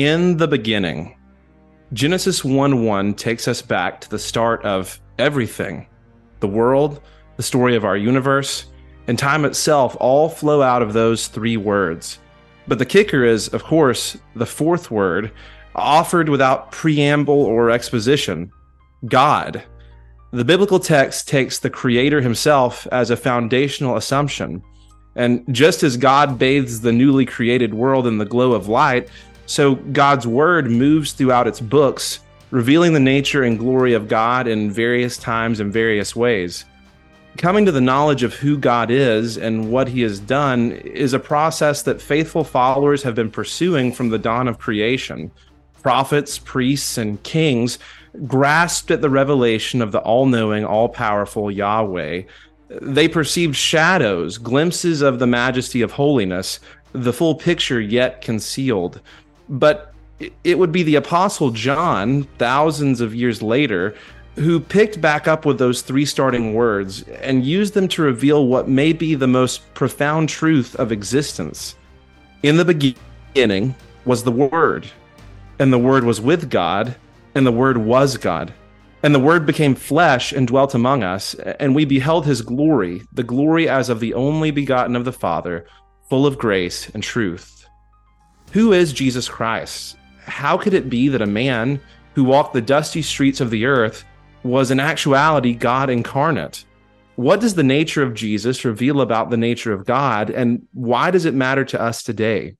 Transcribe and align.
In 0.00 0.38
the 0.38 0.48
beginning, 0.48 1.14
Genesis 1.92 2.42
1 2.42 2.86
1 2.86 3.12
takes 3.12 3.46
us 3.46 3.60
back 3.60 4.00
to 4.00 4.08
the 4.08 4.18
start 4.18 4.64
of 4.64 4.98
everything 5.18 5.88
the 6.38 6.48
world, 6.48 7.02
the 7.36 7.42
story 7.42 7.76
of 7.76 7.84
our 7.84 7.98
universe, 7.98 8.64
and 9.08 9.18
time 9.18 9.44
itself 9.44 9.98
all 10.00 10.30
flow 10.30 10.62
out 10.62 10.80
of 10.80 10.94
those 10.94 11.28
three 11.28 11.58
words. 11.58 12.18
But 12.66 12.78
the 12.78 12.86
kicker 12.86 13.24
is, 13.24 13.48
of 13.48 13.62
course, 13.62 14.16
the 14.34 14.46
fourth 14.46 14.90
word, 14.90 15.32
offered 15.74 16.30
without 16.30 16.72
preamble 16.72 17.42
or 17.42 17.70
exposition 17.70 18.50
God. 19.04 19.62
The 20.30 20.46
biblical 20.46 20.80
text 20.80 21.28
takes 21.28 21.58
the 21.58 21.68
Creator 21.68 22.22
himself 22.22 22.86
as 22.90 23.10
a 23.10 23.18
foundational 23.18 23.98
assumption. 23.98 24.62
And 25.14 25.44
just 25.54 25.82
as 25.82 25.98
God 25.98 26.38
bathes 26.38 26.80
the 26.80 26.92
newly 26.92 27.26
created 27.26 27.74
world 27.74 28.06
in 28.06 28.16
the 28.16 28.24
glow 28.24 28.52
of 28.52 28.68
light, 28.68 29.10
so 29.50 29.74
God's 29.74 30.28
word 30.28 30.70
moves 30.70 31.10
throughout 31.10 31.48
its 31.48 31.58
books, 31.58 32.20
revealing 32.52 32.92
the 32.92 33.00
nature 33.00 33.42
and 33.42 33.58
glory 33.58 33.94
of 33.94 34.06
God 34.06 34.46
in 34.46 34.70
various 34.70 35.18
times 35.18 35.58
and 35.58 35.72
various 35.72 36.14
ways. 36.14 36.66
Coming 37.36 37.66
to 37.66 37.72
the 37.72 37.80
knowledge 37.80 38.22
of 38.22 38.32
who 38.32 38.56
God 38.56 38.92
is 38.92 39.36
and 39.36 39.72
what 39.72 39.88
he 39.88 40.02
has 40.02 40.20
done 40.20 40.70
is 40.70 41.14
a 41.14 41.18
process 41.18 41.82
that 41.82 42.00
faithful 42.00 42.44
followers 42.44 43.02
have 43.02 43.16
been 43.16 43.28
pursuing 43.28 43.90
from 43.92 44.10
the 44.10 44.20
dawn 44.20 44.46
of 44.46 44.60
creation. 44.60 45.32
Prophets, 45.82 46.38
priests, 46.38 46.96
and 46.96 47.20
kings 47.24 47.80
grasped 48.28 48.92
at 48.92 49.00
the 49.00 49.10
revelation 49.10 49.82
of 49.82 49.90
the 49.90 49.98
all 49.98 50.26
knowing, 50.26 50.64
all 50.64 50.88
powerful 50.88 51.50
Yahweh. 51.50 52.22
They 52.68 53.08
perceived 53.08 53.56
shadows, 53.56 54.38
glimpses 54.38 55.02
of 55.02 55.18
the 55.18 55.26
majesty 55.26 55.82
of 55.82 55.90
holiness, 55.90 56.60
the 56.92 57.12
full 57.12 57.34
picture 57.34 57.80
yet 57.80 58.20
concealed. 58.20 59.00
But 59.50 59.92
it 60.44 60.58
would 60.58 60.72
be 60.72 60.82
the 60.82 60.94
Apostle 60.94 61.50
John, 61.50 62.22
thousands 62.38 63.00
of 63.00 63.14
years 63.14 63.42
later, 63.42 63.94
who 64.36 64.60
picked 64.60 65.00
back 65.00 65.26
up 65.26 65.44
with 65.44 65.58
those 65.58 65.82
three 65.82 66.06
starting 66.06 66.54
words 66.54 67.02
and 67.02 67.44
used 67.44 67.74
them 67.74 67.88
to 67.88 68.02
reveal 68.02 68.46
what 68.46 68.68
may 68.68 68.92
be 68.92 69.14
the 69.14 69.26
most 69.26 69.74
profound 69.74 70.28
truth 70.28 70.76
of 70.76 70.92
existence. 70.92 71.74
In 72.42 72.56
the 72.56 72.64
beginning 72.64 73.74
was 74.04 74.22
the 74.22 74.32
Word, 74.32 74.86
and 75.58 75.72
the 75.72 75.78
Word 75.78 76.04
was 76.04 76.20
with 76.20 76.48
God, 76.48 76.94
and 77.34 77.46
the 77.46 77.52
Word 77.52 77.76
was 77.76 78.16
God. 78.16 78.54
And 79.02 79.14
the 79.14 79.20
Word 79.20 79.46
became 79.46 79.74
flesh 79.74 80.32
and 80.32 80.46
dwelt 80.46 80.74
among 80.74 81.02
us, 81.02 81.34
and 81.34 81.74
we 81.74 81.84
beheld 81.84 82.24
his 82.24 82.42
glory, 82.42 83.02
the 83.12 83.22
glory 83.22 83.68
as 83.68 83.88
of 83.88 84.00
the 84.00 84.14
only 84.14 84.50
begotten 84.50 84.94
of 84.94 85.04
the 85.04 85.12
Father, 85.12 85.66
full 86.08 86.26
of 86.26 86.38
grace 86.38 86.88
and 86.90 87.02
truth. 87.02 87.59
Who 88.52 88.72
is 88.72 88.92
Jesus 88.92 89.28
Christ? 89.28 89.96
How 90.24 90.58
could 90.58 90.74
it 90.74 90.90
be 90.90 91.06
that 91.06 91.22
a 91.22 91.26
man 91.26 91.80
who 92.16 92.24
walked 92.24 92.52
the 92.52 92.60
dusty 92.60 93.00
streets 93.00 93.40
of 93.40 93.50
the 93.50 93.64
earth 93.64 94.04
was 94.42 94.72
in 94.72 94.80
actuality 94.80 95.54
God 95.54 95.88
incarnate? 95.88 96.64
What 97.14 97.38
does 97.38 97.54
the 97.54 97.62
nature 97.62 98.02
of 98.02 98.12
Jesus 98.12 98.64
reveal 98.64 99.02
about 99.02 99.30
the 99.30 99.36
nature 99.36 99.72
of 99.72 99.86
God, 99.86 100.30
and 100.30 100.66
why 100.72 101.12
does 101.12 101.26
it 101.26 101.34
matter 101.34 101.64
to 101.66 101.80
us 101.80 102.02
today? 102.02 102.56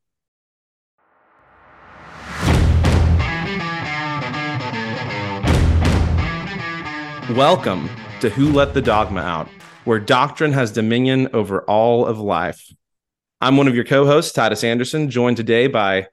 Welcome 7.34 7.90
to 8.20 8.30
Who 8.30 8.52
Let 8.52 8.74
the 8.74 8.82
Dogma 8.82 9.22
Out, 9.22 9.48
where 9.84 9.98
doctrine 9.98 10.52
has 10.52 10.70
dominion 10.70 11.30
over 11.32 11.62
all 11.62 12.06
of 12.06 12.20
life. 12.20 12.72
I'm 13.40 13.56
one 13.56 13.68
of 13.68 13.74
your 13.74 13.84
co 13.84 14.04
hosts, 14.04 14.32
Titus 14.32 14.62
Anderson, 14.62 15.08
joined 15.08 15.38
today 15.38 15.66
by 15.66 16.08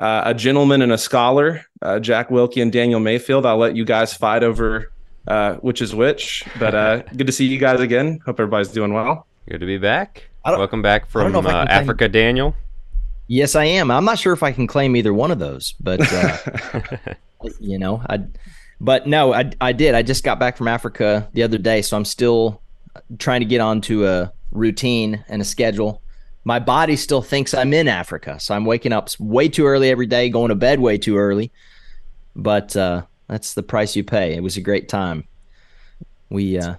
uh, 0.00 0.22
a 0.26 0.34
gentleman 0.34 0.82
and 0.82 0.90
a 0.90 0.98
scholar, 0.98 1.64
uh, 1.80 2.00
Jack 2.00 2.30
Wilkie 2.30 2.60
and 2.60 2.72
Daniel 2.72 2.98
Mayfield. 2.98 3.46
I'll 3.46 3.58
let 3.58 3.76
you 3.76 3.84
guys 3.84 4.12
fight 4.14 4.42
over 4.42 4.90
uh, 5.28 5.54
which 5.56 5.80
is 5.80 5.94
which, 5.94 6.44
but 6.58 6.74
uh, 6.74 6.96
good 7.16 7.26
to 7.28 7.32
see 7.32 7.46
you 7.46 7.58
guys 7.58 7.80
again. 7.80 8.20
Hope 8.24 8.40
everybody's 8.40 8.68
doing 8.68 8.92
well. 8.92 9.26
Good 9.48 9.60
to 9.60 9.66
be 9.66 9.78
back. 9.78 10.28
Welcome 10.44 10.82
back 10.82 11.08
from 11.08 11.36
uh, 11.36 11.66
Africa, 11.68 11.98
claim... 11.98 12.12
Daniel. 12.12 12.56
Yes, 13.28 13.54
I 13.54 13.64
am. 13.64 13.92
I'm 13.92 14.04
not 14.04 14.18
sure 14.18 14.32
if 14.32 14.42
I 14.42 14.50
can 14.50 14.66
claim 14.66 14.96
either 14.96 15.14
one 15.14 15.30
of 15.30 15.38
those, 15.38 15.74
but 15.78 16.00
uh, 16.12 16.36
you 17.60 17.78
know, 17.78 18.02
I 18.08 18.24
but 18.80 19.06
no, 19.06 19.32
I, 19.32 19.52
I 19.60 19.72
did. 19.72 19.94
I 19.94 20.02
just 20.02 20.24
got 20.24 20.40
back 20.40 20.56
from 20.56 20.66
Africa 20.66 21.28
the 21.32 21.44
other 21.44 21.58
day, 21.58 21.82
so 21.82 21.96
I'm 21.96 22.04
still 22.04 22.60
trying 23.18 23.40
to 23.40 23.46
get 23.46 23.60
onto 23.60 24.04
a 24.04 24.32
routine 24.50 25.24
and 25.28 25.40
a 25.40 25.44
schedule. 25.44 26.02
My 26.44 26.58
body 26.58 26.96
still 26.96 27.22
thinks 27.22 27.54
I'm 27.54 27.72
in 27.72 27.88
Africa, 27.88 28.40
so 28.40 28.54
I'm 28.54 28.64
waking 28.64 28.92
up 28.92 29.08
way 29.20 29.48
too 29.48 29.66
early 29.66 29.90
every 29.90 30.06
day, 30.06 30.28
going 30.28 30.48
to 30.48 30.54
bed 30.54 30.80
way 30.80 30.98
too 30.98 31.16
early. 31.16 31.52
But 32.34 32.76
uh, 32.76 33.02
that's 33.28 33.54
the 33.54 33.62
price 33.62 33.94
you 33.94 34.02
pay. 34.02 34.34
It 34.34 34.42
was 34.42 34.56
a 34.56 34.60
great 34.60 34.88
time. 34.88 35.24
We 36.30 36.58
uh, 36.58 36.76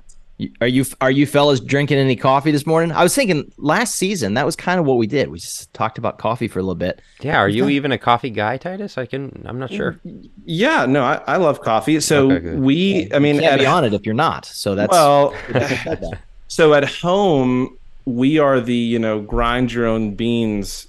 are 0.61 0.67
you 0.67 0.85
are 0.99 1.11
you 1.11 1.25
fellas 1.25 1.59
drinking 1.59 1.97
any 1.97 2.15
coffee 2.15 2.51
this 2.51 2.65
morning? 2.65 2.91
I 2.91 3.03
was 3.03 3.13
thinking 3.13 3.51
last 3.57 3.95
season 3.95 4.33
that 4.33 4.45
was 4.45 4.55
kind 4.55 4.79
of 4.79 4.85
what 4.85 4.97
we 4.97 5.07
did. 5.07 5.29
We 5.29 5.39
just 5.39 5.71
talked 5.73 5.97
about 5.97 6.17
coffee 6.17 6.47
for 6.47 6.59
a 6.59 6.61
little 6.63 6.75
bit. 6.75 7.01
Yeah, 7.21 7.37
are 7.37 7.47
you 7.47 7.69
even 7.69 7.91
a 7.91 7.97
coffee 7.97 8.31
guy, 8.31 8.57
Titus? 8.57 8.97
I 8.97 9.05
can. 9.05 9.43
I'm 9.45 9.59
not 9.59 9.71
sure. 9.71 9.99
Yeah, 10.45 10.85
no, 10.85 11.03
I, 11.03 11.21
I 11.27 11.37
love 11.37 11.61
coffee. 11.61 11.99
So 11.99 12.31
okay, 12.31 12.55
we, 12.55 13.09
I 13.13 13.19
mean, 13.19 13.35
you 13.35 13.41
can't 13.41 13.53
at, 13.53 13.59
be 13.59 13.65
on 13.65 13.85
it 13.85 13.93
if 13.93 14.05
you're 14.05 14.15
not. 14.15 14.45
So 14.45 14.75
that's 14.75 14.91
well. 14.91 15.35
so 16.47 16.73
at 16.73 16.89
home, 16.89 17.77
we 18.05 18.39
are 18.39 18.59
the 18.59 18.75
you 18.75 18.99
know 18.99 19.21
grind 19.21 19.71
your 19.71 19.85
own 19.85 20.15
beans 20.15 20.87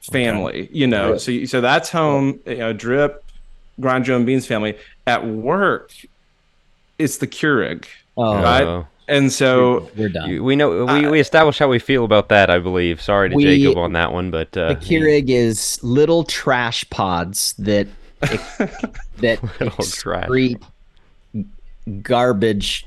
family. 0.00 0.64
Okay. 0.64 0.68
You 0.72 0.86
know, 0.86 1.16
so 1.16 1.44
so 1.44 1.60
that's 1.60 1.90
home. 1.90 2.40
You 2.46 2.56
know, 2.56 2.72
drip, 2.72 3.24
grind 3.80 4.06
your 4.06 4.16
own 4.16 4.24
beans 4.24 4.46
family. 4.46 4.76
At 5.06 5.26
work, 5.26 5.92
it's 6.98 7.18
the 7.18 7.26
Keurig. 7.26 7.86
Oh. 8.16 8.34
Right? 8.34 8.86
And 9.08 9.32
so 9.32 9.88
we're 9.96 10.08
done. 10.08 10.42
We 10.42 10.56
know 10.56 10.84
we, 10.84 11.08
we 11.08 11.20
established 11.20 11.60
how 11.60 11.68
we 11.68 11.78
feel 11.78 12.04
about 12.04 12.28
that. 12.30 12.50
I 12.50 12.58
believe. 12.58 13.00
Sorry 13.00 13.28
to 13.30 13.36
we, 13.36 13.44
Jacob 13.44 13.78
on 13.78 13.92
that 13.92 14.12
one, 14.12 14.30
but 14.30 14.56
uh, 14.56 14.70
the 14.70 14.76
Keurig 14.76 15.28
yeah. 15.28 15.38
is 15.38 15.82
little 15.82 16.24
trash 16.24 16.88
pods 16.90 17.54
that 17.58 17.86
that 18.20 19.40
excrete 19.60 20.60
trash. 20.60 21.44
garbage 22.02 22.86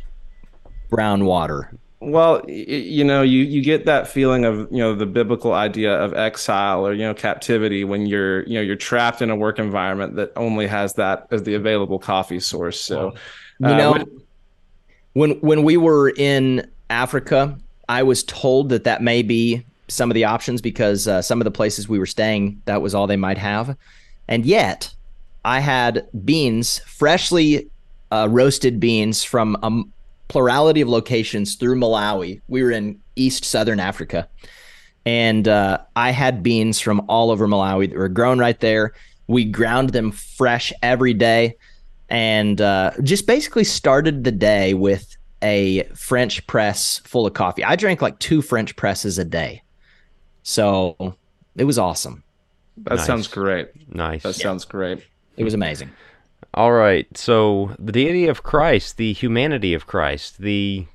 brown 0.90 1.24
water. 1.24 1.72
Well, 2.02 2.42
you 2.48 3.04
know, 3.04 3.24
you 3.24 3.44
you 3.44 3.62
get 3.62 3.86
that 3.86 4.08
feeling 4.08 4.46
of 4.46 4.72
you 4.72 4.78
know 4.78 4.96
the 4.96 5.06
biblical 5.06 5.54
idea 5.54 5.94
of 5.94 6.14
exile 6.14 6.88
or 6.88 6.94
you 6.94 7.04
know 7.04 7.14
captivity 7.14 7.84
when 7.84 8.06
you're 8.06 8.44
you 8.44 8.54
know 8.54 8.62
you're 8.62 8.78
trapped 8.78 9.22
in 9.22 9.30
a 9.30 9.36
work 9.36 9.60
environment 9.60 10.16
that 10.16 10.32
only 10.38 10.66
has 10.66 10.94
that 10.94 11.28
as 11.32 11.44
the 11.44 11.56
available 11.56 12.00
coffee 12.00 12.40
source. 12.40 12.80
So, 12.80 13.14
you 13.60 13.68
uh, 13.68 13.78
know. 13.78 13.92
When, 13.94 14.06
when 15.14 15.32
when 15.42 15.64
we 15.64 15.76
were 15.76 16.12
in 16.12 16.70
Africa, 16.90 17.58
I 17.90 18.04
was 18.04 18.24
told 18.24 18.70
that 18.70 18.86
that 18.86 19.02
may 19.02 19.22
be 19.22 19.66
some 19.90 20.10
of 20.10 20.16
the 20.16 20.24
options 20.24 20.62
because 20.62 21.08
uh, 21.08 21.22
some 21.22 21.42
of 21.42 21.46
the 21.46 21.52
places 21.52 21.90
we 21.90 22.00
were 22.00 22.06
staying, 22.06 22.62
that 22.66 22.82
was 22.82 22.96
all 22.96 23.08
they 23.08 23.18
might 23.18 23.38
have. 23.38 23.76
And 24.28 24.46
yet, 24.46 24.94
I 25.44 25.60
had 25.60 26.08
beans, 26.24 26.80
freshly 26.80 27.70
uh, 28.12 28.28
roasted 28.30 28.80
beans 28.80 29.24
from 29.24 29.58
a 29.64 29.84
plurality 30.30 30.80
of 30.80 30.88
locations 30.88 31.56
through 31.56 31.76
Malawi. 31.76 32.42
We 32.48 32.64
were 32.64 32.72
in 32.72 33.00
East 33.16 33.44
Southern 33.44 33.80
Africa. 33.80 34.30
And 35.06 35.48
uh, 35.48 35.80
I 35.96 36.12
had 36.12 36.42
beans 36.42 36.80
from 36.80 37.02
all 37.10 37.32
over 37.32 37.48
Malawi 37.48 37.90
that 37.90 37.98
were 37.98 38.10
grown 38.10 38.40
right 38.40 38.60
there. 38.60 38.94
We 39.28 39.44
ground 39.44 39.90
them 39.90 40.12
fresh 40.12 40.72
every 40.82 41.14
day 41.14 41.58
and 42.10 42.60
uh, 42.60 42.92
just 43.04 43.28
basically 43.28 43.64
started 43.64 44.24
the 44.24 44.32
day 44.32 44.74
with 44.74 45.16
a 45.42 45.84
French 45.96 46.46
press 46.48 47.00
full 47.00 47.26
of 47.26 47.34
coffee. 47.34 47.64
I 47.64 47.76
drank 47.76 48.02
like 48.02 48.20
two 48.20 48.42
French 48.42 48.76
presses 48.76 49.18
a 49.18 49.26
day, 49.26 49.62
so 50.44 51.16
it 51.56 51.64
was 51.64 51.78
awesome. 51.78 52.24
That 52.78 52.96
nice. 52.96 53.06
sounds 53.06 53.28
great. 53.28 53.70
Nice. 53.94 54.24
That 54.24 54.34
sounds 54.34 54.66
great. 54.66 55.06
It 55.38 55.44
was 55.44 55.54
amazing. 55.54 55.92
All 56.54 56.72
right. 56.72 57.06
So 57.18 57.76
the 57.80 57.92
deity 57.92 58.28
of 58.28 58.44
Christ, 58.44 58.98
the 58.98 59.14
humanity 59.14 59.74
of 59.74 59.88
Christ, 59.88 60.40
the 60.40 60.86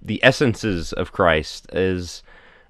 the 0.00 0.22
essences 0.24 0.92
of 0.92 1.12
Christ 1.12 1.66
is. 1.72 2.22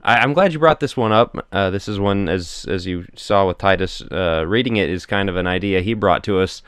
I, 0.05 0.25
am 0.25 0.33
glad 0.33 0.53
you 0.53 0.59
brought 0.59 0.81
this 0.81 0.97
one 0.97 1.13
up. 1.13 1.47
Uh, 1.53 1.71
this 1.71 1.87
is 1.87 2.01
one, 2.01 2.29
as 2.29 2.67
as 2.69 2.87
you 2.87 3.07
saw 3.15 3.47
with 3.47 3.59
Titus 3.59 4.03
uh, 4.11 4.45
reading 4.49 4.77
it, 4.77 4.91
is 4.91 5.07
kind 5.07 5.29
of 5.29 5.37
an 5.37 5.47
idea 5.47 5.81
he 5.81 5.95
brought 5.95 6.25
to 6.25 6.41
us 6.41 6.61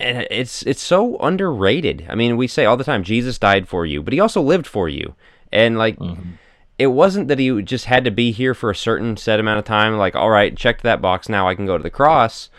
and 0.00 0.26
it's 0.30 0.62
it's 0.62 0.82
so 0.82 1.16
underrated. 1.18 2.06
I 2.08 2.14
mean, 2.14 2.36
we 2.36 2.46
say 2.46 2.64
all 2.64 2.76
the 2.76 2.84
time 2.84 3.04
Jesus 3.04 3.38
died 3.38 3.68
for 3.68 3.86
you, 3.86 4.02
but 4.02 4.12
he 4.12 4.20
also 4.20 4.42
lived 4.42 4.66
for 4.66 4.88
you. 4.88 5.14
And 5.52 5.78
like 5.78 5.98
mm-hmm. 5.98 6.32
it 6.78 6.88
wasn't 6.88 7.28
that 7.28 7.38
he 7.38 7.62
just 7.62 7.86
had 7.86 8.04
to 8.04 8.10
be 8.10 8.32
here 8.32 8.54
for 8.54 8.70
a 8.70 8.76
certain 8.76 9.16
set 9.16 9.40
amount 9.40 9.60
of 9.60 9.64
time 9.64 9.96
like 9.96 10.16
all 10.16 10.30
right, 10.30 10.56
checked 10.56 10.82
that 10.82 11.00
box, 11.00 11.28
now 11.28 11.48
I 11.48 11.54
can 11.54 11.66
go 11.66 11.76
to 11.76 11.82
the 11.82 11.90
cross. 11.90 12.50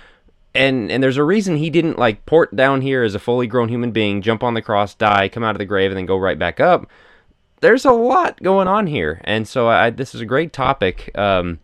And 0.55 0.91
and 0.91 1.03
there's 1.03 1.17
a 1.17 1.23
reason 1.23 1.57
he 1.57 1.69
didn't 1.69 1.99
like 1.99 2.25
port 2.25 2.55
down 2.55 2.81
here 2.81 3.03
as 3.03 3.15
a 3.15 3.19
fully 3.19 3.47
grown 3.47 3.69
human 3.69 3.91
being, 3.91 4.21
jump 4.21 4.43
on 4.43 4.53
the 4.53 4.61
cross, 4.61 4.95
die, 4.95 5.29
come 5.29 5.43
out 5.43 5.55
of 5.55 5.59
the 5.59 5.65
grave 5.65 5.91
and 5.91 5.97
then 5.97 6.05
go 6.05 6.17
right 6.17 6.39
back 6.39 6.59
up. 6.59 6.89
There's 7.61 7.85
a 7.85 7.91
lot 7.91 8.41
going 8.41 8.67
on 8.67 8.87
here. 8.87 9.21
And 9.23 9.47
so 9.47 9.67
I, 9.67 9.89
this 9.89 10.13
is 10.13 10.21
a 10.21 10.25
great 10.25 10.53
topic 10.53 11.11
um, 11.17 11.59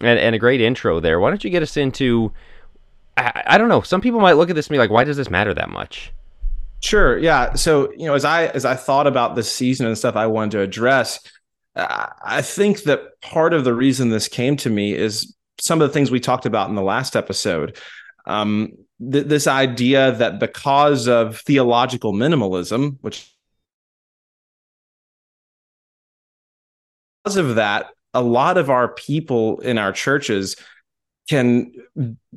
and, 0.00 0.18
and 0.18 0.34
a 0.34 0.38
great 0.38 0.60
intro 0.60 1.00
there. 1.00 1.20
Why 1.20 1.30
don't 1.30 1.44
you 1.44 1.50
get 1.50 1.62
us 1.62 1.76
into 1.76 2.32
I, 3.16 3.42
I 3.46 3.58
don't 3.58 3.68
know. 3.68 3.82
Some 3.82 4.00
people 4.00 4.20
might 4.20 4.32
look 4.34 4.50
at 4.50 4.56
this 4.56 4.66
and 4.66 4.74
be 4.74 4.78
like, 4.78 4.90
why 4.90 5.04
does 5.04 5.16
this 5.16 5.30
matter 5.30 5.54
that 5.54 5.70
much? 5.70 6.12
Sure. 6.80 7.18
Yeah. 7.18 7.54
So, 7.54 7.92
you 7.92 8.06
know, 8.06 8.14
as 8.14 8.24
I 8.24 8.46
as 8.46 8.64
I 8.64 8.74
thought 8.74 9.06
about 9.06 9.36
this 9.36 9.50
season 9.52 9.86
and 9.86 9.96
stuff 9.96 10.16
I 10.16 10.26
wanted 10.26 10.52
to 10.52 10.60
address, 10.60 11.20
I 11.76 12.42
think 12.42 12.82
that 12.82 13.20
part 13.20 13.54
of 13.54 13.64
the 13.64 13.72
reason 13.72 14.10
this 14.10 14.28
came 14.28 14.56
to 14.58 14.70
me 14.70 14.94
is 14.94 15.34
some 15.60 15.80
of 15.80 15.88
the 15.88 15.92
things 15.92 16.10
we 16.10 16.20
talked 16.20 16.44
about 16.44 16.68
in 16.68 16.74
the 16.74 16.82
last 16.82 17.14
episode. 17.14 17.78
Um, 18.26 18.72
th- 19.00 19.26
this 19.26 19.46
idea 19.46 20.12
that 20.12 20.38
because 20.38 21.08
of 21.08 21.40
theological 21.40 22.12
minimalism, 22.12 22.98
which 23.00 23.28
because 27.24 27.36
of 27.36 27.54
that, 27.56 27.90
a 28.14 28.22
lot 28.22 28.58
of 28.58 28.70
our 28.70 28.88
people 28.88 29.60
in 29.60 29.78
our 29.78 29.92
churches 29.92 30.56
can 31.28 31.72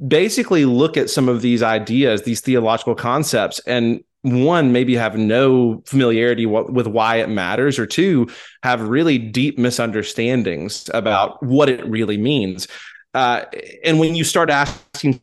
basically 0.07 0.65
look 0.65 0.95
at 0.95 1.09
some 1.09 1.27
of 1.27 1.41
these 1.41 1.63
ideas, 1.63 2.21
these 2.21 2.41
theological 2.41 2.95
concepts, 2.95 3.59
and 3.65 4.03
one 4.21 4.71
maybe 4.71 4.95
have 4.95 5.17
no 5.17 5.83
familiarity 5.85 6.45
with 6.45 6.87
why 6.87 7.17
it 7.17 7.29
matters 7.29 7.77
or 7.77 7.85
two 7.85 8.27
have 8.63 8.89
really 8.89 9.19
deep 9.19 9.57
misunderstandings 9.59 10.89
about 10.93 11.41
what 11.43 11.69
it 11.69 11.85
really 11.85 12.17
means. 12.17 12.67
Uh, 13.13 13.45
and 13.83 13.99
when 13.99 14.15
you 14.15 14.23
start 14.23 14.49
asking 14.49 15.21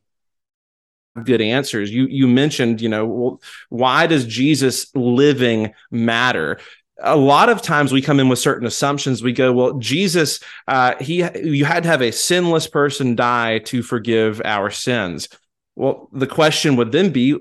good 1.24 1.40
answers. 1.40 1.90
You 1.90 2.06
you 2.06 2.26
mentioned 2.26 2.80
you 2.80 2.88
know 2.88 3.40
why 3.68 4.06
does 4.06 4.26
jesus 4.26 4.94
living 4.94 5.74
matter? 5.90 6.58
A 7.04 7.16
lot 7.16 7.48
of 7.48 7.62
times 7.62 7.92
we 7.92 8.00
come 8.00 8.20
in 8.20 8.28
with 8.28 8.38
certain 8.38 8.66
assumptions. 8.66 9.22
We 9.22 9.32
go 9.32 9.52
well 9.52 9.78
jesus 9.78 10.40
uh, 10.68 10.94
he 11.00 11.24
you 11.38 11.64
had 11.64 11.82
to 11.82 11.88
have 11.88 12.02
a 12.02 12.12
sinless 12.12 12.66
person 12.66 13.14
die 13.14 13.58
to 13.60 13.82
forgive 13.82 14.40
our 14.44 14.70
sins. 14.70 15.28
Well 15.76 16.08
the 16.12 16.26
question 16.26 16.76
would 16.76 16.92
then 16.92 17.10
be 17.10 17.38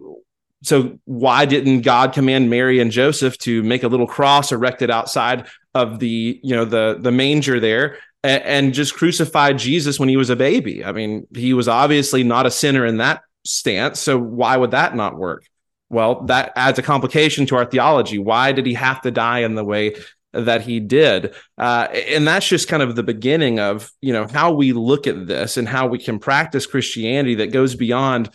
so 0.64 1.00
why 1.06 1.46
didn't 1.46 1.82
God 1.82 2.14
command 2.14 2.50
Mary 2.50 2.80
and 2.80 2.92
Joseph 2.92 3.38
to 3.40 3.64
make 3.64 3.84
a 3.84 3.88
little 3.88 4.06
cross 4.06 4.52
erected 4.52 4.92
outside 4.92 5.48
of 5.74 6.00
the 6.00 6.40
you 6.44 6.56
know 6.56 6.66
the 6.66 6.98
the 7.00 7.12
manger 7.12 7.60
there 7.60 7.98
and, 8.24 8.44
and 8.44 8.74
just 8.74 8.96
crucify 8.96 9.54
Jesus 9.54 10.00
when 10.00 10.10
he 10.10 10.18
was 10.18 10.30
a 10.30 10.36
baby? 10.36 10.84
I 10.84 10.92
mean, 10.92 11.26
he 11.34 11.54
was 11.54 11.68
obviously 11.68 12.24
not 12.24 12.46
a 12.46 12.52
sinner 12.52 12.86
in 12.86 12.98
that 12.98 13.24
stance, 13.46 14.00
so 14.00 14.18
why 14.18 14.58
would 14.58 14.72
that 14.72 14.96
not 14.96 15.18
work? 15.18 15.46
Well, 15.90 16.22
that 16.26 16.54
adds 16.56 16.80
a 16.80 16.84
complication 16.84 17.46
to 17.48 17.56
our 17.58 17.66
theology. 17.66 18.18
Why 18.18 18.52
did 18.54 18.66
he 18.66 18.74
have 18.76 19.02
to 19.02 19.12
die 19.12 19.40
in 19.40 19.56
the 19.56 19.64
way 19.64 19.96
that 20.32 20.62
he 20.62 20.80
did? 20.80 21.34
Uh, 21.58 21.88
and 21.92 22.26
that's 22.26 22.48
just 22.48 22.70
kind 22.70 22.82
of 22.82 22.96
the 22.96 23.04
beginning 23.04 23.60
of 23.60 23.92
you 24.02 24.14
know 24.14 24.26
how 24.26 24.54
we 24.54 24.74
look 24.74 25.06
at 25.08 25.28
this 25.28 25.58
and 25.58 25.68
how 25.68 25.88
we 25.88 25.98
can 25.98 26.20
practice 26.20 26.66
Christianity 26.66 27.36
that 27.36 27.52
goes 27.52 27.76
beyond 27.76 28.30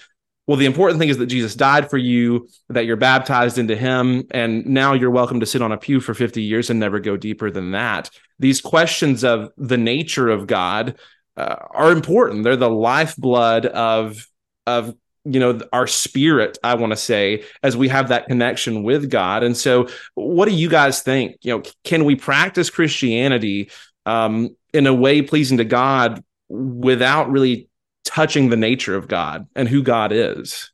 well, 0.47 0.57
the 0.57 0.67
important 0.67 1.01
thing 1.01 1.09
is 1.09 1.19
that 1.19 1.27
Jesus 1.27 1.57
died 1.57 1.91
for 1.91 1.99
you, 1.99 2.49
that 2.69 2.87
you're 2.87 2.97
baptized 2.97 3.59
into 3.59 3.75
him, 3.75 4.27
and 4.31 4.65
now 4.65 4.93
you're 4.93 5.11
welcome 5.11 5.41
to 5.41 5.47
sit 5.47 5.61
on 5.61 5.73
a 5.73 5.77
pew 5.77 6.01
for 6.01 6.15
50 6.15 6.41
years 6.41 6.71
and 6.71 6.79
never 6.79 7.01
go 7.01 7.17
deeper 7.17 7.51
than 7.51 7.73
that. 7.73 8.11
These 8.39 8.61
questions 8.61 9.25
of 9.25 9.51
the 9.57 9.77
nature 9.77 10.29
of 10.29 10.47
God 10.47 10.99
uh, 11.37 11.57
are 11.71 11.91
important. 11.91 12.45
They're 12.45 12.55
the 12.55 12.71
lifeblood 12.71 13.67
of, 13.67 14.25
of 14.67 14.95
you 15.25 15.41
know 15.41 15.61
our 15.73 15.87
spirit 15.87 16.59
i 16.63 16.75
want 16.75 16.93
to 16.93 16.97
say 16.97 17.45
as 17.63 17.77
we 17.77 17.89
have 17.89 18.09
that 18.09 18.27
connection 18.29 18.83
with 18.83 19.11
god 19.11 19.43
and 19.43 19.57
so 19.57 19.89
what 20.15 20.49
do 20.49 20.55
you 20.55 20.69
guys 20.69 21.03
think 21.03 21.37
you 21.43 21.57
know 21.57 21.63
can 21.85 22.05
we 22.05 22.15
practice 22.15 22.71
christianity 22.71 23.71
um, 24.05 24.55
in 24.73 24.87
a 24.87 24.95
way 24.95 25.21
pleasing 25.21 25.59
to 25.59 25.65
god 25.65 26.23
without 26.49 27.31
really 27.31 27.69
touching 28.07 28.49
the 28.49 28.57
nature 28.57 28.95
of 28.95 29.09
God 29.09 29.47
and 29.55 29.69
who 29.69 29.83
God 29.83 30.13
is. 30.13 30.73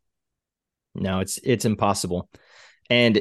No, 0.94 1.20
it's 1.20 1.38
it's 1.38 1.64
impossible. 1.64 2.28
And 2.90 3.20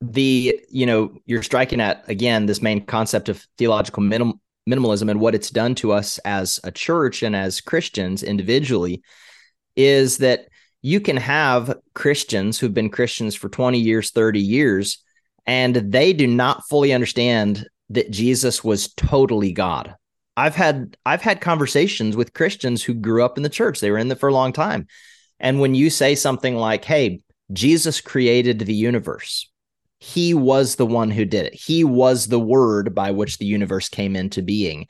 the 0.00 0.58
you 0.70 0.86
know 0.86 1.14
you're 1.26 1.42
striking 1.42 1.80
at 1.80 2.08
again 2.08 2.46
this 2.46 2.62
main 2.62 2.84
concept 2.84 3.28
of 3.28 3.46
theological 3.58 4.02
minim- 4.02 4.40
minimalism 4.68 5.10
and 5.10 5.20
what 5.20 5.34
it's 5.34 5.50
done 5.50 5.74
to 5.76 5.92
us 5.92 6.18
as 6.24 6.58
a 6.64 6.72
church 6.72 7.22
and 7.22 7.36
as 7.36 7.60
Christians 7.60 8.22
individually 8.22 9.02
is 9.76 10.18
that 10.18 10.48
you 10.82 11.00
can 11.00 11.16
have 11.16 11.76
Christians 11.94 12.58
who've 12.58 12.74
been 12.74 12.90
Christians 12.90 13.34
for 13.34 13.48
20 13.48 13.78
years, 13.78 14.10
30 14.10 14.40
years, 14.40 15.02
and 15.46 15.74
they 15.76 16.12
do 16.12 16.26
not 16.26 16.68
fully 16.68 16.92
understand 16.92 17.66
that 17.90 18.10
Jesus 18.10 18.62
was 18.62 18.92
totally 18.94 19.52
God. 19.52 19.94
I've 20.36 20.54
had 20.54 20.96
I've 21.06 21.22
had 21.22 21.40
conversations 21.40 22.16
with 22.16 22.32
Christians 22.34 22.82
who 22.82 22.94
grew 22.94 23.24
up 23.24 23.36
in 23.36 23.42
the 23.42 23.48
church. 23.48 23.80
They 23.80 23.90
were 23.90 23.98
in 23.98 24.08
there 24.08 24.16
for 24.16 24.28
a 24.28 24.34
long 24.34 24.52
time. 24.52 24.86
And 25.38 25.60
when 25.60 25.74
you 25.74 25.90
say 25.90 26.14
something 26.14 26.56
like, 26.56 26.84
"Hey, 26.84 27.20
Jesus 27.52 28.00
created 28.00 28.58
the 28.60 28.74
universe. 28.74 29.50
He 30.00 30.34
was 30.34 30.74
the 30.74 30.86
one 30.86 31.10
who 31.10 31.24
did 31.24 31.46
it. 31.46 31.54
He 31.54 31.84
was 31.84 32.26
the 32.26 32.40
word 32.40 32.94
by 32.94 33.12
which 33.12 33.38
the 33.38 33.46
universe 33.46 33.88
came 33.88 34.16
into 34.16 34.42
being." 34.42 34.88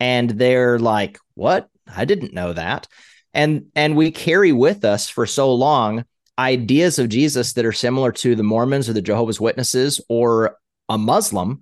And 0.00 0.30
they're 0.30 0.78
like, 0.78 1.18
"What? 1.34 1.68
I 1.86 2.04
didn't 2.04 2.34
know 2.34 2.52
that." 2.54 2.88
And 3.34 3.66
and 3.74 3.96
we 3.96 4.10
carry 4.10 4.52
with 4.52 4.84
us 4.84 5.08
for 5.08 5.26
so 5.26 5.52
long 5.54 6.04
ideas 6.38 6.98
of 6.98 7.08
Jesus 7.08 7.52
that 7.54 7.66
are 7.66 7.72
similar 7.72 8.12
to 8.12 8.36
the 8.36 8.42
Mormons 8.42 8.88
or 8.88 8.92
the 8.92 9.02
Jehovah's 9.02 9.40
Witnesses 9.40 10.00
or 10.08 10.56
a 10.88 10.96
Muslim, 10.96 11.60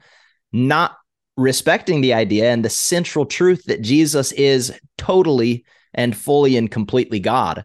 not 0.53 0.97
respecting 1.37 2.01
the 2.01 2.15
idea 2.15 2.51
and 2.51 2.65
the 2.65 2.71
central 2.71 3.27
truth 3.27 3.65
that 3.65 3.83
Jesus 3.83 4.33
is 4.33 4.79
totally 4.97 5.65
and 5.95 6.17
fully 6.17 6.57
and 6.57 6.71
completely 6.71 7.21
God. 7.21 7.65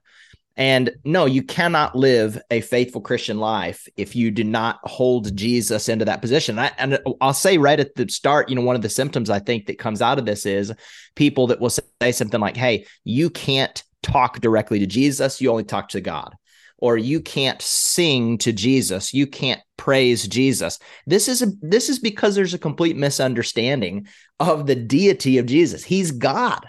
And 0.57 0.92
no, 1.06 1.25
you 1.25 1.44
cannot 1.44 1.95
live 1.95 2.42
a 2.51 2.62
faithful 2.62 3.01
Christian 3.01 3.39
life 3.39 3.88
if 3.95 4.15
you 4.15 4.31
do 4.31 4.44
not 4.44 4.80
hold 4.83 5.36
Jesus 5.36 5.88
into 5.88 6.06
that 6.06 6.21
position. 6.21 6.59
I, 6.59 6.71
and 6.77 7.00
I'll 7.21 7.33
say 7.33 7.57
right 7.57 7.80
at 7.80 7.95
the 7.95 8.07
start, 8.09 8.50
you 8.50 8.56
know, 8.56 8.62
one 8.62 8.75
of 8.75 8.81
the 8.81 8.89
symptoms 8.89 9.30
I 9.30 9.39
think 9.39 9.68
that 9.68 9.80
comes 9.80 10.01
out 10.01 10.19
of 10.19 10.25
this 10.25 10.45
is 10.45 10.74
people 11.15 11.47
that 11.47 11.62
will 11.62 11.69
say 11.69 12.12
something 12.12 12.39
like, 12.39 12.57
hey, 12.57 12.86
you 13.06 13.30
can't 13.30 13.81
talk 14.03 14.39
directly 14.39 14.80
to 14.80 14.88
Jesus, 14.88 15.42
you 15.42 15.50
only 15.50 15.63
talk 15.63 15.89
to 15.89 16.01
God 16.01 16.36
or 16.81 16.98
you 16.98 17.21
can't 17.21 17.62
sing 17.62 18.38
to 18.39 18.51
Jesus, 18.51 19.13
you 19.13 19.27
can't 19.27 19.62
praise 19.77 20.27
Jesus. 20.27 20.80
This 21.06 21.27
is 21.27 21.42
a 21.42 21.48
this 21.62 21.88
is 21.88 22.00
because 22.00 22.36
there's 22.36 22.56
a 22.56 22.59
complete 22.59 22.98
misunderstanding 22.98 24.07
of 24.39 24.65
the 24.65 24.75
deity 24.75 25.38
of 25.38 25.45
Jesus. 25.45 25.83
He's 25.83 26.12
God. 26.12 26.68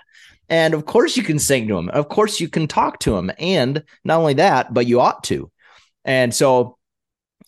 And 0.48 0.74
of 0.74 0.84
course 0.84 1.16
you 1.16 1.22
can 1.22 1.38
sing 1.38 1.66
to 1.68 1.78
him. 1.78 1.88
Of 1.88 2.10
course 2.10 2.40
you 2.40 2.48
can 2.48 2.68
talk 2.68 3.00
to 3.00 3.16
him. 3.16 3.32
And 3.38 3.82
not 4.04 4.20
only 4.20 4.34
that, 4.34 4.72
but 4.72 4.86
you 4.86 5.00
ought 5.00 5.24
to. 5.24 5.50
And 6.04 6.32
so 6.34 6.76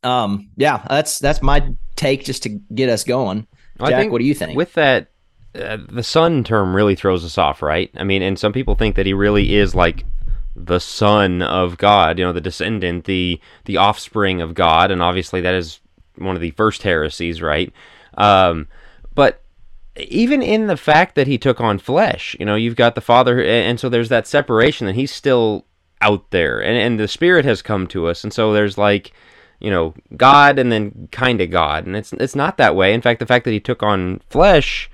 um 0.03 0.51
yeah, 0.57 0.85
that's 0.89 1.19
that's 1.19 1.43
my 1.43 1.69
take 1.97 2.25
just 2.25 2.45
to 2.45 2.49
get 2.49 2.89
us 2.89 3.05
going. 3.05 3.47
Jack, 3.79 4.11
what 4.11 4.19
do 4.19 4.25
you 4.25 4.35
think? 4.35 4.57
With 4.57 4.73
that 4.75 5.09
uh, 5.55 5.79
the 5.89 6.03
son 6.03 6.45
term 6.45 6.75
really 6.75 6.95
throws 6.95 7.25
us 7.25 7.39
off, 7.39 7.63
right? 7.63 7.91
I 7.97 8.05
mean, 8.05 8.23
and 8.23 8.39
some 8.39 8.53
people 8.53 8.75
think 8.75 8.97
that 8.97 9.07
he 9.07 9.13
really 9.13 9.55
is 9.55 9.75
like 9.75 10.05
the 10.57 10.81
son 10.81 11.43
of 11.43 11.79
God, 11.79 12.19
you 12.19 12.25
know, 12.25 12.33
the 12.33 12.41
descendant, 12.41 13.05
the 13.05 13.41
the 13.65 13.77
offspring 13.77 14.41
of 14.41 14.55
God, 14.55 14.91
and 14.91 15.03
obviously 15.03 15.41
that 15.41 15.55
is 15.55 15.81
one 16.17 16.37
of 16.37 16.43
the 16.43 16.53
first 16.53 16.83
heresies, 16.83 17.43
right? 17.43 17.73
Um, 18.17 18.69
but 19.15 19.43
even 19.97 20.43
in 20.43 20.67
the 20.67 20.77
fact 20.77 21.15
that 21.15 21.27
he 21.27 21.39
took 21.39 21.61
on 21.61 21.79
flesh, 21.79 22.37
you 22.39 22.47
know, 22.47 22.57
you've 22.57 22.77
got 22.77 22.95
the 22.95 23.01
Father, 23.01 23.43
and 23.43 23.79
so 23.79 23.89
there's 23.89 24.09
that 24.09 24.27
separation 24.27 24.87
that 24.87 24.97
he's 24.97 25.13
still 25.13 25.67
out 26.01 26.31
there, 26.31 26.61
and 26.61 26.77
and 26.77 27.01
the 27.01 27.09
Spirit 27.09 27.45
has 27.45 27.63
come 27.63 27.87
to 27.89 28.07
us, 28.07 28.25
and 28.25 28.33
so 28.33 28.53
there's 28.53 28.79
like, 28.79 29.13
you 29.61 29.71
know, 29.71 29.95
God 30.17 30.59
and 30.59 30.71
then 30.71 31.09
kind 31.11 31.41
of 31.41 31.51
God, 31.51 31.87
and 31.87 31.97
it's 31.97 32.13
it's 32.15 32.37
not 32.37 32.57
that 32.59 32.77
way. 32.77 32.93
In 32.93 33.03
fact, 33.03 33.21
the 33.21 33.27
fact 33.27 33.45
that 33.45 33.53
he 33.53 33.61
took 33.61 33.83
on 33.83 34.21
flesh, 34.29 34.91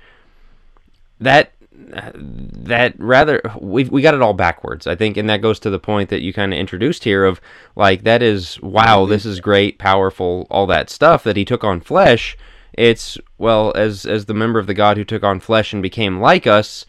that 1.21 1.53
that 1.93 2.93
rather 2.97 3.41
we 3.59 3.83
we 3.85 4.01
got 4.01 4.13
it 4.13 4.21
all 4.21 4.33
backwards 4.33 4.87
i 4.87 4.95
think 4.95 5.17
and 5.17 5.29
that 5.29 5.41
goes 5.41 5.59
to 5.59 5.69
the 5.69 5.79
point 5.79 6.09
that 6.09 6.21
you 6.21 6.31
kind 6.31 6.53
of 6.53 6.59
introduced 6.59 7.03
here 7.03 7.25
of 7.25 7.41
like 7.75 8.03
that 8.03 8.21
is 8.21 8.59
wow 8.61 9.01
mm-hmm. 9.01 9.11
this 9.11 9.25
is 9.25 9.39
great 9.39 9.77
powerful 9.77 10.47
all 10.49 10.65
that 10.67 10.89
stuff 10.89 11.23
that 11.23 11.37
he 11.37 11.45
took 11.45 11.63
on 11.63 11.81
flesh. 11.81 12.37
It's 12.73 13.17
well 13.37 13.73
as 13.75 14.05
as 14.05 14.25
the 14.25 14.33
member 14.33 14.57
of 14.57 14.67
the 14.67 14.73
god 14.73 14.95
who 14.95 15.03
took 15.03 15.23
on 15.23 15.41
flesh 15.41 15.73
and 15.73 15.83
became 15.83 16.21
like 16.21 16.47
us 16.47 16.85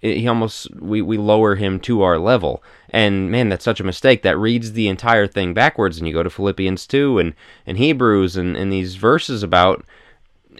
it, 0.00 0.16
he 0.16 0.26
almost 0.26 0.74
we 0.74 1.00
we 1.00 1.16
lower 1.16 1.54
him 1.54 1.78
to 1.80 2.02
our 2.02 2.18
level. 2.18 2.62
And 2.90 3.30
man 3.30 3.48
that's 3.48 3.64
such 3.64 3.78
a 3.78 3.84
mistake. 3.84 4.22
That 4.22 4.36
reads 4.36 4.72
the 4.72 4.88
entire 4.88 5.28
thing 5.28 5.54
backwards 5.54 5.98
and 5.98 6.08
you 6.08 6.12
go 6.12 6.24
to 6.24 6.30
philippians 6.30 6.86
2 6.88 7.18
and 7.20 7.34
and 7.66 7.78
hebrews 7.78 8.36
and 8.36 8.56
and 8.56 8.72
these 8.72 8.96
verses 8.96 9.44
about 9.44 9.84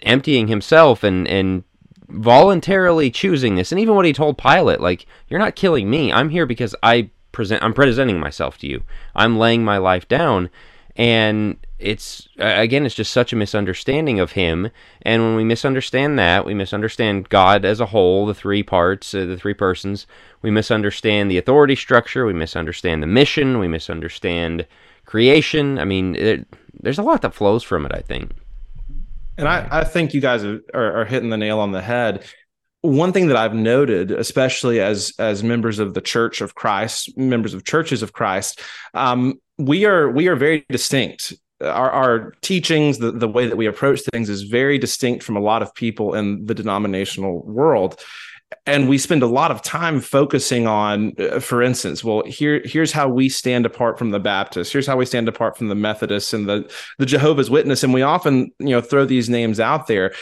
emptying 0.03 0.47
himself 0.47 1.03
and 1.03 1.27
and 1.27 1.65
voluntarily 2.07 3.09
choosing 3.11 3.55
this, 3.55 3.71
and 3.71 3.79
even 3.79 3.95
what 3.95 4.05
he 4.05 4.13
told 4.13 4.37
Pilate, 4.37 4.79
like, 4.79 5.05
you're 5.27 5.39
not 5.39 5.55
killing 5.55 5.89
me. 5.89 6.11
I'm 6.11 6.29
here 6.29 6.45
because 6.45 6.75
I 6.83 7.09
present. 7.31 7.63
I'm 7.63 7.73
presenting 7.73 8.19
myself 8.19 8.57
to 8.59 8.67
you. 8.67 8.83
I'm 9.15 9.37
laying 9.37 9.63
my 9.63 9.77
life 9.77 10.07
down, 10.07 10.49
and 10.95 11.57
it's 11.79 12.29
again 12.37 12.85
it's 12.85 12.95
just 12.95 13.11
such 13.11 13.33
a 13.33 13.35
misunderstanding 13.35 14.19
of 14.19 14.33
him. 14.33 14.69
And 15.01 15.21
when 15.21 15.35
we 15.35 15.43
misunderstand 15.43 16.17
that 16.17 16.45
we 16.45 16.53
misunderstand 16.53 17.27
god 17.27 17.65
as 17.65 17.81
a 17.81 17.87
whole 17.87 18.25
the 18.25 18.33
three 18.33 18.63
parts 18.63 19.13
uh, 19.13 19.25
the 19.25 19.35
three 19.35 19.53
persons. 19.53 20.07
We 20.41 20.49
misunderstand 20.49 21.29
the 21.29 21.37
authority 21.37 21.75
structure. 21.75 22.25
We 22.25 22.33
misunderstand 22.33 23.03
the 23.03 23.07
mission. 23.07 23.59
We 23.59 23.67
misunderstand 23.67 24.65
creation. 25.05 25.77
I 25.77 25.83
mean 25.83 26.15
it, 26.15 26.47
there's 26.79 26.99
a 26.99 27.03
lot 27.03 27.21
that 27.21 27.33
flows 27.33 27.63
from 27.63 27.85
it 27.85 27.91
i 27.93 28.01
think 28.01 28.31
and 29.37 29.47
i, 29.47 29.67
I 29.71 29.83
think 29.83 30.13
you 30.13 30.21
guys 30.21 30.43
are, 30.43 30.61
are 30.73 31.05
hitting 31.05 31.29
the 31.29 31.37
nail 31.37 31.59
on 31.59 31.71
the 31.71 31.81
head. 31.81 32.25
One 32.81 33.13
thing 33.13 33.27
that 33.27 33.37
I've 33.37 33.55
noted, 33.55 34.11
especially 34.11 34.81
as 34.81 35.13
as 35.17 35.41
members 35.41 35.79
of 35.79 35.93
the 35.93 36.01
Church 36.01 36.41
of 36.41 36.53
Christ, 36.53 37.17
members 37.17 37.53
of 37.53 37.63
churches 37.63 38.03
of 38.03 38.11
Christ, 38.11 38.59
um, 38.93 39.35
we 39.57 39.85
are 39.85 40.09
we 40.09 40.27
are 40.27 40.35
very 40.35 40.65
distinct. 40.69 41.33
Our, 41.61 41.89
our 41.89 42.33
teachings, 42.41 42.97
the, 42.97 43.13
the 43.13 43.27
way 43.27 43.47
that 43.47 43.55
we 43.55 43.67
approach 43.67 44.01
things, 44.11 44.27
is 44.27 44.41
very 44.41 44.77
distinct 44.77 45.23
from 45.23 45.37
a 45.37 45.39
lot 45.39 45.61
of 45.61 45.73
people 45.73 46.13
in 46.13 46.45
the 46.45 46.53
denominational 46.53 47.41
world 47.45 48.03
and 48.65 48.87
we 48.87 48.97
spend 48.97 49.23
a 49.23 49.27
lot 49.27 49.51
of 49.51 49.61
time 49.61 49.99
focusing 49.99 50.67
on 50.67 51.13
uh, 51.19 51.39
for 51.39 51.61
instance 51.61 52.03
well 52.03 52.23
here 52.25 52.61
here's 52.63 52.91
how 52.91 53.09
we 53.09 53.27
stand 53.27 53.65
apart 53.65 53.99
from 53.99 54.11
the 54.11 54.19
baptists. 54.19 54.71
Here's 54.71 54.87
how 54.87 54.97
we 54.97 55.05
stand 55.05 55.27
apart 55.27 55.57
from 55.57 55.67
the 55.67 55.75
methodists 55.75 56.33
and 56.33 56.47
the 56.47 56.71
the 56.97 57.05
jehovah's 57.05 57.49
witness. 57.49 57.83
And 57.83 57.93
we 57.93 58.01
often 58.01 58.51
you 58.59 58.69
know 58.69 58.81
throw 58.81 59.05
these 59.05 59.29
names 59.29 59.59
out 59.59 59.87
there 59.87 60.13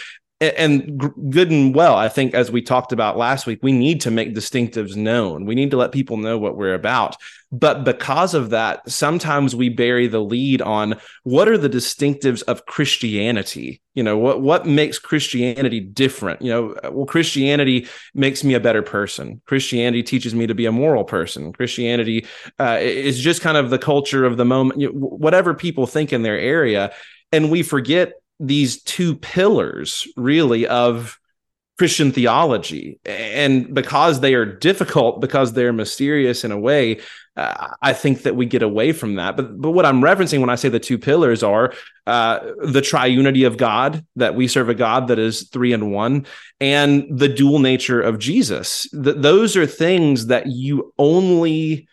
and 0.42 1.32
good 1.32 1.52
and 1.52 1.76
well 1.76 1.96
i 1.96 2.10
think 2.10 2.34
as 2.34 2.52
we 2.52 2.62
talked 2.62 2.92
about 2.92 3.18
last 3.18 3.46
week 3.46 3.60
we 3.62 3.72
need 3.72 4.02
to 4.02 4.12
make 4.12 4.36
distinctives 4.36 4.96
known. 4.96 5.46
We 5.46 5.56
need 5.56 5.72
to 5.72 5.78
let 5.78 5.92
people 5.92 6.18
know 6.18 6.38
what 6.38 6.58
we're 6.58 6.74
about. 6.74 7.16
But 7.52 7.84
because 7.84 8.34
of 8.34 8.52
that 8.52 8.90
sometimes 8.90 9.56
we 9.56 9.70
bury 9.70 10.08
the 10.08 10.22
lead 10.22 10.62
on 10.62 11.00
what 11.24 11.48
are 11.48 11.58
the 11.58 11.70
distinctives 11.70 12.44
of 12.44 12.66
christianity? 12.66 13.82
You 13.94 14.04
know 14.04 14.18
what 14.18 14.42
what 14.42 14.66
makes 14.66 15.00
christianity 15.00 15.80
different? 15.80 16.42
You 16.42 16.52
know 16.52 16.92
well 16.92 17.06
christianity 17.06 17.88
makes 18.14 18.44
me 18.44 18.54
a 18.54 18.60
better 18.60 18.82
person. 18.82 19.42
Christianity 19.46 20.04
teaches 20.04 20.34
me 20.34 20.48
to 20.48 20.56
be 20.56 20.66
a 20.66 20.72
moral 20.72 21.04
person. 21.04 21.52
Christianity 21.52 22.26
uh, 22.60 22.78
is 22.80 23.20
just 23.20 23.42
kind 23.42 23.58
of 23.58 23.70
the 23.70 23.80
culture 23.80 24.26
of 24.26 24.38
the 24.38 24.46
moment 24.46 24.80
you 24.80 24.88
know, 24.88 25.00
whatever 25.00 25.54
people 25.54 25.88
think 25.88 26.14
in 26.14 26.22
their 26.22 26.40
area 26.40 26.94
and 27.32 27.50
we 27.50 27.64
forget 27.64 28.14
these 28.42 28.82
two 28.84 29.16
pillars 29.16 30.08
really 30.18 30.68
of 30.68 31.20
Christian 31.78 32.12
theology. 32.12 33.00
And 33.06 33.74
because 33.74 34.20
they 34.20 34.34
are 34.36 34.46
difficult, 34.46 35.20
because 35.20 35.54
they're 35.54 35.74
mysterious 35.74 36.44
in 36.44 36.52
a 36.52 36.60
way, 36.60 37.00
uh, 37.38 37.70
I 37.82 37.94
think 37.94 38.24
that 38.24 38.36
we 38.36 38.46
get 38.46 38.62
away 38.62 38.92
from 38.92 39.16
that. 39.16 39.38
But 39.38 39.60
but 39.60 39.72
what 39.72 39.86
I'm 39.86 40.02
referencing 40.02 40.42
when 40.42 40.50
I 40.50 40.56
say 40.56 40.70
the 40.70 40.80
two 40.80 41.00
pillars 41.00 41.42
are 41.44 41.74
uh, 42.06 42.40
the 42.62 42.82
triunity 42.82 43.48
of 43.48 43.58
God, 43.58 44.06
that 44.18 44.36
we 44.36 44.48
serve 44.48 44.70
a 44.70 44.76
God 44.76 45.08
that 45.08 45.18
is 45.18 45.50
three 45.50 45.74
and 45.74 45.92
one, 45.92 46.26
and 46.60 47.08
the 47.10 47.30
dual 47.30 47.60
nature 47.60 48.02
of 48.02 48.20
Jesus. 48.20 48.88
Th- 48.92 49.16
those 49.18 49.56
are 49.56 49.66
things 49.66 50.28
that 50.28 50.48
you 50.48 50.94
only 51.00 51.88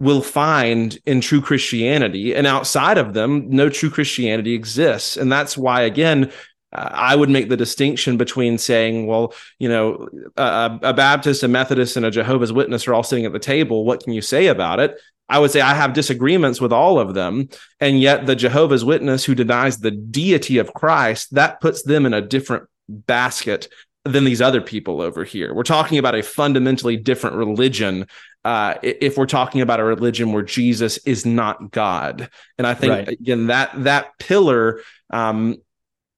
will 0.00 0.22
find 0.22 0.98
in 1.06 1.20
true 1.20 1.40
Christianity. 1.40 2.34
And 2.34 2.46
outside 2.46 2.98
of 2.98 3.14
them, 3.14 3.50
no 3.50 3.68
true 3.68 3.90
Christianity 3.90 4.54
exists. 4.54 5.16
And 5.16 5.30
that's 5.30 5.58
why, 5.58 5.82
again, 5.82 6.30
I 6.72 7.16
would 7.16 7.30
make 7.30 7.48
the 7.48 7.56
distinction 7.56 8.16
between 8.16 8.58
saying, 8.58 9.06
well, 9.06 9.32
you 9.58 9.68
know, 9.68 10.08
a, 10.36 10.78
a, 10.82 10.94
Baptist, 10.94 11.42
a 11.42 11.48
Methodist, 11.48 11.96
and 11.96 12.04
a 12.04 12.10
Jehovah's 12.10 12.52
Witness 12.52 12.86
are 12.86 12.94
all 12.94 13.02
sitting 13.02 13.24
at 13.24 13.32
the 13.32 13.38
table. 13.38 13.84
What 13.84 14.02
can 14.02 14.12
you 14.12 14.20
say 14.20 14.48
about 14.48 14.78
it? 14.78 15.00
I 15.30 15.38
would 15.38 15.50
say 15.50 15.60
I 15.60 15.74
have 15.74 15.94
disagreements 15.94 16.60
with 16.60 16.72
all 16.72 16.98
of 16.98 17.14
them. 17.14 17.48
And 17.80 18.00
yet, 18.00 18.26
the 18.26 18.36
Jehovah's 18.36 18.84
Witness 18.84 19.24
who 19.24 19.34
denies 19.34 19.78
the 19.78 19.90
deity 19.90 20.58
of 20.58 20.74
Christ, 20.74 21.34
that 21.34 21.60
puts 21.60 21.82
them 21.82 22.06
in 22.06 22.14
a 22.14 22.20
different 22.20 22.68
basket 22.88 23.68
than 24.12 24.24
these 24.24 24.40
other 24.40 24.60
people 24.60 25.00
over 25.00 25.24
here. 25.24 25.54
We're 25.54 25.62
talking 25.62 25.98
about 25.98 26.14
a 26.14 26.22
fundamentally 26.22 26.96
different 26.96 27.36
religion 27.36 28.06
uh, 28.44 28.74
if 28.82 29.18
we're 29.18 29.26
talking 29.26 29.60
about 29.60 29.80
a 29.80 29.84
religion 29.84 30.32
where 30.32 30.42
Jesus 30.42 30.98
is 30.98 31.26
not 31.26 31.70
God. 31.70 32.30
And 32.56 32.66
I 32.66 32.74
think 32.74 32.92
right. 32.92 33.08
again 33.08 33.48
that 33.48 33.70
that 33.84 34.18
pillar 34.18 34.80
um, 35.10 35.56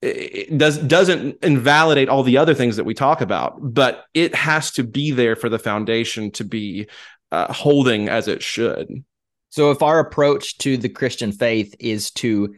it 0.03 0.57
does 0.57 0.79
doesn't 0.79 1.43
invalidate 1.43 2.09
all 2.09 2.23
the 2.23 2.39
other 2.39 2.55
things 2.55 2.77
that 2.77 2.85
we 2.85 2.95
talk 2.95 3.21
about, 3.21 3.59
but 3.61 4.05
it 4.15 4.35
has 4.35 4.71
to 4.73 4.85
be 4.85 5.11
there 5.11 5.37
for 5.37 5.49
the 5.49 5.59
foundation 5.59 6.31
to 6.33 6.45
be 6.45 6.89
uh, 7.33 7.53
holding 7.53 8.09
as 8.09 8.27
it 8.27 8.43
should. 8.43 9.05
So, 9.51 9.71
if 9.73 9.83
our 9.83 9.99
approach 9.99 10.57
to 10.59 10.77
the 10.77 10.89
Christian 10.89 11.33
faith 11.33 11.75
is 11.79 12.11
to 12.13 12.55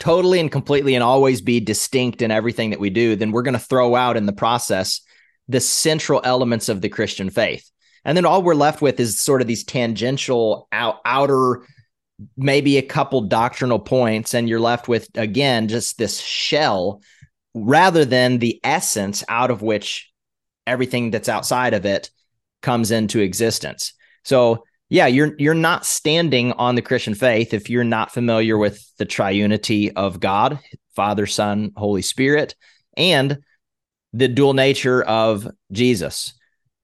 totally 0.00 0.40
and 0.40 0.50
completely 0.50 0.94
and 0.94 1.04
always 1.04 1.40
be 1.40 1.60
distinct 1.60 2.22
in 2.22 2.30
everything 2.30 2.70
that 2.70 2.80
we 2.80 2.90
do, 2.90 3.14
then 3.14 3.30
we're 3.30 3.42
going 3.42 3.54
to 3.54 3.60
throw 3.60 3.94
out 3.94 4.16
in 4.16 4.26
the 4.26 4.32
process 4.32 5.02
the 5.46 5.60
central 5.60 6.20
elements 6.24 6.68
of 6.68 6.80
the 6.80 6.88
Christian 6.88 7.30
faith. 7.30 7.70
And 8.04 8.16
then 8.16 8.24
all 8.24 8.42
we're 8.42 8.54
left 8.54 8.80
with 8.80 8.98
is 8.98 9.20
sort 9.20 9.42
of 9.42 9.46
these 9.46 9.64
tangential 9.64 10.68
out, 10.72 10.96
outer, 11.04 11.66
maybe 12.36 12.78
a 12.78 12.82
couple 12.82 13.20
doctrinal 13.22 13.78
points. 13.78 14.32
And 14.32 14.48
you're 14.48 14.58
left 14.58 14.88
with, 14.88 15.08
again, 15.16 15.68
just 15.68 15.98
this 15.98 16.18
shell 16.18 17.02
rather 17.54 18.04
than 18.04 18.38
the 18.38 18.58
essence 18.64 19.22
out 19.28 19.50
of 19.50 19.60
which 19.60 20.10
everything 20.66 21.10
that's 21.10 21.28
outside 21.28 21.74
of 21.74 21.84
it 21.84 22.10
comes 22.62 22.90
into 22.90 23.20
existence. 23.20 23.92
So, 24.24 24.64
yeah, 24.90 25.06
you're 25.06 25.34
you're 25.38 25.54
not 25.54 25.86
standing 25.86 26.52
on 26.52 26.74
the 26.74 26.82
Christian 26.82 27.14
faith 27.14 27.54
if 27.54 27.70
you're 27.70 27.84
not 27.84 28.12
familiar 28.12 28.58
with 28.58 28.84
the 28.98 29.06
triunity 29.06 29.92
of 29.94 30.18
God, 30.18 30.58
Father, 30.96 31.26
Son, 31.26 31.70
Holy 31.76 32.02
Spirit, 32.02 32.56
and 32.96 33.38
the 34.12 34.26
dual 34.28 34.52
nature 34.52 35.02
of 35.02 35.48
Jesus. 35.70 36.34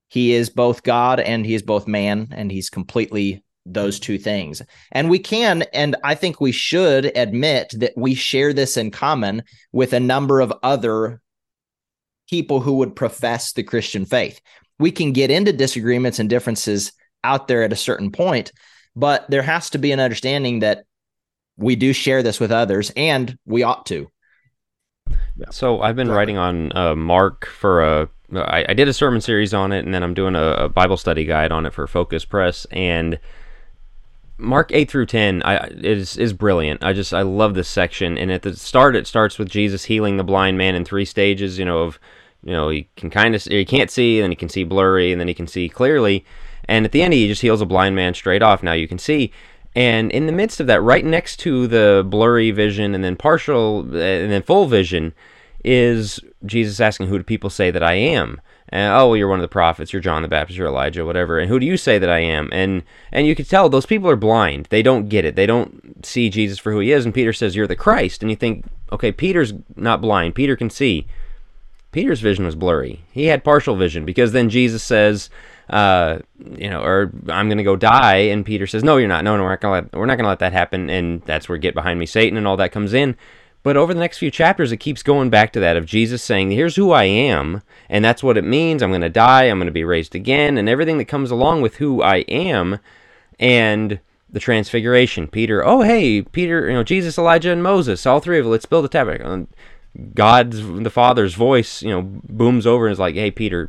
He 0.09 0.33
is 0.33 0.51
both 0.51 0.85
God 0.85 1.19
and 1.19 1.45
he 1.45 1.55
is 1.55 1.63
both 1.63 1.89
man, 1.89 2.29
and 2.31 2.51
he's 2.51 2.71
completely 2.71 3.43
those 3.67 3.99
two 3.99 4.19
things. 4.19 4.63
And 4.93 5.11
we 5.11 5.19
can, 5.19 5.63
and 5.73 5.97
I 6.05 6.15
think 6.15 6.41
we 6.41 6.53
should 6.53 7.07
admit 7.17 7.75
that 7.79 7.95
we 7.97 8.15
share 8.15 8.53
this 8.53 8.77
in 8.77 8.93
common 8.93 9.43
with 9.73 9.93
a 9.93 9.99
number 9.99 10.41
of 10.41 10.53
other 10.63 11.21
people 12.31 12.61
who 12.61 12.75
would 12.75 12.95
profess 12.95 13.53
the 13.53 13.65
Christian 13.65 14.07
faith. 14.07 14.41
We 14.79 14.93
can 14.93 15.11
get 15.11 15.33
into 15.33 15.53
disagreements 15.53 16.21
and 16.21 16.31
differences 16.31 16.93
out 17.27 17.49
there 17.49 17.63
at 17.63 17.73
a 17.73 17.77
certain 17.77 18.11
point, 18.11 18.53
but 18.95 19.29
there 19.31 19.43
has 19.43 19.71
to 19.71 19.79
be 19.79 19.93
an 19.93 20.01
understanding 20.01 20.61
that 20.61 20.85
we 21.57 21.77
do 21.77 21.93
share 21.93 22.23
this 22.23 22.39
with 22.41 22.53
others 22.53 22.91
and 22.97 23.39
we 23.47 23.63
ought 23.63 23.87
to. 23.87 24.11
So 25.51 25.83
I've 25.83 25.97
been 25.97 26.11
writing 26.11 26.39
on 26.39 26.77
uh, 26.77 26.95
Mark 26.95 27.47
for 27.47 27.83
a 27.83 28.09
I, 28.35 28.65
I, 28.69 28.75
did 28.75 28.89
a 28.89 28.93
sermon 28.93 29.21
series 29.21 29.55
on 29.55 29.73
it, 29.73 29.85
and 29.85 29.95
then 29.95 30.03
I'm 30.03 30.15
doing 30.15 30.35
a, 30.35 30.53
a, 30.53 30.69
Bible 30.69 30.97
study 30.97 31.25
guide 31.25 31.53
on 31.53 31.65
it 31.65 31.73
for 31.73 31.87
Focus 31.87 32.25
Press. 32.25 32.67
And 32.73 33.21
Mark 34.39 34.73
eight 34.73 34.91
through 34.91 35.07
ten 35.07 35.43
I, 35.45 35.69
is 35.69 36.17
is 36.17 36.33
brilliant. 36.33 36.83
I 36.83 36.93
just 36.93 37.15
I 37.15 37.23
love 37.23 37.55
this 37.55 37.69
section. 37.69 38.19
And 38.19 38.33
at 38.33 38.43
the 38.43 38.57
start, 38.57 38.97
it 38.97 39.07
starts 39.07 39.39
with 39.39 39.49
Jesus 39.49 39.85
healing 39.85 40.17
the 40.17 40.25
blind 40.25 40.59
man 40.59 40.75
in 40.75 40.85
three 40.85 41.05
stages. 41.05 41.59
You 41.59 41.65
know 41.67 41.83
of 41.83 42.01
you 42.43 42.53
know 42.53 42.69
he 42.69 42.89
can 42.97 43.11
kind 43.11 43.35
of 43.35 43.45
he 43.45 43.65
can't 43.65 43.91
see, 43.91 44.19
and 44.19 44.25
then 44.25 44.33
he 44.33 44.37
can 44.37 44.49
see 44.49 44.65
blurry, 44.65 45.13
and 45.13 45.21
then 45.21 45.29
he 45.29 45.35
can 45.35 45.47
see 45.47 45.69
clearly. 45.69 46.25
And 46.69 46.85
at 46.85 46.93
the 46.93 47.03
end, 47.03 47.15
he 47.15 47.29
just 47.29 47.43
heals 47.43 47.61
a 47.61 47.67
blind 47.67 47.95
man 47.95 48.15
straight 48.15 48.43
off. 48.43 48.63
Now 48.63 48.73
you 48.73 48.89
can 48.89 48.99
see. 48.99 49.33
And 49.75 50.11
in 50.11 50.27
the 50.27 50.33
midst 50.33 50.59
of 50.61 50.67
that, 50.69 50.83
right 50.83 51.05
next 51.05 51.37
to 51.41 51.67
the 51.67 52.05
blurry 52.07 52.51
vision 52.51 52.95
and 52.95 53.05
then 53.05 53.15
partial 53.15 53.81
eh, 53.95 54.23
and 54.23 54.33
then 54.33 54.43
full 54.43 54.67
vision, 54.67 55.13
is 55.65 56.21
Jesus 56.45 56.81
asking, 56.81 57.09
Who 57.09 57.19
do 57.19 57.25
people 57.25 57.51
say 57.51 57.71
that 57.71 57.83
I 57.83 57.95
am? 57.95 58.41
And, 58.71 58.93
oh, 58.95 59.09
well, 59.09 59.17
you're 59.17 59.29
one 59.29 59.39
of 59.39 59.43
the 59.43 59.49
prophets. 59.49 59.93
You're 59.93 60.03
John 60.03 60.23
the 60.23 60.29
Baptist. 60.29 60.57
You're 60.57 60.67
Elijah, 60.67 61.05
whatever. 61.05 61.39
And 61.39 61.49
who 61.49 61.61
do 61.61 61.67
you 61.67 61.77
say 61.77 61.99
that 61.99 62.11
I 62.11 62.19
am? 62.19 62.49
And 62.53 62.83
and 63.13 63.27
you 63.27 63.35
can 63.35 63.45
tell 63.45 63.69
those 63.69 63.87
people 63.87 64.09
are 64.09 64.17
blind. 64.17 64.67
They 64.71 64.83
don't 64.83 65.09
get 65.09 65.25
it. 65.25 65.37
They 65.37 65.47
don't 65.47 66.05
see 66.05 66.31
Jesus 66.31 66.59
for 66.59 66.73
who 66.73 66.81
he 66.81 66.91
is. 66.91 67.05
And 67.05 67.15
Peter 67.15 67.33
says, 67.33 67.55
"You're 67.55 67.67
the 67.67 67.77
Christ." 67.77 68.23
And 68.23 68.31
you 68.31 68.37
think, 68.37 68.65
okay, 68.93 69.13
Peter's 69.13 69.53
not 69.75 70.01
blind. 70.01 70.35
Peter 70.35 70.57
can 70.57 70.71
see. 70.71 71.07
Peter's 71.93 72.21
vision 72.21 72.45
was 72.45 72.55
blurry. 72.55 73.03
He 73.11 73.27
had 73.27 73.45
partial 73.45 73.77
vision 73.77 74.05
because 74.05 74.33
then 74.33 74.51
Jesus 74.51 74.83
says, 74.83 75.31
uh, 75.69 76.19
you 76.39 76.71
know, 76.71 76.83
or 76.83 77.13
I'm 77.29 77.49
going 77.49 77.59
to 77.59 77.65
go 77.65 77.77
die, 77.77 78.17
and 78.17 78.45
Peter 78.45 78.67
says, 78.67 78.85
"No, 78.85 78.97
you're 78.97 79.09
not. 79.09 79.25
No, 79.25 79.37
no, 79.37 79.43
we're 79.43 79.51
not 79.51 79.61
going 79.61 79.89
to. 79.89 79.99
We're 79.99 80.07
not 80.07 80.17
going 80.17 80.25
to 80.25 80.31
let 80.31 80.39
that 80.41 80.53
happen." 80.53 80.91
And 80.91 81.23
that's 81.23 81.49
where 81.49 81.59
"Get 81.59 81.75
behind 81.75 81.99
me, 81.99 82.07
Satan" 82.07 82.37
and 82.37 82.47
all 82.47 82.57
that 82.57 82.73
comes 82.73 82.95
in. 82.95 83.17
But 83.67 83.77
over 83.77 83.93
the 83.93 83.99
next 83.99 84.19
few 84.19 84.31
chapters, 84.31 84.71
it 84.71 84.77
keeps 84.77 85.03
going 85.03 85.29
back 85.29 85.53
to 85.53 85.59
that 85.59 85.77
of 85.77 85.87
Jesus 85.87 86.23
saying, 86.23 86.53
Here's 86.53 86.77
who 86.77 86.93
I 86.93 87.03
am, 87.03 87.63
and 87.89 88.05
that's 88.05 88.23
what 88.23 88.39
it 88.39 88.45
means. 88.45 88.81
I'm 88.81 88.91
going 88.91 89.01
to 89.01 89.09
die, 89.09 89.47
I'm 89.47 89.59
going 89.59 89.67
to 89.67 89.73
be 89.73 89.83
raised 89.83 90.15
again, 90.15 90.57
and 90.57 90.69
everything 90.69 90.99
that 90.99 91.07
comes 91.07 91.33
along 91.33 91.63
with 91.63 91.79
who 91.79 92.01
I 92.01 92.19
am, 92.29 92.79
and 93.41 93.99
the 94.31 94.39
transfiguration. 94.39 95.27
Peter, 95.27 95.67
oh, 95.67 95.81
hey, 95.81 96.23
Peter, 96.23 96.69
you 96.69 96.75
know, 96.75 96.85
Jesus, 96.85 97.19
Elijah, 97.19 97.51
and 97.51 97.61
Moses, 97.61 98.07
all 98.07 98.21
three 98.21 98.39
of 98.39 98.45
them, 98.45 98.53
let's 98.53 98.67
build 98.67 98.85
a 98.85 98.89
tabernacle. 98.89 99.49
God's, 100.15 100.65
the 100.65 100.89
Father's 100.89 101.35
voice, 101.35 101.83
you 101.83 101.91
know, 101.91 102.03
booms 102.03 102.69
over 102.69 102.87
and 102.87 102.93
is 102.93 103.01
like, 103.01 103.17
Hey, 103.17 103.33
Peter, 103.33 103.69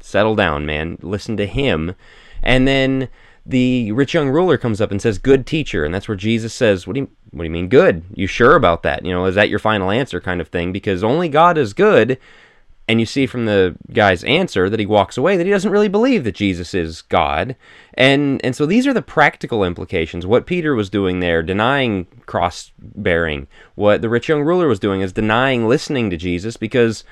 settle 0.00 0.34
down, 0.34 0.66
man, 0.66 0.98
listen 1.02 1.36
to 1.36 1.46
him. 1.46 1.94
And 2.42 2.66
then 2.66 3.08
the 3.46 3.92
rich 3.92 4.14
young 4.14 4.28
ruler 4.28 4.56
comes 4.56 4.80
up 4.80 4.90
and 4.90 5.00
says, 5.00 5.18
"Good 5.18 5.46
teacher," 5.46 5.84
and 5.84 5.94
that's 5.94 6.08
where 6.08 6.16
Jesus 6.16 6.52
says, 6.52 6.86
"What 6.86 6.94
do 6.94 7.00
you 7.00 7.08
what 7.30 7.42
do 7.42 7.46
you 7.46 7.52
mean 7.52 7.68
good? 7.68 8.02
You 8.14 8.26
sure 8.26 8.56
about 8.56 8.82
that? 8.82 9.04
You 9.04 9.12
know, 9.12 9.24
is 9.26 9.34
that 9.34 9.48
your 9.48 9.58
final 9.58 9.90
answer 9.90 10.20
kind 10.20 10.40
of 10.40 10.48
thing? 10.48 10.72
Because 10.72 11.04
only 11.04 11.28
God 11.28 11.56
is 11.56 11.72
good." 11.72 12.18
And 12.88 12.98
you 12.98 13.06
see 13.06 13.26
from 13.26 13.46
the 13.46 13.76
guy's 13.92 14.24
answer 14.24 14.68
that 14.68 14.80
he 14.80 14.86
walks 14.86 15.16
away 15.16 15.36
that 15.36 15.46
he 15.46 15.52
doesn't 15.52 15.70
really 15.70 15.88
believe 15.88 16.24
that 16.24 16.34
Jesus 16.34 16.74
is 16.74 17.02
God. 17.02 17.54
And 17.94 18.40
and 18.44 18.56
so 18.56 18.66
these 18.66 18.86
are 18.86 18.92
the 18.92 19.00
practical 19.00 19.62
implications. 19.62 20.26
What 20.26 20.44
Peter 20.44 20.74
was 20.74 20.90
doing 20.90 21.20
there, 21.20 21.40
denying 21.40 22.08
cross 22.26 22.72
bearing. 22.78 23.46
What 23.76 24.02
the 24.02 24.08
rich 24.08 24.28
young 24.28 24.42
ruler 24.42 24.66
was 24.66 24.80
doing 24.80 25.02
is 25.02 25.12
denying 25.12 25.68
listening 25.68 26.10
to 26.10 26.16
Jesus 26.16 26.56
because 26.56 27.04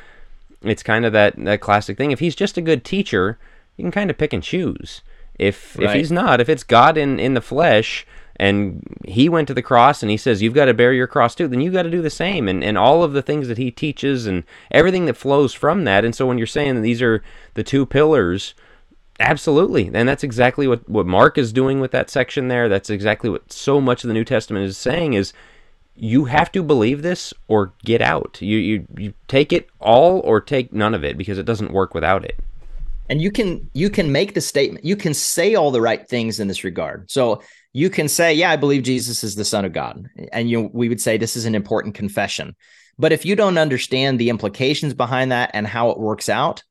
it's 0.62 0.82
kind 0.82 1.04
of 1.04 1.12
that, 1.12 1.34
that 1.36 1.60
classic 1.60 1.96
thing. 1.96 2.10
If 2.10 2.20
he's 2.20 2.34
just 2.34 2.56
a 2.56 2.62
good 2.62 2.84
teacher, 2.84 3.38
you 3.76 3.84
can 3.84 3.92
kind 3.92 4.10
of 4.10 4.18
pick 4.18 4.32
and 4.32 4.42
choose. 4.42 5.02
If 5.38 5.78
right. 5.78 5.88
if 5.88 5.94
he's 5.94 6.10
not, 6.10 6.40
if 6.40 6.48
it's 6.48 6.64
God 6.64 6.96
in, 6.96 7.20
in 7.20 7.34
the 7.34 7.40
flesh 7.40 8.04
and 8.36 8.82
he 9.06 9.28
went 9.28 9.48
to 9.48 9.54
the 9.54 9.62
cross 9.62 10.02
and 10.02 10.10
he 10.10 10.16
says 10.16 10.42
you've 10.42 10.54
got 10.54 10.66
to 10.66 10.74
bear 10.74 10.92
your 10.92 11.06
cross 11.06 11.34
too, 11.34 11.46
then 11.48 11.60
you 11.60 11.70
got 11.70 11.84
to 11.84 11.90
do 11.90 12.02
the 12.02 12.10
same 12.10 12.48
and, 12.48 12.62
and 12.64 12.76
all 12.76 13.04
of 13.04 13.12
the 13.12 13.22
things 13.22 13.48
that 13.48 13.58
he 13.58 13.70
teaches 13.70 14.26
and 14.26 14.42
everything 14.70 15.06
that 15.06 15.16
flows 15.16 15.54
from 15.54 15.84
that. 15.84 16.04
And 16.04 16.14
so 16.14 16.26
when 16.26 16.38
you're 16.38 16.46
saying 16.46 16.74
that 16.74 16.80
these 16.80 17.02
are 17.02 17.22
the 17.54 17.62
two 17.62 17.86
pillars, 17.86 18.54
absolutely. 19.20 19.90
And 19.92 20.08
that's 20.08 20.24
exactly 20.24 20.66
what, 20.66 20.88
what 20.88 21.06
Mark 21.06 21.38
is 21.38 21.52
doing 21.52 21.80
with 21.80 21.92
that 21.92 22.10
section 22.10 22.48
there. 22.48 22.68
That's 22.68 22.90
exactly 22.90 23.30
what 23.30 23.52
so 23.52 23.80
much 23.80 24.02
of 24.02 24.08
the 24.08 24.14
New 24.14 24.24
Testament 24.24 24.64
is 24.64 24.76
saying 24.76 25.12
is 25.12 25.32
you 26.00 26.24
have 26.26 26.52
to 26.52 26.62
believe 26.62 27.02
this 27.02 27.34
or 27.48 27.74
get 27.84 28.00
out. 28.00 28.38
You 28.40 28.58
you 28.58 28.86
you 28.96 29.14
take 29.26 29.52
it 29.52 29.68
all 29.80 30.20
or 30.20 30.40
take 30.40 30.72
none 30.72 30.94
of 30.94 31.04
it 31.04 31.18
because 31.18 31.38
it 31.38 31.46
doesn't 31.46 31.72
work 31.72 31.92
without 31.92 32.24
it. 32.24 32.38
And 33.08 33.20
you 33.20 33.30
can 33.30 33.68
you 33.74 33.90
can 33.90 34.12
make 34.12 34.34
the 34.34 34.40
statement. 34.40 34.84
You 34.84 34.96
can 34.96 35.12
say 35.12 35.54
all 35.54 35.70
the 35.70 35.80
right 35.80 36.08
things 36.08 36.40
in 36.40 36.46
this 36.46 36.62
regard. 36.62 37.10
So 37.10 37.42
you 37.72 37.90
can 37.90 38.08
say, 38.08 38.32
"Yeah, 38.32 38.50
I 38.50 38.56
believe 38.56 38.82
Jesus 38.82 39.24
is 39.24 39.34
the 39.34 39.44
Son 39.44 39.64
of 39.64 39.72
God," 39.72 40.08
and 40.32 40.48
you 40.48 40.70
we 40.72 40.88
would 40.88 41.00
say 41.00 41.16
this 41.16 41.36
is 41.36 41.46
an 41.46 41.54
important 41.54 41.94
confession. 41.94 42.54
But 42.98 43.12
if 43.12 43.24
you 43.24 43.34
don't 43.34 43.58
understand 43.58 44.18
the 44.18 44.30
implications 44.30 44.94
behind 44.94 45.32
that 45.32 45.50
and 45.54 45.66
how 45.66 45.90
it 45.90 45.98
works 45.98 46.28
out, 46.28 46.62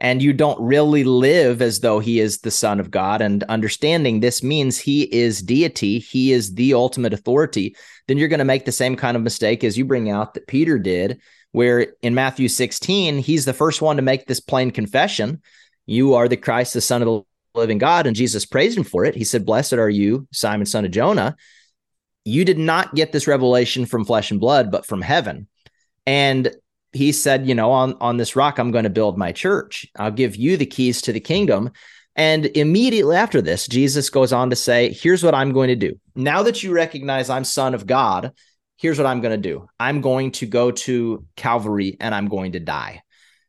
and 0.00 0.22
you 0.22 0.32
don't 0.32 0.60
really 0.60 1.04
live 1.04 1.60
as 1.60 1.80
though 1.80 2.00
he 2.00 2.20
is 2.20 2.38
the 2.38 2.50
son 2.50 2.80
of 2.80 2.90
God 2.90 3.20
and 3.20 3.42
understanding 3.44 4.20
this 4.20 4.42
means 4.42 4.78
he 4.78 5.02
is 5.02 5.42
deity, 5.42 5.98
he 5.98 6.32
is 6.32 6.54
the 6.54 6.72
ultimate 6.74 7.12
authority, 7.12 7.76
then 8.08 8.16
you're 8.16 8.28
going 8.28 8.38
to 8.38 8.44
make 8.44 8.64
the 8.64 8.72
same 8.72 8.96
kind 8.96 9.16
of 9.16 9.22
mistake 9.22 9.62
as 9.62 9.76
you 9.76 9.84
bring 9.84 10.10
out 10.10 10.34
that 10.34 10.46
Peter 10.46 10.78
did, 10.78 11.20
where 11.52 11.94
in 12.02 12.14
Matthew 12.14 12.48
16, 12.48 13.18
he's 13.18 13.44
the 13.44 13.52
first 13.52 13.82
one 13.82 13.96
to 13.96 14.02
make 14.02 14.26
this 14.26 14.40
plain 14.40 14.70
confession 14.70 15.42
You 15.86 16.14
are 16.14 16.28
the 16.28 16.36
Christ, 16.36 16.74
the 16.74 16.80
Son 16.80 17.02
of 17.02 17.06
the 17.06 17.58
living 17.58 17.78
God. 17.78 18.06
And 18.06 18.16
Jesus 18.16 18.46
praised 18.46 18.78
him 18.78 18.84
for 18.84 19.04
it. 19.04 19.14
He 19.14 19.24
said, 19.24 19.44
Blessed 19.44 19.74
are 19.74 19.90
you, 19.90 20.28
Simon, 20.32 20.66
son 20.66 20.84
of 20.84 20.90
Jonah. 20.90 21.36
You 22.24 22.44
did 22.44 22.58
not 22.58 22.94
get 22.94 23.12
this 23.12 23.26
revelation 23.26 23.86
from 23.86 24.04
flesh 24.04 24.30
and 24.30 24.40
blood, 24.40 24.70
but 24.70 24.86
from 24.86 25.02
heaven. 25.02 25.48
And 26.06 26.54
he 26.92 27.12
said, 27.12 27.46
you 27.46 27.54
know, 27.54 27.70
on 27.70 27.94
on 28.00 28.16
this 28.16 28.36
rock 28.36 28.58
I'm 28.58 28.70
going 28.70 28.84
to 28.84 28.90
build 28.90 29.16
my 29.16 29.32
church. 29.32 29.86
I'll 29.96 30.10
give 30.10 30.36
you 30.36 30.56
the 30.56 30.66
keys 30.66 31.02
to 31.02 31.12
the 31.12 31.20
kingdom. 31.20 31.70
And 32.16 32.46
immediately 32.46 33.16
after 33.16 33.40
this, 33.40 33.66
Jesus 33.68 34.10
goes 34.10 34.32
on 34.32 34.50
to 34.50 34.56
say, 34.56 34.92
here's 34.92 35.22
what 35.22 35.34
I'm 35.34 35.52
going 35.52 35.68
to 35.68 35.76
do. 35.76 35.98
Now 36.14 36.42
that 36.42 36.62
you 36.62 36.72
recognize 36.72 37.30
I'm 37.30 37.44
son 37.44 37.72
of 37.72 37.86
God, 37.86 38.32
here's 38.76 38.98
what 38.98 39.06
I'm 39.06 39.20
going 39.20 39.40
to 39.40 39.48
do. 39.48 39.68
I'm 39.78 40.00
going 40.00 40.32
to 40.32 40.46
go 40.46 40.70
to 40.72 41.24
Calvary 41.36 41.96
and 42.00 42.14
I'm 42.14 42.26
going 42.26 42.52
to 42.52 42.60
die. 42.60 43.02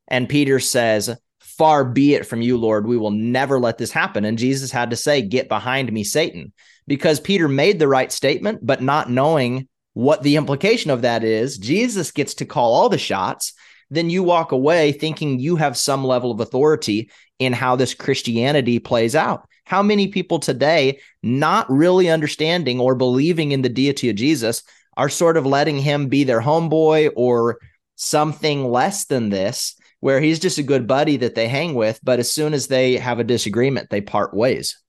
And 0.08 0.30
Peter 0.30 0.60
says, 0.60 1.16
Far 1.40 1.86
be 1.86 2.16
it 2.16 2.26
from 2.26 2.42
you, 2.42 2.58
Lord. 2.58 2.88
We 2.88 2.98
will 2.98 3.12
never 3.12 3.60
let 3.60 3.78
this 3.78 3.92
happen. 3.92 4.26
And 4.26 4.38
Jesus 4.38 4.72
had 4.72 4.92
to 4.92 4.96
say, 4.96 5.22
Get 5.22 5.50
behind 5.50 5.92
me, 5.92 6.04
Satan, 6.04 6.54
because 6.88 7.20
Peter 7.20 7.48
made 7.48 7.78
the 7.78 7.88
right 7.88 8.12
statement, 8.12 8.66
but 8.66 8.82
not 8.82 9.10
knowing 9.10 9.68
what 9.94 10.24
the 10.24 10.38
implication 10.38 10.92
of 10.92 11.02
that 11.02 11.24
is, 11.24 11.58
Jesus 11.58 12.12
gets 12.12 12.36
to 12.36 12.46
call 12.46 12.74
all 12.74 12.90
the 12.90 12.98
shots. 12.98 13.54
Then 13.90 14.10
you 14.10 14.24
walk 14.24 14.52
away 14.52 14.94
thinking 14.94 15.40
you 15.40 15.58
have 15.58 15.76
some 15.76 16.06
level 16.06 16.32
of 16.32 16.40
authority 16.40 17.10
in 17.40 17.54
how 17.54 17.76
this 17.76 17.94
Christianity 17.94 18.80
plays 18.80 19.16
out. 19.16 19.48
How 19.66 19.84
many 19.84 20.08
people 20.08 20.40
today, 20.40 21.00
not 21.22 21.70
really 21.70 22.10
understanding 22.10 22.80
or 22.80 22.96
believing 22.96 23.52
in 23.52 23.62
the 23.62 23.70
deity 23.70 24.10
of 24.10 24.16
Jesus, 24.16 24.64
are 24.98 25.10
sort 25.10 25.38
of 25.38 25.46
letting 25.46 25.78
him 25.78 26.08
be 26.08 26.24
their 26.24 26.42
homeboy 26.42 27.12
or 27.16 27.60
something 27.96 28.70
less 28.70 29.06
than 29.06 29.30
this, 29.30 29.76
where 30.00 30.20
he's 30.20 30.40
just 30.40 30.58
a 30.58 30.64
good 30.64 30.88
buddy 30.88 31.18
that 31.18 31.36
they 31.36 31.48
hang 31.48 31.74
with. 31.74 32.00
But 32.04 32.20
as 32.20 32.32
soon 32.32 32.54
as 32.54 32.68
they 32.68 32.98
have 32.98 33.20
a 33.20 33.24
disagreement, 33.24 33.90
they 33.90 34.02
part 34.02 34.34
ways. 34.34 34.82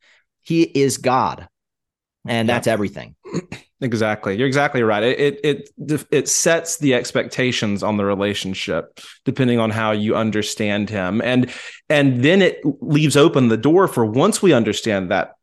He 0.42 0.62
is 0.62 0.98
God, 0.98 1.48
and 2.26 2.48
that's 2.48 2.66
everything. 2.66 3.14
Exactly. 3.82 4.36
You're 4.36 4.46
exactly 4.46 4.82
right. 4.82 5.02
It, 5.02 5.40
it 5.44 5.70
it 5.76 6.06
it 6.10 6.28
sets 6.28 6.78
the 6.78 6.94
expectations 6.94 7.82
on 7.82 7.96
the 7.96 8.04
relationship 8.04 9.00
depending 9.24 9.58
on 9.58 9.70
how 9.70 9.90
you 9.90 10.14
understand 10.14 10.88
him. 10.88 11.20
And 11.20 11.50
and 11.88 12.22
then 12.22 12.42
it 12.42 12.60
leaves 12.80 13.16
open 13.16 13.48
the 13.48 13.56
door 13.56 13.88
for 13.88 14.06
once 14.06 14.40
we 14.40 14.52
understand 14.52 15.10
that 15.10 15.34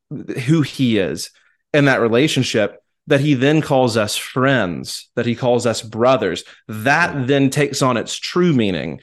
who 0.46 0.62
he 0.62 0.98
is 0.98 1.32
in 1.74 1.86
that 1.86 2.00
relationship 2.00 2.82
that 3.08 3.20
he 3.20 3.34
then 3.34 3.60
calls 3.60 3.98
us 3.98 4.16
friends, 4.16 5.10
that 5.16 5.26
he 5.26 5.36
calls 5.36 5.66
us 5.66 5.82
brothers. 5.82 6.44
That 6.68 7.28
then 7.28 7.50
takes 7.50 7.82
on 7.82 7.98
its 7.98 8.16
true 8.16 8.54
meaning 8.54 9.02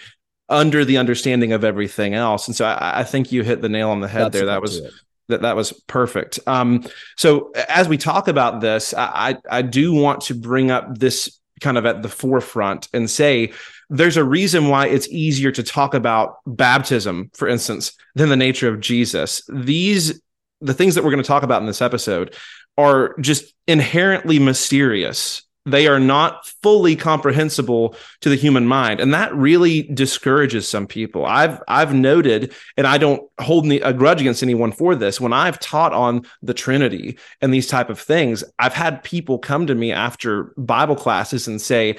under 0.49 0.85
the 0.85 0.96
understanding 0.96 1.53
of 1.53 1.64
everything 1.64 2.14
else. 2.14 2.46
And 2.46 2.57
so 2.57 2.64
I, 2.64 3.01
I 3.01 3.05
think 3.05 3.33
you 3.33 3.42
hit 3.42 3.61
the 3.61 3.68
nail 3.68 3.90
on 3.90 4.01
the 4.01 4.09
head 4.09 4.27
That's 4.27 4.37
there. 4.37 4.46
That 4.46 4.62
was 4.62 4.81
that 5.29 5.43
that 5.43 5.57
was 5.57 5.73
perfect. 5.87 6.39
Um, 6.47 6.85
so 7.17 7.51
as 7.69 7.89
we 7.89 7.99
talk 7.99 8.29
about 8.29 8.61
this, 8.61 8.95
I 8.97 9.39
I 9.51 9.62
do 9.62 9.93
want 9.93 10.23
to 10.23 10.35
bring 10.35 10.71
up 10.71 10.99
this 10.99 11.39
kind 11.61 11.79
of 11.79 11.87
at 11.87 12.03
the 12.03 12.09
forefront 12.09 12.89
and 12.93 13.09
say 13.09 13.53
there's 13.89 14.17
a 14.17 14.25
reason 14.25 14.69
why 14.69 14.89
it's 14.89 15.09
easier 15.09 15.53
to 15.53 15.62
talk 15.62 15.95
about 15.95 16.39
baptism, 16.47 17.31
for 17.35 17.49
instance, 17.49 17.93
than 18.15 18.29
the 18.29 18.37
nature 18.37 18.69
of 18.69 18.81
Jesus. 18.81 19.43
These 19.49 20.21
the 20.61 20.75
things 20.75 20.95
that 20.95 21.05
we're 21.05 21.11
going 21.11 21.23
to 21.23 21.29
talk 21.29 21.43
about 21.43 21.61
in 21.61 21.67
this 21.67 21.83
episode 21.83 22.35
are 22.79 23.17
just 23.21 23.55
inherently 23.67 24.39
mysterious 24.39 25.43
they 25.67 25.89
are 25.89 26.01
not 26.01 26.47
fully 26.63 26.97
comprehensible 26.97 27.95
to 28.21 28.31
the 28.31 28.37
human 28.37 28.67
mind 28.67 29.01
and 29.01 29.13
that 29.13 29.35
really 29.35 29.83
discourages 29.83 30.67
some 30.69 30.87
people 30.87 31.27
i've 31.27 31.61
i've 31.69 31.93
noted 31.93 32.55
and 32.77 32.87
i 32.87 32.97
don't 32.97 33.29
hold 33.41 33.67
any, 33.67 33.81
a 33.81 33.93
grudge 33.93 34.21
against 34.21 34.43
anyone 34.43 34.73
for 34.73 34.95
this 34.95 35.21
when 35.21 35.33
i've 35.33 35.61
taught 35.61 35.93
on 35.93 36.23
the 36.43 36.55
trinity 36.55 37.19
and 37.41 37.53
these 37.53 37.67
type 37.67 37.91
of 37.91 38.01
things 38.01 38.43
i've 38.59 38.75
had 38.75 39.03
people 39.03 39.39
come 39.39 39.67
to 39.67 39.75
me 39.75 39.93
after 39.93 40.55
bible 40.57 40.97
classes 40.97 41.49
and 41.49 41.61
say 41.61 41.99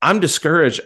i'm 0.00 0.20
discouraged 0.20 0.80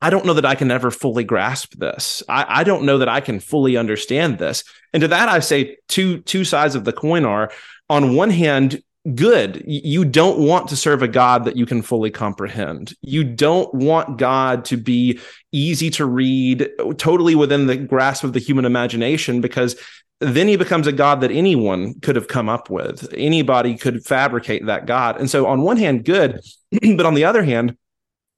I 0.00 0.10
don't 0.10 0.26
know 0.26 0.34
that 0.34 0.46
I 0.46 0.54
can 0.54 0.70
ever 0.70 0.92
fully 0.92 1.24
grasp 1.24 1.74
this. 1.74 2.22
I, 2.28 2.60
I, 2.60 2.64
don't 2.64 2.84
know 2.84 2.98
that 2.98 3.08
I 3.08 3.20
can 3.20 3.40
fully 3.40 3.76
understand 3.76 4.38
this. 4.38 4.62
And 4.92 5.00
to 5.00 5.08
that, 5.08 5.28
I 5.28 5.40
say 5.40 5.76
two 5.88 6.20
two 6.20 6.44
sides 6.44 6.76
of 6.76 6.84
the 6.84 6.92
coin 6.92 7.24
are 7.24 7.50
on 7.90 8.14
one 8.14 8.30
hand, 8.30 8.82
good. 9.14 9.62
You 9.66 10.04
don't 10.04 10.38
want 10.38 10.68
to 10.68 10.76
serve 10.76 11.02
a 11.02 11.08
God 11.08 11.44
that 11.44 11.56
you 11.56 11.66
can 11.66 11.82
fully 11.82 12.10
comprehend. 12.10 12.94
You 13.00 13.24
don't 13.24 13.72
want 13.74 14.18
God 14.18 14.64
to 14.66 14.76
be 14.76 15.20
easy 15.52 15.90
to 15.90 16.04
read, 16.04 16.68
totally 16.98 17.34
within 17.34 17.66
the 17.66 17.76
grasp 17.76 18.24
of 18.24 18.32
the 18.32 18.38
human 18.38 18.64
imagination, 18.64 19.40
because 19.40 19.80
then 20.20 20.48
he 20.48 20.56
becomes 20.56 20.86
a 20.86 20.92
God 20.92 21.20
that 21.20 21.30
anyone 21.30 21.98
could 22.00 22.16
have 22.16 22.28
come 22.28 22.48
up 22.48 22.70
with. 22.70 23.12
Anybody 23.14 23.76
could 23.76 24.04
fabricate 24.04 24.66
that 24.66 24.86
God. 24.86 25.18
And 25.18 25.30
so, 25.30 25.46
on 25.46 25.62
one 25.62 25.76
hand, 25.76 26.04
good. 26.04 26.40
but 26.72 27.06
on 27.06 27.14
the 27.14 27.24
other 27.24 27.44
hand, 27.44 27.76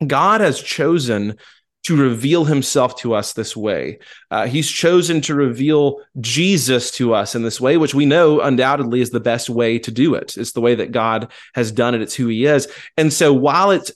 God 0.07 0.41
has 0.41 0.61
chosen 0.61 1.37
to 1.85 1.97
reveal 1.97 2.45
himself 2.45 2.97
to 2.97 3.15
us 3.15 3.33
this 3.33 3.57
way. 3.57 3.99
Uh, 4.31 4.47
he's 4.47 4.71
chosen 4.71 5.21
to 5.23 5.35
reveal 5.35 6.01
Jesus 6.21 6.91
to 6.93 7.15
us 7.15 7.35
in 7.35 7.43
this 7.43 7.61
way, 7.61 7.77
which 7.77 7.95
we 7.95 8.05
know 8.05 8.41
undoubtedly 8.41 9.01
is 9.01 9.11
the 9.11 9.21
best 9.21 9.49
way 9.49 9.79
to 9.79 9.91
do 9.91 10.15
it. 10.15 10.37
It's 10.37 10.53
the 10.53 10.61
way 10.61 10.75
that 10.75 10.93
God 10.93 11.31
has 11.55 11.73
done 11.73 11.95
it, 11.95 12.03
it's 12.03 12.15
who 12.15 12.27
he 12.27 12.45
is. 12.45 12.69
And 12.97 13.13
so 13.13 13.33
while 13.33 13.71
it's 13.71 13.93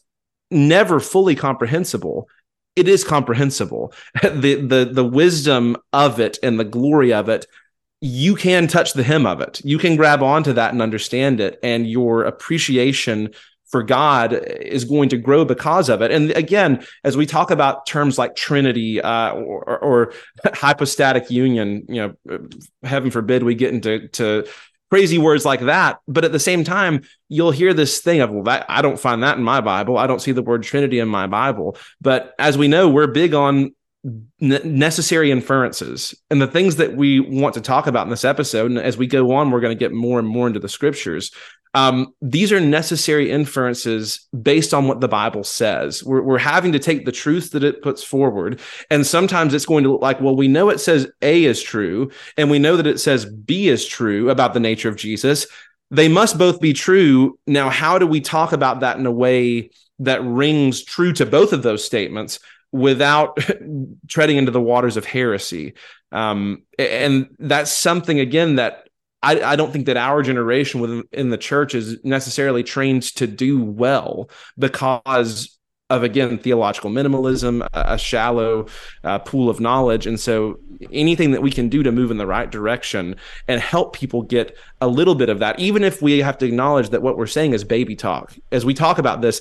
never 0.51 0.99
fully 0.99 1.35
comprehensible, 1.35 2.29
it 2.75 2.88
is 2.88 3.05
comprehensible. 3.05 3.92
the, 4.23 4.55
the, 4.55 4.88
the 4.90 5.05
wisdom 5.05 5.77
of 5.92 6.20
it 6.20 6.38
and 6.42 6.59
the 6.59 6.64
glory 6.64 7.12
of 7.12 7.29
it 7.29 7.47
you 8.07 8.35
can 8.35 8.66
touch 8.66 8.92
the 8.92 9.03
hem 9.03 9.25
of 9.25 9.40
it. 9.40 9.62
You 9.64 9.79
can 9.79 9.97
grab 9.97 10.23
onto 10.23 10.53
that 10.53 10.75
and 10.75 10.83
understand 10.83 11.40
it, 11.40 11.59
and 11.62 11.88
your 11.88 12.25
appreciation 12.25 13.31
for 13.75 13.83
God 13.83 14.33
is 14.33 14.85
going 14.85 15.09
to 15.09 15.17
grow 15.17 15.45
because 15.45 15.89
of 15.89 16.01
it. 16.01 16.13
And 16.13 16.31
again, 16.31 16.87
as 17.03 17.17
we 17.17 17.27
talk 17.27 17.51
about 17.51 17.87
terms 17.87 18.19
like 18.19 18.37
Trinity 18.37 19.01
uh, 19.01 19.33
or, 19.33 19.79
or, 19.83 20.13
hypostatic 20.55 21.29
union, 21.29 21.85
you 21.89 22.15
know, 22.29 22.39
heaven 22.85 23.11
forbid 23.11 23.43
we 23.43 23.57
get 23.57 23.75
into 23.75 24.07
to 24.11 24.47
crazy 24.91 25.19
words 25.19 25.45
like 25.45 25.59
that. 25.63 25.99
But 26.07 26.25
at 26.25 26.31
the 26.31 26.39
same 26.39 26.63
time, 26.63 27.03
you'll 27.29 27.51
hear 27.51 27.75
this 27.75 27.99
thing 27.99 28.21
of, 28.21 28.31
well, 28.31 28.45
that, 28.45 28.65
I 28.69 28.81
don't 28.81 29.01
find 29.01 29.25
that 29.25 29.39
in 29.39 29.43
my 29.43 29.61
Bible. 29.61 29.99
I 29.99 30.07
don't 30.07 30.23
see 30.23 30.31
the 30.31 30.41
word 30.41 30.63
Trinity 30.63 31.01
in 31.01 31.09
my 31.09 31.27
Bible. 31.27 31.77
But 32.01 32.33
as 32.39 32.57
we 32.57 32.69
know, 32.69 32.89
we're 32.89 33.09
big 33.09 33.35
on 33.35 33.75
necessary 34.39 35.33
inferences 35.33 36.15
and 36.31 36.41
the 36.41 36.47
things 36.47 36.77
that 36.77 36.95
we 36.95 37.19
want 37.19 37.55
to 37.55 37.61
talk 37.61 37.89
about 37.89 38.07
in 38.07 38.11
this 38.11 38.25
episode 38.25 38.71
and 38.71 38.79
as 38.79 38.99
we 38.99 39.07
go 39.07 39.33
on 39.33 39.51
we're 39.51 39.63
going 39.63 39.75
to 39.75 39.81
get 39.85 39.93
more 39.93 40.19
and 40.19 40.29
more 40.29 40.47
into 40.47 40.61
the 40.61 40.69
scriptures 40.69 41.33
um, 41.75 42.15
these 42.23 42.53
are 42.53 42.61
necessary 42.61 43.31
inferences 43.31 44.29
based 44.41 44.73
on 44.73 44.87
what 44.87 45.01
the 45.01 45.09
bible 45.09 45.45
says. 45.45 46.03
We're, 46.05 46.23
we're 46.23 46.39
having 46.39 46.73
to 46.73 46.79
take 46.79 47.05
the 47.05 47.13
truth 47.13 47.51
that 47.51 47.65
it 47.65 47.83
puts 47.83 48.03
forward. 48.03 48.61
And 48.91 49.07
sometimes 49.07 49.53
it's 49.53 49.67
going 49.67 49.85
to 49.85 49.93
look 49.93 50.03
like 50.03 50.21
well 50.21 50.37
we 50.37 50.49
know 50.49 50.71
it 50.71 50.81
says 50.81 51.11
a 51.21 51.45
is 51.45 51.63
true 51.63 52.11
and 52.37 52.51
we 52.51 52.59
know 52.59 52.77
that 52.77 52.87
it 52.87 53.01
says 53.01 53.27
b 53.27 53.69
is 53.69 53.87
true 53.87 54.31
about 54.31 54.55
the 54.55 54.61
nature 54.61 54.89
of 54.89 54.97
jesus. 54.97 55.47
They 55.91 56.09
must 56.09 56.39
both 56.39 56.61
be 56.61 56.73
true. 56.73 57.39
Now 57.47 57.69
how 57.69 57.99
do 57.99 58.07
we 58.07 58.21
talk 58.21 58.53
about 58.53 58.81
that 58.81 58.99
in 58.99 59.07
a 59.07 59.13
way 59.13 59.71
that 59.99 60.25
rings 60.25 60.83
true 60.83 61.13
to 61.15 61.27
both 61.27 61.53
of 61.53 61.63
those 61.63 61.85
statements 61.85 62.39
without 62.73 63.39
treading 64.09 64.37
into 64.37 64.51
the 64.51 64.61
waters 64.61 64.97
of 64.97 65.05
heresy. 65.05 65.75
Um, 66.11 66.63
and 66.79 67.29
that's 67.39 67.73
something 67.73 68.21
again 68.21 68.57
that 68.57 68.84
I, 69.25 69.53
I, 69.53 69.57
don't 69.57 69.73
think 69.73 69.87
that 69.87 69.97
our 69.97 70.23
generation 70.23 70.81
within 70.81 71.31
the 71.31 71.39
church 71.39 71.75
is 71.75 71.97
necessarily 72.05 72.63
trained 72.63 73.03
to 73.17 73.27
do 73.27 73.63
well 73.63 74.29
because 74.59 75.59
of 75.91 76.03
again 76.03 76.39
theological 76.39 76.91
minimalism, 76.91 77.67
a, 77.73 77.99
shallow 77.99 78.67
uh, 79.03 79.19
pool 79.21 79.49
of 79.51 79.61
knowledge, 79.61 80.07
and 80.07 80.19
so 80.19 80.59
anything 80.93 81.31
that 81.31 81.43
we 81.43 81.51
can 81.51 81.69
do 81.69 81.83
to 81.83 81.93
move 81.93 82.11
in 82.11 82.19
the 82.19 82.27
right 82.27 82.51
direction 82.51 83.17
and 83.49 83.61
help 83.61 83.95
people 83.95 84.23
get 84.23 84.57
a 84.81 84.89
little 84.89 85.15
bit 85.15 85.29
of 85.29 85.39
that, 85.39 85.59
even 85.59 85.83
if 85.85 86.03
we 86.03 86.19
have 86.19 86.39
to 86.39 86.47
acknowledge 86.47 86.91
that 86.91 87.03
what 87.03 87.17
we're 87.17 87.27
saying 87.27 87.53
is 87.53 87.65
baby 87.65 87.97
talk. 87.97 88.35
As 88.53 88.65
we 88.65 88.75
talk 88.75 88.99
about 88.99 89.21
this, 89.21 89.41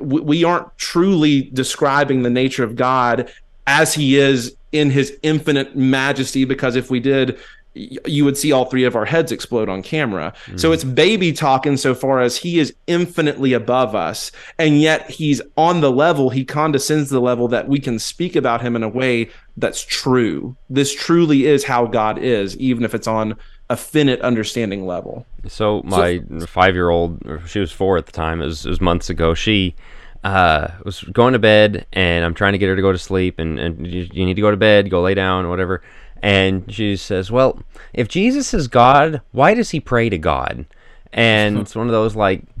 we 0.00 0.44
aren't 0.44 0.76
truly 0.78 1.42
describing 1.52 2.22
the 2.22 2.30
nature 2.30 2.64
of 2.64 2.76
God 2.76 3.32
as 3.66 3.94
he 3.94 4.16
is 4.16 4.56
in 4.72 4.90
his 4.90 5.16
infinite 5.22 5.76
majesty 5.76 6.44
because 6.44 6.76
if 6.76 6.90
we 6.90 7.00
did 7.00 7.38
you 7.74 8.24
would 8.24 8.36
see 8.36 8.52
all 8.52 8.66
three 8.66 8.84
of 8.84 8.94
our 8.94 9.04
heads 9.04 9.32
explode 9.32 9.68
on 9.68 9.82
camera. 9.82 10.32
Mm. 10.46 10.60
So 10.60 10.72
it's 10.72 10.84
baby 10.84 11.32
talk 11.32 11.66
insofar 11.66 12.20
as 12.20 12.36
he 12.36 12.58
is 12.58 12.74
infinitely 12.86 13.52
above 13.52 13.94
us, 13.94 14.30
and 14.58 14.80
yet 14.80 15.10
he's 15.10 15.40
on 15.56 15.80
the 15.80 15.90
level, 15.90 16.30
he 16.30 16.44
condescends 16.44 17.10
the 17.10 17.20
level 17.20 17.48
that 17.48 17.68
we 17.68 17.78
can 17.78 17.98
speak 17.98 18.36
about 18.36 18.60
him 18.60 18.76
in 18.76 18.82
a 18.82 18.88
way 18.88 19.30
that's 19.56 19.82
true. 19.82 20.56
This 20.68 20.94
truly 20.94 21.46
is 21.46 21.64
how 21.64 21.86
God 21.86 22.18
is, 22.18 22.56
even 22.58 22.84
if 22.84 22.94
it's 22.94 23.06
on 23.06 23.36
a 23.70 23.76
finite 23.76 24.20
understanding 24.20 24.86
level. 24.86 25.24
So 25.48 25.82
my 25.84 26.22
so, 26.38 26.46
five-year-old, 26.46 27.40
she 27.46 27.58
was 27.58 27.72
four 27.72 27.96
at 27.96 28.06
the 28.06 28.12
time. 28.12 28.42
It 28.42 28.46
was, 28.46 28.66
it 28.66 28.68
was 28.68 28.80
months 28.80 29.08
ago. 29.08 29.32
She 29.32 29.74
uh, 30.24 30.68
was 30.84 31.02
going 31.04 31.32
to 31.32 31.38
bed, 31.38 31.86
and 31.92 32.24
I'm 32.24 32.34
trying 32.34 32.52
to 32.52 32.58
get 32.58 32.68
her 32.68 32.76
to 32.76 32.82
go 32.82 32.92
to 32.92 32.98
sleep. 32.98 33.38
And, 33.38 33.58
and 33.58 33.86
you, 33.86 34.08
you 34.12 34.26
need 34.26 34.34
to 34.34 34.42
go 34.42 34.50
to 34.50 34.56
bed, 34.56 34.90
go 34.90 35.00
lay 35.00 35.14
down, 35.14 35.48
whatever. 35.48 35.82
And 36.22 36.72
she 36.72 36.96
says, 36.96 37.30
"Well, 37.30 37.58
if 37.92 38.08
Jesus 38.08 38.54
is 38.54 38.68
God, 38.68 39.20
why 39.32 39.54
does 39.54 39.70
he 39.70 39.80
pray 39.80 40.08
to 40.08 40.18
God?" 40.18 40.66
And 41.12 41.58
it's 41.60 41.74
one 41.74 41.86
of 41.86 41.92
those 41.92 42.16
like. 42.16 42.44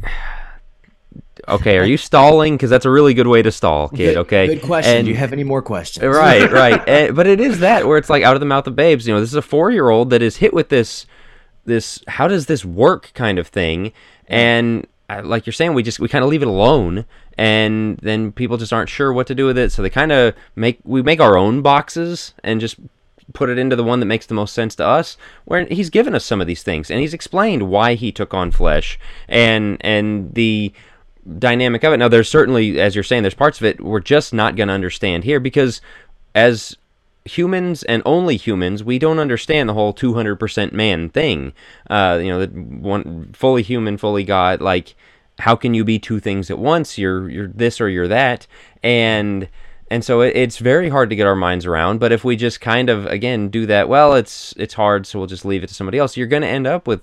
Okay, 1.48 1.76
are 1.76 1.84
you 1.84 1.96
stalling? 1.96 2.54
Because 2.54 2.70
that's 2.70 2.84
a 2.84 2.90
really 2.90 3.14
good 3.14 3.26
way 3.26 3.42
to 3.42 3.50
stall, 3.50 3.88
kid. 3.88 4.16
Okay, 4.16 4.46
good, 4.46 4.62
question. 4.62 4.98
And, 4.98 5.06
Do 5.06 5.10
you 5.10 5.16
have 5.16 5.32
any 5.32 5.42
more 5.42 5.60
questions? 5.60 6.04
Right, 6.06 6.48
right. 6.52 6.78
and, 6.86 7.08
eh, 7.08 7.10
but 7.10 7.26
it 7.26 7.40
is 7.40 7.58
that 7.58 7.84
where 7.84 7.98
it's 7.98 8.08
like 8.08 8.22
out 8.22 8.36
of 8.36 8.40
the 8.40 8.46
mouth 8.46 8.64
of 8.68 8.76
babes. 8.76 9.08
You 9.08 9.14
know, 9.14 9.20
this 9.20 9.30
is 9.30 9.34
a 9.34 9.42
four-year-old 9.42 10.10
that 10.10 10.22
is 10.22 10.36
hit 10.36 10.54
with 10.54 10.68
this, 10.68 11.04
this 11.64 12.04
how 12.06 12.28
does 12.28 12.46
this 12.46 12.64
work 12.64 13.10
kind 13.14 13.40
of 13.40 13.48
thing, 13.48 13.92
and 14.28 14.86
uh, 15.08 15.22
like 15.24 15.46
you're 15.46 15.52
saying, 15.52 15.74
we 15.74 15.82
just 15.82 15.98
we 15.98 16.08
kind 16.08 16.22
of 16.24 16.30
leave 16.30 16.42
it 16.42 16.48
alone, 16.48 17.06
and 17.36 17.98
then 17.98 18.30
people 18.30 18.56
just 18.56 18.72
aren't 18.72 18.88
sure 18.88 19.12
what 19.12 19.26
to 19.26 19.34
do 19.34 19.46
with 19.46 19.58
it. 19.58 19.72
So 19.72 19.82
they 19.82 19.90
kind 19.90 20.12
of 20.12 20.34
make 20.54 20.78
we 20.84 21.02
make 21.02 21.20
our 21.20 21.36
own 21.36 21.60
boxes 21.60 22.34
and 22.44 22.60
just 22.60 22.76
put 23.32 23.50
it 23.50 23.58
into 23.58 23.76
the 23.76 23.84
one 23.84 24.00
that 24.00 24.06
makes 24.06 24.26
the 24.26 24.34
most 24.34 24.54
sense 24.54 24.74
to 24.76 24.86
us 24.86 25.16
where 25.44 25.64
he's 25.66 25.90
given 25.90 26.14
us 26.14 26.24
some 26.24 26.40
of 26.40 26.46
these 26.46 26.62
things 26.62 26.90
and 26.90 27.00
he's 27.00 27.14
explained 27.14 27.68
why 27.68 27.94
he 27.94 28.12
took 28.12 28.34
on 28.34 28.50
flesh 28.50 28.98
and 29.28 29.78
and 29.80 30.34
the 30.34 30.72
dynamic 31.38 31.84
of 31.84 31.92
it. 31.92 31.98
Now, 31.98 32.08
there's 32.08 32.28
certainly, 32.28 32.80
as 32.80 32.94
you're 32.94 33.04
saying, 33.04 33.22
there's 33.22 33.34
parts 33.34 33.60
of 33.60 33.64
it 33.64 33.80
we're 33.80 34.00
just 34.00 34.32
not 34.32 34.56
going 34.56 34.68
to 34.68 34.74
understand 34.74 35.24
here 35.24 35.40
because 35.40 35.80
as 36.34 36.76
humans 37.24 37.82
and 37.84 38.02
only 38.04 38.36
humans, 38.36 38.82
we 38.82 38.98
don't 38.98 39.18
understand 39.18 39.68
the 39.68 39.74
whole 39.74 39.94
200% 39.94 40.72
man 40.72 41.08
thing. 41.08 41.52
Uh, 41.88 42.18
you 42.20 42.28
know, 42.28 42.44
the 42.44 42.48
one 42.48 43.32
fully 43.32 43.62
human, 43.62 43.96
fully 43.96 44.24
God. 44.24 44.60
Like, 44.60 44.94
how 45.38 45.56
can 45.56 45.74
you 45.74 45.84
be 45.84 45.98
two 45.98 46.20
things 46.20 46.50
at 46.50 46.58
once? 46.58 46.98
You're 46.98 47.28
you're 47.28 47.48
this 47.48 47.80
or 47.80 47.88
you're 47.88 48.08
that, 48.08 48.46
and 48.82 49.48
and 49.92 50.04
so 50.04 50.22
it, 50.22 50.34
it's 50.34 50.58
very 50.58 50.88
hard 50.88 51.10
to 51.10 51.16
get 51.16 51.26
our 51.26 51.36
minds 51.36 51.66
around. 51.66 52.00
But 52.00 52.12
if 52.12 52.24
we 52.24 52.34
just 52.34 52.60
kind 52.60 52.88
of 52.88 53.06
again 53.06 53.48
do 53.48 53.66
that, 53.66 53.88
well, 53.88 54.14
it's 54.14 54.54
it's 54.56 54.74
hard, 54.74 55.06
so 55.06 55.18
we'll 55.18 55.28
just 55.28 55.44
leave 55.44 55.62
it 55.62 55.68
to 55.68 55.74
somebody 55.74 55.98
else. 55.98 56.16
You're 56.16 56.26
going 56.26 56.42
to 56.42 56.48
end 56.48 56.66
up 56.66 56.86
with 56.86 57.02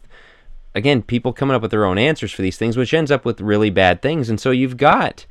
again, 0.75 1.01
people 1.01 1.33
coming 1.33 1.55
up 1.55 1.61
with 1.61 1.71
their 1.71 1.85
own 1.85 1.97
answers 1.97 2.31
for 2.31 2.41
these 2.41 2.57
things, 2.57 2.77
which 2.77 2.93
ends 2.93 3.11
up 3.11 3.25
with 3.25 3.41
really 3.41 3.69
bad 3.69 4.01
things. 4.01 4.29
And 4.29 4.39
so 4.39 4.51
you've 4.51 4.77
got 4.77 5.25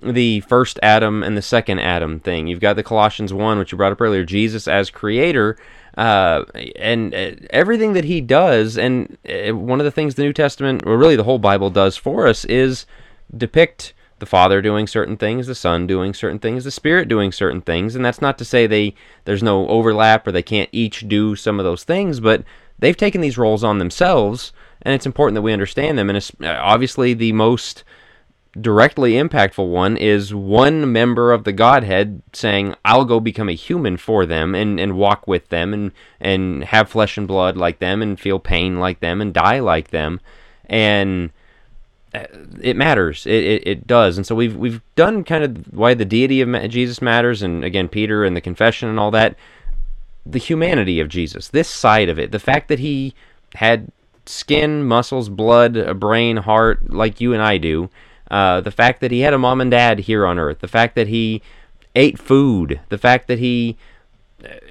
the 0.00 0.40
first 0.40 0.78
Adam 0.82 1.22
and 1.22 1.36
the 1.36 1.42
second 1.42 1.78
Adam 1.78 2.20
thing. 2.20 2.46
You've 2.46 2.60
got 2.60 2.76
the 2.76 2.82
Colossians 2.82 3.32
1, 3.32 3.58
which 3.58 3.72
you 3.72 3.78
brought 3.78 3.92
up 3.92 4.00
earlier, 4.00 4.24
Jesus 4.24 4.66
as 4.66 4.90
creator, 4.90 5.56
uh, 5.96 6.44
and 6.76 7.14
uh, 7.14 7.32
everything 7.50 7.92
that 7.92 8.04
he 8.04 8.20
does. 8.20 8.76
And 8.76 9.16
uh, 9.28 9.54
one 9.54 9.80
of 9.80 9.84
the 9.84 9.90
things 9.90 10.14
the 10.14 10.24
New 10.24 10.32
Testament, 10.32 10.82
or 10.86 10.98
really 10.98 11.16
the 11.16 11.24
whole 11.24 11.38
Bible, 11.38 11.70
does 11.70 11.96
for 11.96 12.26
us 12.26 12.44
is 12.46 12.86
depict 13.36 13.94
the 14.22 14.26
Father 14.26 14.62
doing 14.62 14.86
certain 14.86 15.16
things, 15.16 15.48
the 15.48 15.54
Son 15.56 15.84
doing 15.84 16.14
certain 16.14 16.38
things, 16.38 16.62
the 16.62 16.70
Spirit 16.70 17.08
doing 17.08 17.32
certain 17.32 17.60
things. 17.60 17.96
And 17.96 18.04
that's 18.04 18.20
not 18.20 18.38
to 18.38 18.44
say 18.44 18.68
they 18.68 18.94
there's 19.24 19.42
no 19.42 19.66
overlap 19.66 20.24
or 20.28 20.30
they 20.30 20.44
can't 20.44 20.70
each 20.70 21.08
do 21.08 21.34
some 21.34 21.58
of 21.58 21.64
those 21.64 21.82
things, 21.82 22.20
but 22.20 22.44
they've 22.78 22.96
taken 22.96 23.20
these 23.20 23.36
roles 23.36 23.64
on 23.64 23.78
themselves 23.78 24.52
and 24.82 24.94
it's 24.94 25.06
important 25.06 25.34
that 25.34 25.42
we 25.42 25.52
understand 25.52 25.98
them. 25.98 26.08
And 26.08 26.30
uh, 26.40 26.56
obviously 26.62 27.14
the 27.14 27.32
most 27.32 27.82
directly 28.60 29.14
impactful 29.14 29.68
one 29.68 29.96
is 29.96 30.32
one 30.32 30.92
member 30.92 31.32
of 31.32 31.42
the 31.42 31.50
Godhead 31.50 32.22
saying, 32.32 32.76
I'll 32.84 33.04
go 33.04 33.18
become 33.18 33.48
a 33.48 33.54
human 33.54 33.96
for 33.96 34.24
them 34.24 34.54
and, 34.54 34.78
and 34.78 34.96
walk 34.96 35.26
with 35.26 35.48
them 35.48 35.74
and, 35.74 35.90
and 36.20 36.62
have 36.62 36.88
flesh 36.88 37.18
and 37.18 37.26
blood 37.26 37.56
like 37.56 37.80
them 37.80 38.00
and 38.00 38.20
feel 38.20 38.38
pain 38.38 38.78
like 38.78 39.00
them 39.00 39.20
and 39.20 39.34
die 39.34 39.58
like 39.58 39.88
them. 39.88 40.20
And 40.66 41.32
it 42.14 42.76
matters. 42.76 43.26
It, 43.26 43.44
it, 43.44 43.66
it, 43.66 43.86
does. 43.86 44.16
And 44.16 44.26
so 44.26 44.34
we've 44.34 44.56
we've 44.56 44.82
done 44.96 45.24
kind 45.24 45.44
of 45.44 45.72
why 45.72 45.94
the 45.94 46.04
deity 46.04 46.40
of 46.40 46.70
Jesus 46.70 47.00
matters, 47.00 47.42
and 47.42 47.64
again 47.64 47.88
Peter 47.88 48.24
and 48.24 48.36
the 48.36 48.40
confession 48.40 48.88
and 48.88 49.00
all 49.00 49.10
that. 49.12 49.36
The 50.24 50.38
humanity 50.38 51.00
of 51.00 51.08
Jesus, 51.08 51.48
this 51.48 51.68
side 51.68 52.08
of 52.08 52.18
it, 52.18 52.30
the 52.30 52.38
fact 52.38 52.68
that 52.68 52.78
he 52.78 53.14
had 53.54 53.90
skin, 54.24 54.84
muscles, 54.84 55.28
blood, 55.28 55.76
a 55.76 55.94
brain, 55.94 56.36
heart, 56.36 56.90
like 56.90 57.20
you 57.20 57.32
and 57.32 57.42
I 57.42 57.58
do. 57.58 57.90
Uh, 58.30 58.60
the 58.60 58.70
fact 58.70 59.00
that 59.00 59.10
he 59.10 59.20
had 59.20 59.34
a 59.34 59.38
mom 59.38 59.60
and 59.60 59.70
dad 59.70 60.00
here 60.00 60.26
on 60.26 60.38
earth, 60.38 60.60
the 60.60 60.68
fact 60.68 60.94
that 60.94 61.08
he 61.08 61.42
ate 61.94 62.18
food, 62.18 62.80
the 62.88 62.98
fact 62.98 63.26
that 63.28 63.38
he 63.38 63.76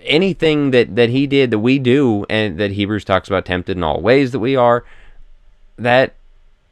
anything 0.03 0.71
that 0.71 0.95
that 0.95 1.09
he 1.09 1.27
did 1.27 1.51
that 1.51 1.59
we 1.59 1.79
do 1.79 2.25
and 2.29 2.59
that 2.59 2.71
Hebrews 2.71 3.05
talks 3.05 3.27
about 3.27 3.45
tempted 3.45 3.77
in 3.77 3.83
all 3.83 4.01
ways 4.01 4.31
that 4.31 4.39
we 4.39 4.55
are 4.55 4.83
that 5.77 6.09
uh, 6.09 6.13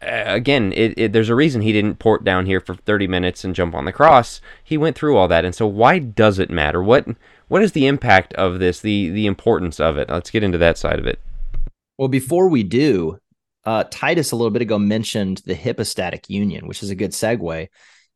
again 0.01 0.71
it, 0.73 0.93
it, 0.97 1.13
there's 1.13 1.29
a 1.29 1.35
reason 1.35 1.61
he 1.61 1.73
didn't 1.73 1.99
port 1.99 2.23
down 2.23 2.45
here 2.45 2.61
for 2.61 2.73
30 2.73 3.07
minutes 3.07 3.43
and 3.43 3.53
jump 3.53 3.75
on 3.75 3.83
the 3.85 3.91
cross 3.91 4.39
he 4.63 4.77
went 4.77 4.95
through 4.95 5.17
all 5.17 5.27
that 5.27 5.43
and 5.43 5.53
so 5.53 5.67
why 5.67 5.99
does 5.99 6.39
it 6.39 6.49
matter 6.49 6.81
what 6.81 7.05
what 7.49 7.61
is 7.61 7.73
the 7.73 7.85
impact 7.85 8.33
of 8.35 8.59
this 8.59 8.79
the 8.79 9.09
the 9.09 9.25
importance 9.25 9.79
of 9.79 9.97
it 9.97 10.09
let's 10.09 10.31
get 10.31 10.43
into 10.43 10.57
that 10.57 10.77
side 10.77 10.99
of 10.99 11.05
it 11.05 11.19
well, 11.99 12.07
before 12.07 12.47
we 12.47 12.63
do, 12.63 13.19
uh, 13.65 13.83
Titus 13.91 14.31
a 14.31 14.37
little 14.37 14.51
bit 14.51 14.61
ago 14.61 14.79
mentioned 14.79 15.41
the 15.45 15.53
hypostatic 15.53 16.29
union, 16.29 16.65
which 16.65 16.81
is 16.81 16.91
a 16.91 16.95
good 16.95 17.11
segue. 17.11 17.67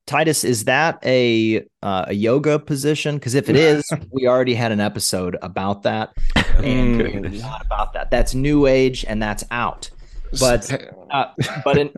Titus, 0.08 0.46
is 0.46 0.63
that 0.65 1.00
a 1.04 1.65
uh, 1.82 2.06
a 2.08 2.13
yoga 2.13 2.60
position? 2.60 3.15
Because 3.15 3.36
if 3.36 3.50
it 3.50 3.58
is, 3.58 3.84
we 4.10 4.26
already 4.26 4.54
had 4.54 4.72
an 4.72 4.80
episode 4.80 5.36
about 5.41 5.84
that, 5.84 6.13
and 6.60 7.41
not 7.41 7.65
about 7.65 7.91
that. 7.91 8.10
That's 8.10 8.34
New 8.34 8.67
Age, 8.67 9.04
and 9.06 9.22
that's 9.22 9.43
out. 9.52 9.89
But 10.39 10.89
uh, 11.12 11.32
but 11.63 11.78
in, 11.78 11.91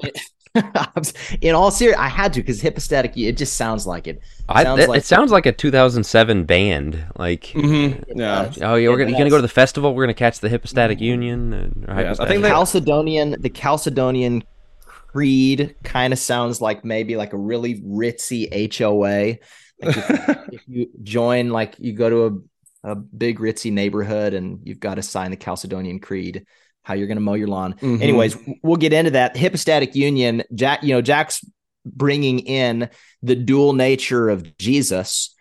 in 1.42 1.56
all 1.56 1.72
seriousness, 1.72 2.02
I 2.02 2.08
had 2.08 2.34
to 2.34 2.42
because 2.42 2.62
hypostatic. 2.62 3.18
It 3.18 3.38
just 3.38 3.56
sounds 3.56 3.86
like 3.86 4.08
it. 4.08 4.22
I, 4.48 4.64
sounds 4.64 4.82
it, 4.82 4.90
like, 4.90 4.98
it 5.00 5.06
sounds 5.06 5.32
like 5.32 5.46
a 5.46 5.52
2007 5.52 6.46
band. 6.46 7.06
Like, 7.18 7.46
mm-hmm. 7.46 8.20
yeah. 8.20 8.52
Oh, 8.62 8.76
yeah, 8.76 8.90
we're 8.90 8.98
gonna, 8.98 9.12
you're 9.12 9.18
gonna 9.18 9.30
go 9.30 9.38
to 9.38 9.42
the 9.42 9.48
festival. 9.48 9.94
We're 9.94 10.04
gonna 10.04 10.14
catch 10.14 10.40
the 10.40 10.50
hypostatic 10.50 10.98
mm-hmm. 10.98 11.06
union. 11.06 11.86
Yeah, 11.88 12.16
I 12.20 12.28
think 12.28 12.42
the 12.42 12.50
Chalcedonian, 12.50 13.42
the 13.42 13.50
Chalcedonian 13.50 14.44
creed 14.86 15.76
kind 15.84 16.14
of 16.14 16.20
sounds 16.20 16.62
like 16.62 16.84
maybe 16.84 17.16
like 17.16 17.34
a 17.34 17.38
really 17.38 17.82
ritzy 17.82 18.50
HOA. 18.78 19.40
Like 19.82 19.98
if, 19.98 20.10
if, 20.54 20.62
you 20.68 20.90
join, 21.04 21.50
like 21.50 21.76
you 21.80 21.94
go 21.94 22.10
to 22.10 22.46
a, 22.84 22.92
a 22.92 22.96
big 22.96 23.40
ritzy 23.40 23.72
neighborhood 23.72 24.34
and 24.34 24.60
you've 24.64 24.80
got 24.80 24.96
to 24.96 25.02
sign 25.02 25.32
the 25.32 25.38
Chalcedonian 25.38 26.02
creed 26.02 26.46
how 26.86 26.94
you're 26.94 27.08
going 27.08 27.18
to 27.18 27.22
mow 27.22 27.34
your 27.34 27.48
lawn. 27.48 27.74
Mm-hmm. 27.74 28.02
Anyways, 28.02 28.38
we'll 28.64 28.78
get 28.78 28.94
into 28.94 29.12
that. 29.12 29.36
Hypostatic 29.36 29.96
union, 29.96 30.44
Jack, 30.54 30.84
you 30.84 30.94
know, 30.94 31.02
Jack's 31.02 31.44
bringing 31.86 32.40
in 32.40 32.90
the 33.22 33.36
dual 33.36 33.74
nature 33.74 34.30
of 34.30 34.58
Jesus 34.58 35.36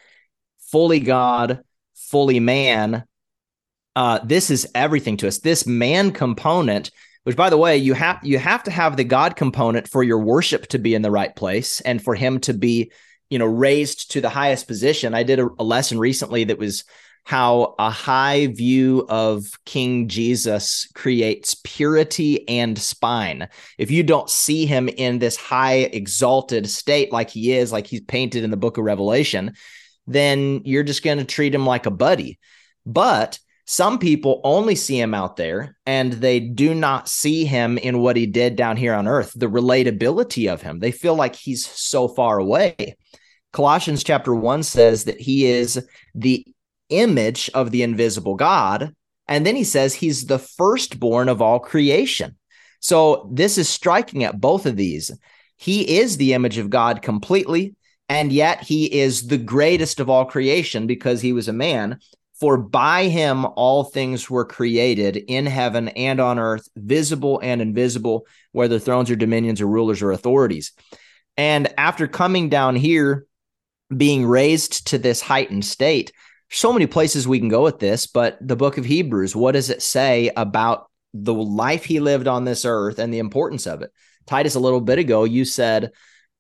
fully 0.75 0.99
God, 0.99 1.63
fully 1.95 2.41
man. 2.41 3.05
Uh, 3.95 4.19
this 4.25 4.51
is 4.51 4.67
everything 4.75 5.17
to 5.19 5.29
us. 5.29 5.39
This 5.39 5.67
man 5.67 6.11
component, 6.11 6.91
which 7.23 7.37
by 7.37 7.49
the 7.49 7.57
way, 7.57 7.77
you 7.77 7.95
have 7.95 8.19
you 8.25 8.39
have 8.39 8.65
to 8.65 8.73
have 8.73 8.97
the 8.97 9.05
God 9.05 9.37
component 9.37 9.89
for 9.89 10.03
your 10.03 10.19
worship 10.19 10.67
to 10.69 10.79
be 10.79 10.95
in 10.95 11.03
the 11.03 11.13
right 11.13 11.35
place 11.37 11.81
and 11.83 12.03
for 12.03 12.15
him 12.15 12.41
to 12.41 12.55
be, 12.55 12.91
you 13.31 13.39
know, 13.39 13.47
raised 13.47 14.11
to 14.13 14.21
the 14.21 14.29
highest 14.29 14.67
position. 14.67 15.15
I 15.15 15.23
did 15.23 15.39
a, 15.39 15.49
a 15.59 15.63
lesson 15.65 15.99
recently 15.99 16.45
that 16.45 16.59
was 16.59 16.85
how 17.25 17.75
a 17.79 17.89
high 17.91 18.49
view 18.49 19.07
of 19.09 19.47
King 19.65 20.09
Jesus 20.09 20.87
creates 20.95 21.57
purity 21.65 22.47
and 22.49 22.79
spine. 22.79 23.49
If 23.79 23.91
you 23.91 24.03
don't 24.03 24.29
see 24.29 24.67
him 24.67 24.89
in 24.89 25.19
this 25.19 25.37
high 25.37 25.79
exalted 25.79 26.69
state 26.69 27.13
like 27.13 27.31
he 27.31 27.53
is, 27.53 27.73
like 27.73 27.87
he's 27.87 28.03
painted 28.03 28.45
in 28.45 28.51
the 28.51 28.59
book 28.59 28.77
of 28.77 28.85
Revelation, 28.85 29.55
then 30.07 30.61
you're 30.65 30.83
just 30.83 31.03
going 31.03 31.19
to 31.19 31.25
treat 31.25 31.55
him 31.55 31.65
like 31.65 31.87
a 31.87 31.91
buddy. 31.91 32.39
But 32.85 33.39
some 33.67 33.99
people 33.99 34.43
only 34.45 34.75
see 34.75 35.01
him 35.01 35.15
out 35.15 35.37
there 35.37 35.79
and 35.87 36.13
they 36.13 36.41
do 36.41 36.75
not 36.75 37.09
see 37.09 37.47
him 37.47 37.79
in 37.79 38.01
what 38.01 38.17
he 38.17 38.27
did 38.27 38.57
down 38.57 38.77
here 38.77 38.93
on 38.93 39.09
earth, 39.09 39.33
the 39.35 39.47
relatability 39.47 40.53
of 40.53 40.61
him. 40.61 40.79
They 40.79 40.93
feel 40.93 41.15
like 41.15 41.35
he's 41.35 41.67
so 41.67 42.07
far 42.07 42.39
away. 42.39 42.97
Colossians 43.55 44.05
chapter 44.05 44.35
1 44.35 44.65
says 44.65 45.05
that 45.05 45.19
he 45.19 45.47
is 45.47 45.83
the 46.15 46.45
image 46.89 47.51
of 47.55 47.71
the 47.71 47.83
invisible 47.83 48.35
God. 48.35 48.95
And 49.27 49.47
then 49.47 49.57
he 49.57 49.65
says 49.65 49.95
he's 49.95 50.27
the 50.27 50.39
firstborn 50.39 51.29
of 51.29 51.41
all 51.41 51.59
creation. 51.59 52.37
So 52.81 53.31
this 53.33 53.57
is 53.57 53.69
striking 53.69 54.25
at 54.25 54.41
both 54.41 54.67
of 54.67 54.77
these. 54.77 55.11
He 55.57 55.99
is 55.99 56.17
the 56.17 56.35
image 56.35 56.59
of 56.59 56.69
God 56.69 57.01
completely, 57.01 57.75
and 58.09 58.31
yet 58.31 58.63
he 58.63 58.85
is 58.85 59.27
the 59.27 59.39
greatest 59.39 60.01
of 60.01 60.11
all 60.11 60.27
creation 60.27 60.87
because 60.87 61.23
he 61.23 61.33
was 61.33 61.49
a 61.49 61.53
man. 61.55 61.99
For 62.39 62.59
by 62.59 63.05
him 63.05 63.47
all 63.57 63.85
things 63.85 64.29
were 64.29 64.45
created 64.45 65.17
in 65.17 65.47
heaven 65.47 65.89
and 65.89 66.21
on 66.21 66.39
earth, 66.39 66.69
visible 66.77 67.41
and 67.43 67.63
invisible, 67.63 68.27
whether 68.53 68.79
thrones 68.79 69.11
or 69.11 69.17
dominions 69.17 69.61
or 69.61 69.67
rulers 69.67 70.03
or 70.03 70.11
authorities. 70.11 70.73
And 71.37 71.73
after 71.79 72.07
coming 72.07 72.49
down 72.49 72.77
here, 72.77 73.27
being 73.95 74.27
raised 74.27 74.89
to 74.89 74.99
this 74.99 75.21
heightened 75.21 75.65
state, 75.65 76.13
so 76.51 76.73
many 76.73 76.87
places 76.87 77.27
we 77.27 77.39
can 77.39 77.49
go 77.49 77.63
with 77.63 77.79
this, 77.79 78.07
but 78.07 78.39
the 78.41 78.57
book 78.57 78.79
of 78.79 78.85
Hebrews, 78.85 79.35
what 79.35 79.53
does 79.53 79.71
it 79.71 79.83
say 79.83 80.31
about 80.37 80.91
the 81.13 81.35
life 81.35 81.85
he 81.85 82.01
lived 82.01 82.29
on 82.29 82.45
this 82.45 82.65
earth 82.65 82.99
and 82.99 83.13
the 83.13 83.19
importance 83.19 83.67
of 83.67 83.83
it? 83.83 83.91
Titus, 84.27 84.55
a 84.55 84.61
little 84.61 84.81
bit 84.81 84.99
ago, 84.99 85.25
you 85.25 85.45
said, 85.45 85.93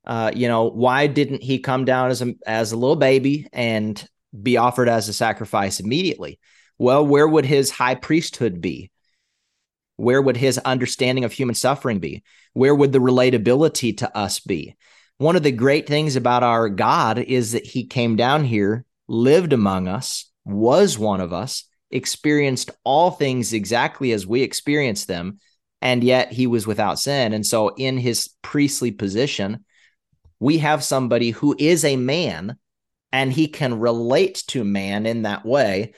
uh, 0.07 0.31
you 0.35 0.49
know, 0.49 0.64
why 0.64 1.07
didn't 1.07 1.43
he 1.43 1.59
come 1.59 1.85
down 1.85 2.11
as 2.11 2.23
a 2.23 2.35
as 2.47 2.73
a 2.73 2.77
little 2.77 2.97
baby 2.97 3.47
and 3.53 4.07
be 4.43 4.57
offered 4.57 4.88
as 4.88 5.09
a 5.09 5.12
sacrifice 5.12 5.81
immediately? 5.81 6.38
Well, 6.79 7.07
where 7.07 7.27
would 7.27 7.47
his 7.47 7.71
high 7.71 7.95
priesthood 7.95 8.61
be? 8.61 8.90
Where 9.97 10.21
would 10.21 10.37
his 10.37 10.59
understanding 10.59 11.25
of 11.25 11.33
human 11.33 11.55
suffering 11.55 12.01
be? 12.01 12.23
Where 12.53 12.75
would 12.75 12.93
the 12.93 12.99
relatability 12.99 13.99
to 13.99 14.17
us 14.17 14.40
be? 14.40 14.77
One 15.19 15.37
of 15.37 15.45
the 15.45 15.53
great 15.53 15.87
things 15.87 16.17
about 16.17 16.43
our 16.43 16.69
God 16.69 17.19
is 17.19 17.53
that 17.53 17.64
he 17.64 17.87
came 17.87 18.17
down 18.17 18.45
here 18.45 18.85
lived 19.09 19.53
among 19.53 19.88
us, 19.88 20.31
was 20.45 20.99
one 20.99 21.21
of 21.21 21.33
us, 21.33 21.64
experienced 21.90 22.71
all 22.85 23.11
things 23.11 23.53
exactly 23.53 24.12
as 24.12 24.27
we 24.27 24.43
experienced 24.43 25.09
them, 25.09 25.38
and 25.81 26.03
yet 26.03 26.33
he 26.33 26.47
was 26.47 26.67
without 26.67 26.99
sin. 26.99 27.33
And 27.33 27.45
so, 27.45 27.69
in 27.77 27.99
his 27.99 28.31
priestly 28.43 28.90
position, 28.90 29.64
we 30.40 30.59
have 30.59 30.85
somebody 30.85 31.31
who 31.31 31.55
is 31.59 31.85
a 31.85 31.97
man 31.97 32.57
and 33.12 33.33
he 33.33 33.47
can 33.47 33.79
relate 33.79 34.43
to 34.49 34.64
man 34.64 35.07
in 35.07 35.23
that 35.23 35.47
way. 35.47 35.95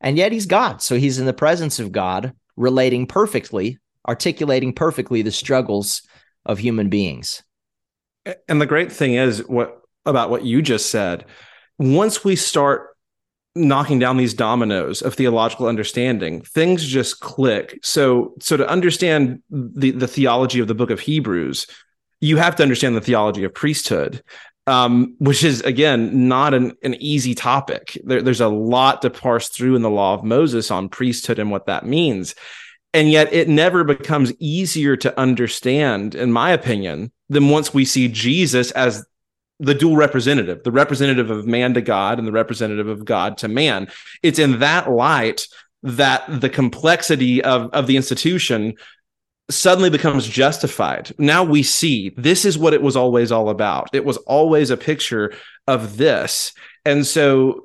And 0.00 0.16
yet 0.16 0.32
he's 0.32 0.46
God. 0.46 0.80
So 0.80 0.96
he's 0.96 1.18
in 1.18 1.26
the 1.26 1.34
presence 1.34 1.78
of 1.78 1.92
God, 1.92 2.32
relating 2.56 3.06
perfectly, 3.06 3.78
articulating 4.08 4.72
perfectly 4.72 5.22
the 5.22 5.30
struggles 5.30 6.02
of 6.46 6.58
human 6.58 6.88
beings. 6.88 7.42
And 8.48 8.60
the 8.60 8.66
great 8.66 8.90
thing 8.90 9.14
is 9.14 9.46
what 9.46 9.82
about 10.06 10.30
what 10.30 10.44
you 10.44 10.62
just 10.62 10.90
said 10.90 11.26
once 11.78 12.24
we 12.24 12.36
start 12.36 12.94
knocking 13.56 13.98
down 13.98 14.16
these 14.16 14.34
dominoes 14.34 15.00
of 15.00 15.14
theological 15.14 15.66
understanding 15.68 16.40
things 16.42 16.84
just 16.84 17.20
click. 17.20 17.78
So 17.82 18.34
so 18.40 18.56
to 18.56 18.68
understand 18.68 19.42
the 19.50 19.92
the 19.92 20.08
theology 20.08 20.60
of 20.60 20.66
the 20.66 20.74
book 20.74 20.90
of 20.90 21.00
hebrews 21.00 21.66
you 22.20 22.36
have 22.36 22.56
to 22.56 22.62
understand 22.62 22.96
the 22.96 23.00
theology 23.00 23.44
of 23.44 23.54
priesthood 23.54 24.22
um, 24.66 25.14
which 25.18 25.44
is 25.44 25.60
again 25.60 26.26
not 26.26 26.54
an, 26.54 26.72
an 26.82 26.94
easy 26.94 27.34
topic. 27.34 27.98
There, 28.02 28.22
there's 28.22 28.40
a 28.40 28.48
lot 28.48 29.02
to 29.02 29.10
parse 29.10 29.48
through 29.48 29.76
in 29.76 29.82
the 29.82 29.90
law 29.90 30.14
of 30.14 30.24
moses 30.24 30.70
on 30.70 30.88
priesthood 30.88 31.38
and 31.38 31.50
what 31.50 31.66
that 31.66 31.86
means. 31.86 32.34
And 32.92 33.10
yet 33.10 33.32
it 33.32 33.48
never 33.48 33.82
becomes 33.82 34.32
easier 34.38 34.96
to 34.96 35.20
understand 35.20 36.14
in 36.14 36.32
my 36.32 36.50
opinion 36.50 37.12
than 37.28 37.50
once 37.50 37.72
we 37.72 37.84
see 37.84 38.08
jesus 38.08 38.72
as 38.72 39.06
the 39.60 39.74
dual 39.74 39.96
representative, 39.96 40.62
the 40.64 40.72
representative 40.72 41.30
of 41.30 41.46
man 41.46 41.74
to 41.74 41.80
God 41.80 42.18
and 42.18 42.26
the 42.26 42.32
representative 42.32 42.88
of 42.88 43.04
God 43.04 43.38
to 43.38 43.48
man. 43.48 43.88
It's 44.22 44.38
in 44.38 44.58
that 44.60 44.90
light 44.90 45.46
that 45.82 46.40
the 46.40 46.48
complexity 46.48 47.42
of, 47.42 47.70
of 47.72 47.86
the 47.86 47.96
institution 47.96 48.74
suddenly 49.50 49.90
becomes 49.90 50.26
justified. 50.26 51.12
Now 51.18 51.44
we 51.44 51.62
see 51.62 52.14
this 52.16 52.44
is 52.44 52.58
what 52.58 52.72
it 52.72 52.82
was 52.82 52.96
always 52.96 53.30
all 53.30 53.50
about. 53.50 53.90
It 53.92 54.04
was 54.04 54.16
always 54.18 54.70
a 54.70 54.76
picture 54.76 55.34
of 55.66 55.98
this. 55.98 56.52
And 56.86 57.06
so, 57.06 57.64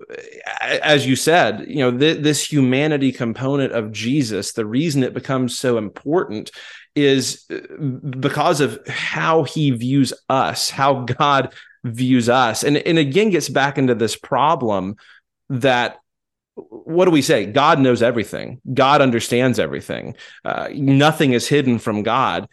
as 0.62 1.06
you 1.06 1.16
said, 1.16 1.66
you 1.68 1.78
know, 1.78 1.98
th- 1.98 2.22
this 2.22 2.50
humanity 2.50 3.12
component 3.12 3.74
of 3.74 3.92
Jesus, 3.92 4.54
the 4.54 4.66
reason 4.66 5.04
it 5.04 5.14
becomes 5.14 5.58
so 5.58 5.78
important 5.78 6.52
is 6.96 7.46
uh, 7.52 7.60
because 8.20 8.62
of 8.62 8.80
how 8.88 9.44
he 9.44 9.72
views 9.72 10.14
us, 10.30 10.70
how 10.70 11.04
God 11.04 11.54
views 11.92 12.30
us. 12.30 12.64
And, 12.64 12.78
and 12.78 12.98
again, 12.98 13.30
gets 13.30 13.50
back 13.50 13.78
into 13.78 13.96
this 13.96 14.16
problem 14.16 14.96
that 15.50 16.00
what 16.56 17.06
do 17.06 17.12
we 17.12 17.22
say? 17.22 17.46
God 17.46 17.80
knows 17.80 18.02
everything. 18.02 18.62
God 18.74 19.02
understands 19.02 19.60
everything. 19.60 20.16
Uh, 20.44 20.70
nothing 20.74 21.34
is 21.34 21.48
hidden 21.48 21.80
from 21.80 22.04
God. 22.04 22.48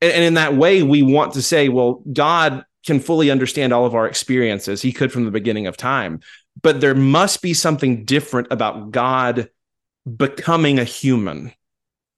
And, 0.00 0.12
and 0.12 0.24
in 0.24 0.34
that 0.34 0.54
way, 0.54 0.82
we 0.82 1.02
want 1.02 1.34
to 1.34 1.42
say, 1.42 1.68
well, 1.68 2.02
God 2.12 2.64
can 2.86 3.00
fully 3.00 3.30
understand 3.30 3.72
all 3.72 3.84
of 3.84 3.94
our 3.94 4.06
experiences. 4.06 4.80
He 4.80 4.92
could 4.92 5.12
from 5.12 5.24
the 5.24 5.30
beginning 5.30 5.66
of 5.66 5.76
time. 5.76 6.20
But 6.62 6.80
there 6.80 6.94
must 6.94 7.42
be 7.42 7.54
something 7.54 8.04
different 8.04 8.48
about 8.50 8.90
God 8.90 9.50
becoming 10.16 10.78
a 10.78 10.84
human. 10.84 11.52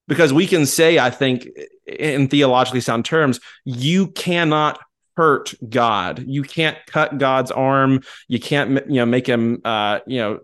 Because 0.09 0.33
we 0.33 0.47
can 0.47 0.67
say, 0.67 0.99
I 0.99 1.11
think, 1.11 1.49
in 1.87 2.29
theologically 2.29 2.81
sound 2.81 3.05
terms, 3.05 3.41
you 3.65 4.09
cannot 4.09 4.81
hurt 5.17 5.55
God. 5.69 6.25
You 6.27 6.43
can't 6.43 6.79
cut 6.87 7.19
God's 7.19 7.51
arm. 7.51 8.03
You 8.29 8.41
can't 8.41 8.87
you 8.89 8.97
know 8.97 9.07
make 9.07 9.27
him 9.27 9.61
uh, 9.65 10.01
you 10.07 10.19
know 10.19 10.41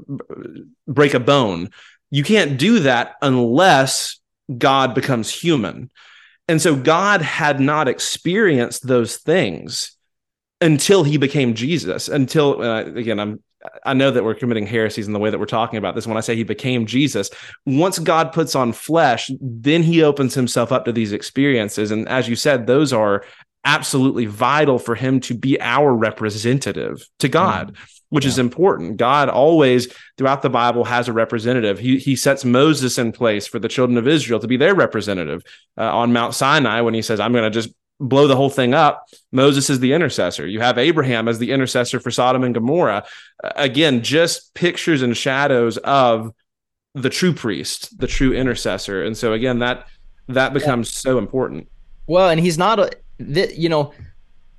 break 0.86 1.14
a 1.14 1.20
bone. 1.20 1.70
You 2.10 2.24
can't 2.24 2.58
do 2.58 2.80
that 2.80 3.16
unless 3.22 4.20
God 4.56 4.94
becomes 4.94 5.30
human. 5.30 5.90
And 6.48 6.62
so 6.62 6.74
God 6.74 7.20
had 7.20 7.60
not 7.60 7.88
experienced 7.88 8.86
those 8.86 9.18
things 9.18 9.94
until 10.60 11.04
he 11.04 11.18
became 11.18 11.54
Jesus. 11.54 12.08
Until 12.08 12.62
uh, 12.62 12.84
again, 12.84 13.20
I'm 13.20 13.42
I 13.84 13.92
know 13.92 14.10
that 14.10 14.24
we're 14.24 14.34
committing 14.34 14.66
heresies 14.66 15.06
in 15.06 15.12
the 15.12 15.18
way 15.18 15.30
that 15.30 15.38
we're 15.38 15.46
talking 15.46 15.78
about 15.78 15.94
this. 15.94 16.06
When 16.06 16.16
I 16.16 16.20
say 16.20 16.36
he 16.36 16.44
became 16.44 16.86
Jesus, 16.86 17.30
once 17.66 17.98
God 17.98 18.32
puts 18.32 18.54
on 18.54 18.72
flesh, 18.72 19.30
then 19.40 19.82
he 19.82 20.02
opens 20.02 20.34
himself 20.34 20.70
up 20.70 20.84
to 20.84 20.92
these 20.92 21.12
experiences. 21.12 21.90
And 21.90 22.08
as 22.08 22.28
you 22.28 22.36
said, 22.36 22.66
those 22.66 22.92
are 22.92 23.24
absolutely 23.68 24.26
vital 24.26 24.78
for 24.78 24.94
him 24.94 25.20
to 25.20 25.34
be 25.34 25.60
our 25.60 25.94
representative 25.94 27.06
to 27.18 27.28
God. 27.28 27.74
Mm. 27.74 27.94
Which 28.10 28.24
yeah. 28.24 28.30
is 28.30 28.38
important. 28.38 28.96
God 28.96 29.28
always, 29.28 29.94
throughout 30.16 30.40
the 30.40 30.48
Bible, 30.48 30.84
has 30.84 31.08
a 31.08 31.12
representative. 31.12 31.78
He, 31.78 31.98
he 31.98 32.16
sets 32.16 32.42
Moses 32.42 32.96
in 32.96 33.12
place 33.12 33.46
for 33.46 33.58
the 33.58 33.68
children 33.68 33.98
of 33.98 34.08
Israel 34.08 34.40
to 34.40 34.48
be 34.48 34.56
their 34.56 34.74
representative 34.74 35.42
uh, 35.76 35.94
on 35.94 36.14
Mount 36.14 36.34
Sinai 36.34 36.80
when 36.80 36.94
he 36.94 37.02
says, 37.02 37.20
I'm 37.20 37.32
going 37.32 37.44
to 37.44 37.50
just 37.50 37.68
blow 38.00 38.26
the 38.26 38.34
whole 38.34 38.48
thing 38.48 38.72
up. 38.72 39.04
Moses 39.30 39.68
is 39.68 39.80
the 39.80 39.92
intercessor. 39.92 40.46
You 40.46 40.60
have 40.60 40.78
Abraham 40.78 41.28
as 41.28 41.38
the 41.38 41.52
intercessor 41.52 42.00
for 42.00 42.10
Sodom 42.10 42.44
and 42.44 42.54
Gomorrah. 42.54 43.04
Uh, 43.44 43.50
again, 43.56 44.02
just 44.02 44.54
pictures 44.54 45.02
and 45.02 45.14
shadows 45.14 45.76
of 45.76 46.32
the 46.94 47.10
true 47.10 47.34
priest, 47.34 47.98
the 47.98 48.06
true 48.06 48.32
intercessor. 48.32 49.02
And 49.02 49.18
so 49.18 49.34
again, 49.34 49.58
that 49.58 49.86
that 50.28 50.54
becomes 50.54 50.88
yeah. 50.88 51.10
so 51.10 51.18
important. 51.18 51.68
Well, 52.06 52.30
and 52.30 52.40
he's 52.40 52.56
not 52.56 52.78
a 52.78 52.90
that 53.18 53.56
you 53.56 53.68
know 53.68 53.92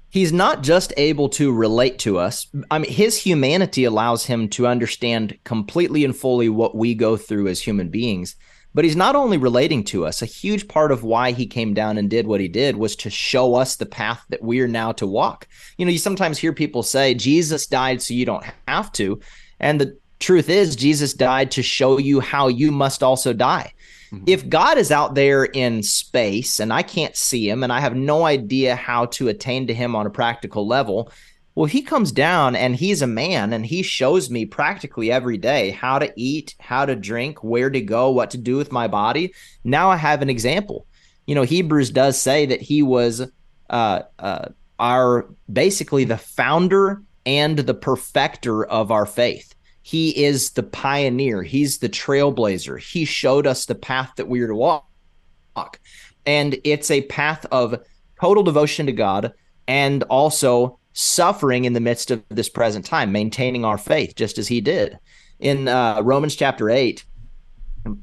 he's 0.10 0.34
not 0.34 0.63
just 0.63 0.93
able 0.98 1.30
to 1.30 1.52
relate 1.52 2.00
to 2.00 2.17
us. 2.17 2.48
I 2.72 2.80
mean 2.80 2.91
his 2.91 3.17
humanity 3.17 3.84
allows 3.86 4.26
him 4.26 4.50
to 4.50 4.67
understand 4.67 5.38
completely 5.43 6.04
and 6.06 6.15
fully 6.15 6.50
what 6.50 6.76
we 6.76 6.95
go 6.95 7.17
through 7.17 7.48
as 7.48 7.62
human 7.62 7.89
beings 7.89 8.36
but 8.74 8.86
he's 8.86 8.95
not 8.95 9.15
only 9.15 9.38
relating 9.38 9.84
to 9.84 10.06
us. 10.06 10.22
A 10.22 10.28
huge 10.28 10.67
part 10.67 10.91
of 10.91 11.04
why 11.04 11.32
he 11.32 11.48
came 11.48 11.74
down 11.74 11.98
and 11.98 12.10
did 12.10 12.28
what 12.28 12.39
he 12.39 12.48
did 12.48 12.76
was 12.76 12.95
to 12.98 13.10
show 13.10 13.56
us 13.56 13.76
the 13.76 13.86
path 13.86 14.24
that 14.30 14.43
we're 14.43 14.67
now 14.67 14.91
to 14.93 15.08
walk. 15.08 15.48
You 15.78 15.86
know 15.86 15.91
you 15.91 15.98
sometimes 15.98 16.38
hear 16.38 16.54
people 16.54 16.84
say 16.84 17.13
jesus 17.13 17.65
died 17.65 18.02
so 18.02 18.13
you 18.13 18.26
don't 18.26 18.45
have 18.67 18.91
to. 18.93 19.19
And 19.60 19.82
the 19.82 19.98
truth 20.19 20.50
is, 20.50 20.76
Jesus 20.76 21.13
died 21.13 21.52
to 21.52 21.63
show 21.63 21.98
you 21.98 22.19
how 22.19 22.48
you 22.48 22.72
must 22.72 23.04
also 23.04 23.34
die. 23.34 23.74
Mm-hmm. 24.12 24.24
If 24.28 24.50
God 24.50 24.78
is 24.78 24.91
out 24.91 25.15
there 25.15 25.45
in 25.45 25.84
space 25.84 26.60
and 26.60 26.74
I 26.74 26.82
can't 26.82 27.15
see 27.15 27.50
him 27.50 27.63
and 27.63 27.72
I 27.72 27.80
have 27.80 27.95
no 27.95 28.26
idea 28.26 28.76
how 28.76 29.06
to 29.08 29.28
attain 29.28 29.67
to 29.67 29.74
him 29.74 29.95
on 29.95 30.08
a 30.08 30.12
practical 30.12 30.67
level, 30.67 31.12
well, 31.56 31.65
he 31.65 31.82
comes 31.82 32.12
down 32.12 32.56
and 32.56 32.76
he's 32.76 33.02
a 33.02 33.08
man 33.08 33.54
and 33.54 33.65
he 33.65 33.82
shows 33.82 34.30
me 34.30 34.45
practically 34.45 35.12
every 35.12 35.38
day 35.38 35.72
how 35.72 36.00
to 36.00 36.12
eat, 36.15 36.56
how 36.60 36.86
to 36.86 36.95
drink, 36.95 37.43
where 37.43 37.69
to 37.69 37.82
go, 37.82 38.12
what 38.12 38.32
to 38.32 38.38
do 38.38 38.56
with 38.56 38.72
my 38.72 38.88
body. 38.88 39.34
Now 39.63 39.89
I 39.89 39.98
have 39.98 40.22
an 40.22 40.30
example. 40.30 40.88
You 41.28 41.36
know, 41.36 41.43
Hebrews 41.43 41.91
does 41.91 42.19
say 42.19 42.45
that 42.45 42.62
he 42.62 42.82
was 42.82 43.30
uh, 43.69 44.02
uh, 44.17 44.50
our 44.80 45.30
basically 45.52 46.06
the 46.06 46.17
founder 46.17 47.04
and 47.26 47.60
the 47.60 47.74
perfecter 47.74 48.65
of 48.65 48.91
our 48.91 49.06
faith. 49.06 49.54
He 49.89 50.23
is 50.23 50.52
the 50.52 50.62
pioneer. 50.62 51.41
He's 51.41 51.80
the 51.80 51.89
trailblazer. 51.89 52.80
He 52.80 53.06
showed 53.06 53.47
us 53.47 53.65
the 53.65 53.73
path 53.73 54.12
that 54.17 54.28
we 54.28 54.39
are 54.41 54.47
to 54.47 54.54
walk. 54.54 55.80
And 56.28 56.60
it's 56.63 56.91
a 56.91 57.02
path 57.02 57.47
of 57.52 57.75
total 58.21 58.43
devotion 58.43 58.86
to 58.86 58.91
God 58.91 59.34
and 59.67 60.04
also 60.04 60.78
suffering 60.93 61.65
in 61.65 61.73
the 61.73 61.80
midst 61.80 62.12
of 62.12 62.23
this 62.30 62.49
present 62.49 62.86
time, 62.86 63.12
maintaining 63.12 63.65
our 63.65 63.80
faith, 63.80 64.13
just 64.13 64.38
as 64.38 64.47
he 64.47 64.62
did. 64.62 64.99
In 65.39 65.67
uh, 65.67 66.02
Romans 66.04 66.36
chapter 66.36 66.69
8, 66.69 67.04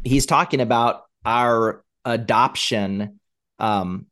he's 0.02 0.26
talking 0.26 0.60
about 0.60 1.04
our 1.24 1.84
adoption, 2.04 3.20
um, 3.60 4.06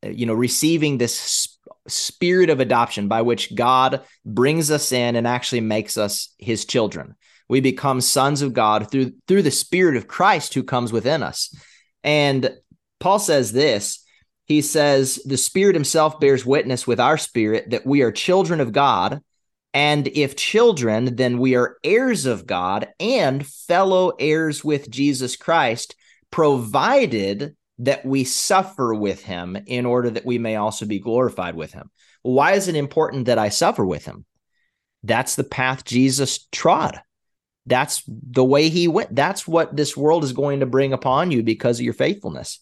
you 0.00 0.26
know, 0.26 0.34
receiving 0.34 0.98
this 0.98 1.55
spirit 1.88 2.50
of 2.50 2.60
adoption 2.60 3.08
by 3.08 3.22
which 3.22 3.54
God 3.54 4.02
brings 4.24 4.70
us 4.70 4.92
in 4.92 5.16
and 5.16 5.26
actually 5.26 5.60
makes 5.60 5.96
us 5.96 6.34
his 6.38 6.64
children. 6.64 7.14
We 7.48 7.60
become 7.60 8.00
sons 8.00 8.42
of 8.42 8.52
God 8.52 8.90
through 8.90 9.12
through 9.28 9.42
the 9.42 9.50
spirit 9.50 9.96
of 9.96 10.08
Christ 10.08 10.54
who 10.54 10.62
comes 10.62 10.92
within 10.92 11.22
us. 11.22 11.54
And 12.02 12.50
Paul 12.98 13.18
says 13.18 13.52
this, 13.52 14.04
he 14.46 14.62
says 14.62 15.20
the 15.24 15.36
spirit 15.36 15.74
himself 15.74 16.20
bears 16.20 16.46
witness 16.46 16.86
with 16.86 17.00
our 17.00 17.18
spirit 17.18 17.70
that 17.70 17.86
we 17.86 18.02
are 18.02 18.12
children 18.12 18.60
of 18.60 18.72
God, 18.72 19.20
and 19.74 20.08
if 20.08 20.36
children, 20.36 21.16
then 21.16 21.38
we 21.38 21.54
are 21.54 21.76
heirs 21.84 22.26
of 22.26 22.46
God 22.46 22.88
and 22.98 23.46
fellow 23.46 24.12
heirs 24.18 24.64
with 24.64 24.90
Jesus 24.90 25.36
Christ, 25.36 25.94
provided 26.30 27.56
that 27.78 28.04
we 28.04 28.24
suffer 28.24 28.94
with 28.94 29.22
him 29.22 29.56
in 29.66 29.86
order 29.86 30.10
that 30.10 30.24
we 30.24 30.38
may 30.38 30.56
also 30.56 30.86
be 30.86 30.98
glorified 30.98 31.54
with 31.54 31.72
him. 31.72 31.90
Why 32.22 32.52
is 32.52 32.68
it 32.68 32.76
important 32.76 33.26
that 33.26 33.38
I 33.38 33.50
suffer 33.50 33.84
with 33.84 34.04
him? 34.04 34.24
That's 35.02 35.36
the 35.36 35.44
path 35.44 35.84
Jesus 35.84 36.46
trod. 36.50 37.00
That's 37.66 38.02
the 38.06 38.44
way 38.44 38.68
he 38.68 38.88
went. 38.88 39.14
That's 39.14 39.46
what 39.46 39.76
this 39.76 39.96
world 39.96 40.24
is 40.24 40.32
going 40.32 40.60
to 40.60 40.66
bring 40.66 40.92
upon 40.92 41.30
you 41.30 41.42
because 41.42 41.78
of 41.78 41.84
your 41.84 41.94
faithfulness. 41.94 42.60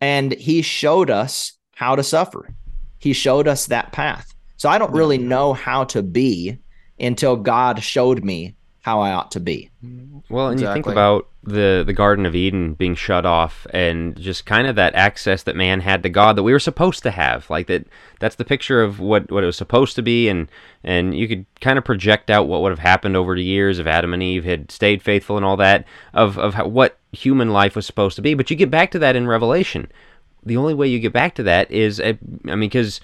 And 0.00 0.32
he 0.32 0.62
showed 0.62 1.10
us 1.10 1.52
how 1.74 1.96
to 1.96 2.02
suffer. 2.02 2.54
He 2.98 3.12
showed 3.12 3.46
us 3.46 3.66
that 3.66 3.92
path. 3.92 4.26
So 4.56 4.68
I 4.68 4.78
don't 4.78 4.92
really 4.92 5.18
know 5.18 5.52
how 5.52 5.84
to 5.84 6.02
be 6.02 6.58
until 6.98 7.36
God 7.36 7.82
showed 7.82 8.24
me 8.24 8.56
how 8.82 9.00
I 9.00 9.12
ought 9.12 9.30
to 9.32 9.40
be. 9.40 9.70
Well, 10.30 10.48
and 10.48 10.54
exactly. 10.54 10.60
you 10.60 10.72
think 10.72 10.86
about 10.86 11.28
the 11.42 11.82
the 11.86 11.92
Garden 11.92 12.24
of 12.24 12.34
Eden 12.34 12.74
being 12.74 12.94
shut 12.94 13.26
off, 13.26 13.66
and 13.70 14.18
just 14.18 14.46
kind 14.46 14.66
of 14.66 14.76
that 14.76 14.94
access 14.94 15.42
that 15.42 15.56
man 15.56 15.80
had 15.80 16.02
to 16.02 16.08
God 16.08 16.36
that 16.36 16.42
we 16.42 16.52
were 16.52 16.58
supposed 16.58 17.02
to 17.02 17.10
have, 17.10 17.48
like 17.50 17.66
that. 17.66 17.86
That's 18.20 18.36
the 18.36 18.44
picture 18.44 18.82
of 18.82 18.98
what 18.98 19.30
what 19.30 19.42
it 19.42 19.46
was 19.46 19.56
supposed 19.56 19.96
to 19.96 20.02
be, 20.02 20.28
and 20.28 20.48
and 20.82 21.16
you 21.16 21.28
could 21.28 21.44
kind 21.60 21.78
of 21.78 21.84
project 21.84 22.30
out 22.30 22.48
what 22.48 22.62
would 22.62 22.72
have 22.72 22.78
happened 22.78 23.16
over 23.16 23.34
the 23.34 23.44
years 23.44 23.78
if 23.78 23.86
Adam 23.86 24.14
and 24.14 24.22
Eve 24.22 24.44
had 24.44 24.70
stayed 24.70 25.02
faithful 25.02 25.36
and 25.36 25.44
all 25.44 25.56
that 25.58 25.84
of 26.14 26.38
of 26.38 26.54
how, 26.54 26.66
what 26.66 26.98
human 27.12 27.50
life 27.50 27.76
was 27.76 27.86
supposed 27.86 28.16
to 28.16 28.22
be. 28.22 28.34
But 28.34 28.50
you 28.50 28.56
get 28.56 28.70
back 28.70 28.90
to 28.92 28.98
that 29.00 29.16
in 29.16 29.26
Revelation. 29.26 29.90
The 30.42 30.56
only 30.56 30.72
way 30.72 30.88
you 30.88 31.00
get 31.00 31.12
back 31.12 31.34
to 31.34 31.42
that 31.42 31.70
is, 31.70 32.00
I 32.00 32.16
mean, 32.44 32.60
because 32.60 33.02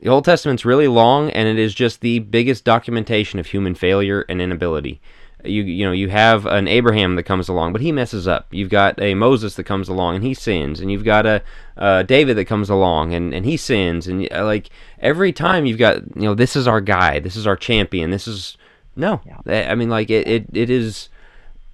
the 0.00 0.08
Old 0.08 0.24
Testament's 0.24 0.64
really 0.64 0.88
long, 0.88 1.30
and 1.30 1.46
it 1.46 1.58
is 1.58 1.74
just 1.74 2.00
the 2.00 2.20
biggest 2.20 2.64
documentation 2.64 3.38
of 3.38 3.46
human 3.46 3.74
failure 3.74 4.24
and 4.28 4.40
inability. 4.40 5.00
You 5.44 5.62
you 5.62 5.86
know 5.86 5.92
you 5.92 6.08
have 6.08 6.44
an 6.46 6.68
Abraham 6.68 7.16
that 7.16 7.22
comes 7.22 7.48
along, 7.48 7.72
but 7.72 7.80
he 7.80 7.92
messes 7.92 8.28
up. 8.28 8.46
You've 8.50 8.68
got 8.68 9.00
a 9.00 9.14
Moses 9.14 9.54
that 9.54 9.64
comes 9.64 9.88
along 9.88 10.16
and 10.16 10.24
he 10.24 10.34
sins, 10.34 10.80
and 10.80 10.92
you've 10.92 11.04
got 11.04 11.24
a 11.24 11.42
uh, 11.78 12.02
David 12.02 12.36
that 12.36 12.44
comes 12.44 12.68
along 12.68 13.14
and, 13.14 13.32
and 13.32 13.46
he 13.46 13.56
sins, 13.56 14.06
and 14.06 14.30
uh, 14.32 14.44
like 14.44 14.68
every 14.98 15.32
time 15.32 15.64
you've 15.64 15.78
got 15.78 15.96
you 16.14 16.22
know 16.22 16.34
this 16.34 16.56
is 16.56 16.66
our 16.66 16.80
guy, 16.80 17.20
this 17.20 17.36
is 17.36 17.46
our 17.46 17.56
champion, 17.56 18.10
this 18.10 18.28
is 18.28 18.58
no, 18.96 19.22
yeah. 19.24 19.70
I 19.70 19.74
mean 19.74 19.88
like 19.88 20.10
it, 20.10 20.28
it 20.28 20.46
it 20.52 20.68
is 20.68 21.08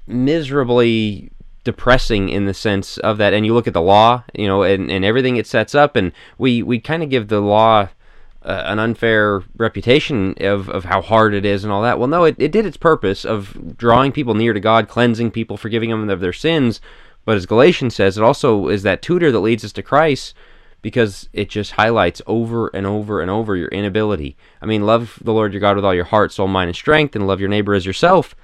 miserably 0.07 1.31
depressing 1.65 2.29
in 2.29 2.47
the 2.47 2.55
sense 2.55 2.97
of 2.99 3.19
that 3.19 3.35
and 3.35 3.45
you 3.45 3.53
look 3.53 3.67
at 3.67 3.73
the 3.73 3.83
law 3.83 4.23
you 4.33 4.47
know 4.47 4.63
and, 4.63 4.89
and 4.89 5.05
everything 5.05 5.37
it 5.37 5.49
sets 5.49 5.75
up 5.75 5.97
and 5.97 6.13
we 6.39 6.63
we 6.63 6.79
kind 6.79 7.03
of 7.03 7.11
give 7.11 7.27
the 7.27 7.41
law 7.41 7.89
uh, 8.47 8.63
an 8.67 8.79
unfair 8.79 9.43
reputation 9.57 10.35
of, 10.41 10.69
of 10.69 10.85
how 10.85 11.03
hard 11.03 11.35
it 11.35 11.45
is 11.45 11.65
and 11.65 11.73
all 11.73 11.83
that. 11.83 11.99
Well, 11.99 12.09
no, 12.09 12.25
it, 12.25 12.37
it 12.39 12.53
did 12.53 12.65
its 12.65 12.77
purpose 12.77 13.25
of 13.25 13.77
drawing 13.77 14.13
people 14.13 14.35
near 14.35 14.53
to 14.53 14.61
God, 14.61 14.89
cleansing 14.89 15.33
people, 15.33 15.57
forgiving 15.57 15.91
them 15.91 16.09
of 16.09 16.21
their 16.21 16.33
sins. 16.33 16.81
But 17.25 17.37
as 17.37 17.45
Galatians 17.45 17.97
says, 17.97 18.17
it 18.17 18.23
also 18.23 18.69
is 18.69 18.85
that 18.85 19.03
tutor 19.03 19.33
that 19.33 19.41
leads 19.41 19.65
us 19.65 19.73
to 19.73 19.83
Christ 19.83 20.35
because 20.81 21.29
it 21.33 21.49
just 21.49 21.73
highlights 21.73 22.23
over 22.29 22.69
and 22.69 22.87
over 22.87 23.21
and 23.21 23.29
over 23.29 23.57
your 23.57 23.69
inability. 23.69 24.37
I 24.63 24.67
mean, 24.67 24.87
love 24.87 25.19
the 25.21 25.33
Lord 25.33 25.53
your 25.53 25.61
God 25.61 25.75
with 25.75 25.85
all 25.85 25.95
your 25.95 26.05
heart, 26.05 26.33
soul, 26.33 26.47
mind, 26.47 26.69
and 26.69 26.77
strength, 26.77 27.17
and 27.17 27.27
love 27.27 27.41
your 27.41 27.49
neighbor 27.49 27.75
as 27.75 27.85
yourself. 27.85 28.37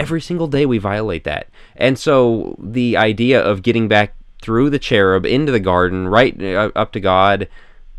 Every 0.00 0.20
single 0.20 0.48
day 0.48 0.66
we 0.66 0.78
violate 0.78 1.22
that. 1.24 1.48
And 1.76 1.96
so 1.96 2.56
the 2.58 2.96
idea 2.96 3.40
of 3.40 3.62
getting 3.62 3.86
back 3.86 4.16
through 4.42 4.70
the 4.70 4.80
cherub 4.80 5.24
into 5.24 5.52
the 5.52 5.60
garden, 5.60 6.08
right 6.08 6.42
uh, 6.42 6.72
up 6.74 6.90
to 6.92 7.00
God, 7.00 7.48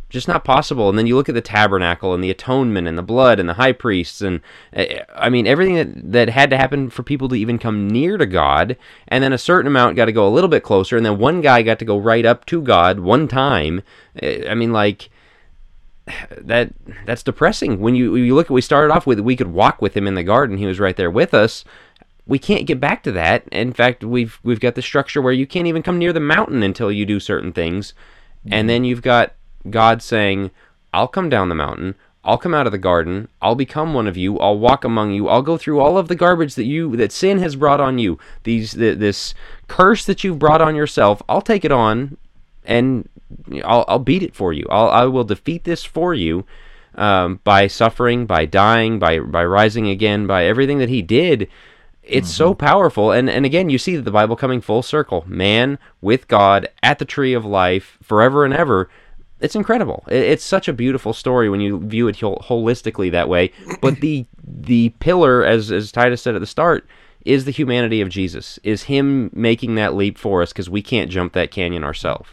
just 0.10 0.28
not 0.28 0.46
possible. 0.46 0.90
And 0.90 0.98
then 0.98 1.08
you 1.08 1.16
look 1.16 1.28
at 1.30 1.36
the 1.36 1.42
tabernacle 1.42 2.14
and 2.14 2.24
the 2.24 2.32
atonement 2.32 2.88
and 2.88 2.98
the 2.98 3.04
blood 3.04 3.40
and 3.40 3.50
the 3.50 3.56
high 3.56 3.74
priests 3.74 4.22
and 4.22 4.42
eh, 4.74 5.04
I 5.14 5.30
mean 5.30 5.46
everything 5.46 5.76
that 5.76 6.12
that 6.12 6.30
had 6.30 6.50
to 6.52 6.58
happen 6.58 6.90
for 6.90 7.04
people 7.04 7.28
to 7.30 7.36
even 7.36 7.60
come 7.60 7.90
near 7.90 8.18
to 8.18 8.26
God. 8.26 8.78
And 9.08 9.24
then 9.24 9.34
a 9.34 9.38
certain 9.38 9.68
amount 9.68 9.96
got 9.96 10.06
to 10.06 10.12
go 10.12 10.28
a 10.28 10.30
little 10.30 10.50
bit 10.50 10.64
closer, 10.64 10.96
and 10.96 11.06
then 11.06 11.18
one 11.18 11.42
guy 11.42 11.62
got 11.62 11.80
to 11.80 11.86
go 11.86 11.98
right 11.98 12.26
up 12.26 12.46
to 12.48 12.62
God 12.62 13.00
one 13.00 13.28
time. 13.28 13.84
Eh, 14.22 14.50
I 14.50 14.56
mean, 14.56 14.72
like 14.72 15.10
that 16.38 16.74
that's 17.06 17.24
depressing. 17.24 17.80
When 17.80 17.96
you 17.96 18.14
when 18.14 18.24
you 18.24 18.36
look 18.36 18.48
at 18.48 18.52
we 18.52 18.62
started 18.62 18.94
off 18.94 19.08
with 19.08 19.20
we 19.20 19.36
could 19.36 19.52
walk 19.52 19.82
with 19.82 19.96
him 19.96 20.08
in 20.08 20.16
the 20.16 20.24
garden. 20.24 20.58
He 20.58 20.66
was 20.66 20.80
right 20.80 20.96
there 20.96 21.12
with 21.12 21.34
us. 21.34 21.66
We 22.26 22.40
can't 22.40 22.68
get 22.68 22.82
back 22.82 23.04
to 23.04 23.12
that. 23.14 23.48
In 23.52 23.74
fact, 23.74 24.04
we've 24.04 24.40
we've 24.44 24.60
got 24.60 24.76
the 24.76 24.82
structure 24.82 25.22
where 25.22 25.34
you 25.34 25.48
can't 25.48 25.68
even 25.68 25.84
come 25.84 25.98
near 25.98 26.14
the 26.14 26.20
mountain 26.20 26.64
until 26.64 26.92
you 26.92 27.06
do 27.06 27.20
certain 27.20 27.52
things. 27.52 27.94
And 28.50 28.70
then 28.70 28.86
you've 28.86 29.02
got 29.02 29.34
God 29.72 30.02
saying, 30.02 30.52
I'll 30.94 31.08
come 31.08 31.30
down 31.30 31.50
the 31.50 31.56
mountain, 31.56 31.96
I'll 32.24 32.38
come 32.38 32.54
out 32.54 32.66
of 32.66 32.72
the 32.72 32.78
garden, 32.78 33.30
I'll 33.42 33.56
become 33.56 33.94
one 33.94 34.08
of 34.08 34.18
you, 34.18 34.38
I'll 34.40 34.60
walk 34.60 34.84
among 34.84 35.12
you, 35.12 35.30
I'll 35.30 35.42
go 35.42 35.58
through 35.58 35.80
all 35.80 35.98
of 35.98 36.08
the 36.08 36.16
garbage 36.16 36.56
that 36.56 36.66
you 36.66 36.96
that 36.98 37.12
sin 37.12 37.40
has 37.40 37.56
brought 37.56 37.80
on 37.80 38.00
you, 38.00 38.20
these 38.44 38.74
the, 38.74 38.96
this 38.96 39.34
curse 39.68 40.06
that 40.06 40.24
you've 40.24 40.40
brought 40.40 40.62
on 40.62 40.76
yourself, 40.76 41.22
I'll 41.30 41.42
take 41.42 41.64
it 41.64 41.72
on 41.72 42.18
and 42.66 43.08
I'll, 43.64 43.86
I'll 43.88 44.00
beat 44.00 44.24
it 44.24 44.36
for 44.36 44.54
you. 44.54 44.66
I'll, 44.70 44.90
I 44.90 45.06
will 45.06 45.24
defeat 45.24 45.64
this 45.64 45.84
for 45.84 46.14
you 46.14 46.46
um, 46.96 47.40
by 47.44 47.68
suffering, 47.68 48.26
by 48.26 48.46
dying, 48.46 49.00
by 49.00 49.20
by 49.20 49.46
rising 49.46 49.88
again, 49.88 50.28
by 50.28 50.46
everything 50.46 50.80
that 50.80 50.90
he 50.90 51.02
did. 51.02 51.48
It's 52.04 52.30
mm-hmm. 52.30 52.38
so 52.38 52.54
powerful, 52.54 53.12
and 53.12 53.30
and 53.30 53.46
again, 53.46 53.70
you 53.70 53.78
see 53.78 53.96
the 53.96 54.12
Bible 54.12 54.36
coming 54.36 54.62
full 54.62 54.82
circle. 54.82 55.24
Man 55.28 55.78
with 56.02 56.28
God 56.28 56.70
at 56.82 57.00
the 57.00 57.06
tree 57.06 57.34
of 57.34 57.46
life, 57.46 57.98
forever 58.02 58.44
and 58.44 58.54
ever 58.54 58.90
it's 59.40 59.56
incredible. 59.56 60.04
It's 60.08 60.44
such 60.44 60.68
a 60.68 60.74
beautiful 60.74 61.14
story 61.14 61.50
when 61.50 61.62
you 61.62 61.80
view 61.80 62.08
it 62.08 62.18
holistically 62.18 63.12
that 63.12 63.30
way. 63.30 63.52
But 63.82 64.00
the 64.00 64.26
the 64.44 64.90
pillar, 65.00 65.46
as 65.46 65.72
as 65.72 65.92
Titus 65.92 66.22
said 66.22 66.36
at 66.36 66.42
the 66.42 66.48
start, 66.48 66.88
is 67.26 67.46
the 67.46 67.52
humanity 67.52 68.02
of 68.02 68.10
Jesus. 68.10 68.60
Is 68.64 68.84
Him 68.84 69.30
making 69.34 69.76
that 69.76 69.96
leap 69.96 70.18
for 70.18 70.42
us 70.42 70.52
because 70.52 70.70
we 70.70 70.82
can't 70.82 71.12
jump 71.12 71.34
that 71.34 71.52
canyon 71.52 71.84
ourselves. 71.84 72.30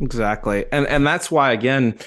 Exactly, 0.00 0.66
and 0.72 0.86
and 0.86 1.06
that's 1.06 1.30
why 1.30 1.52
again. 1.52 1.98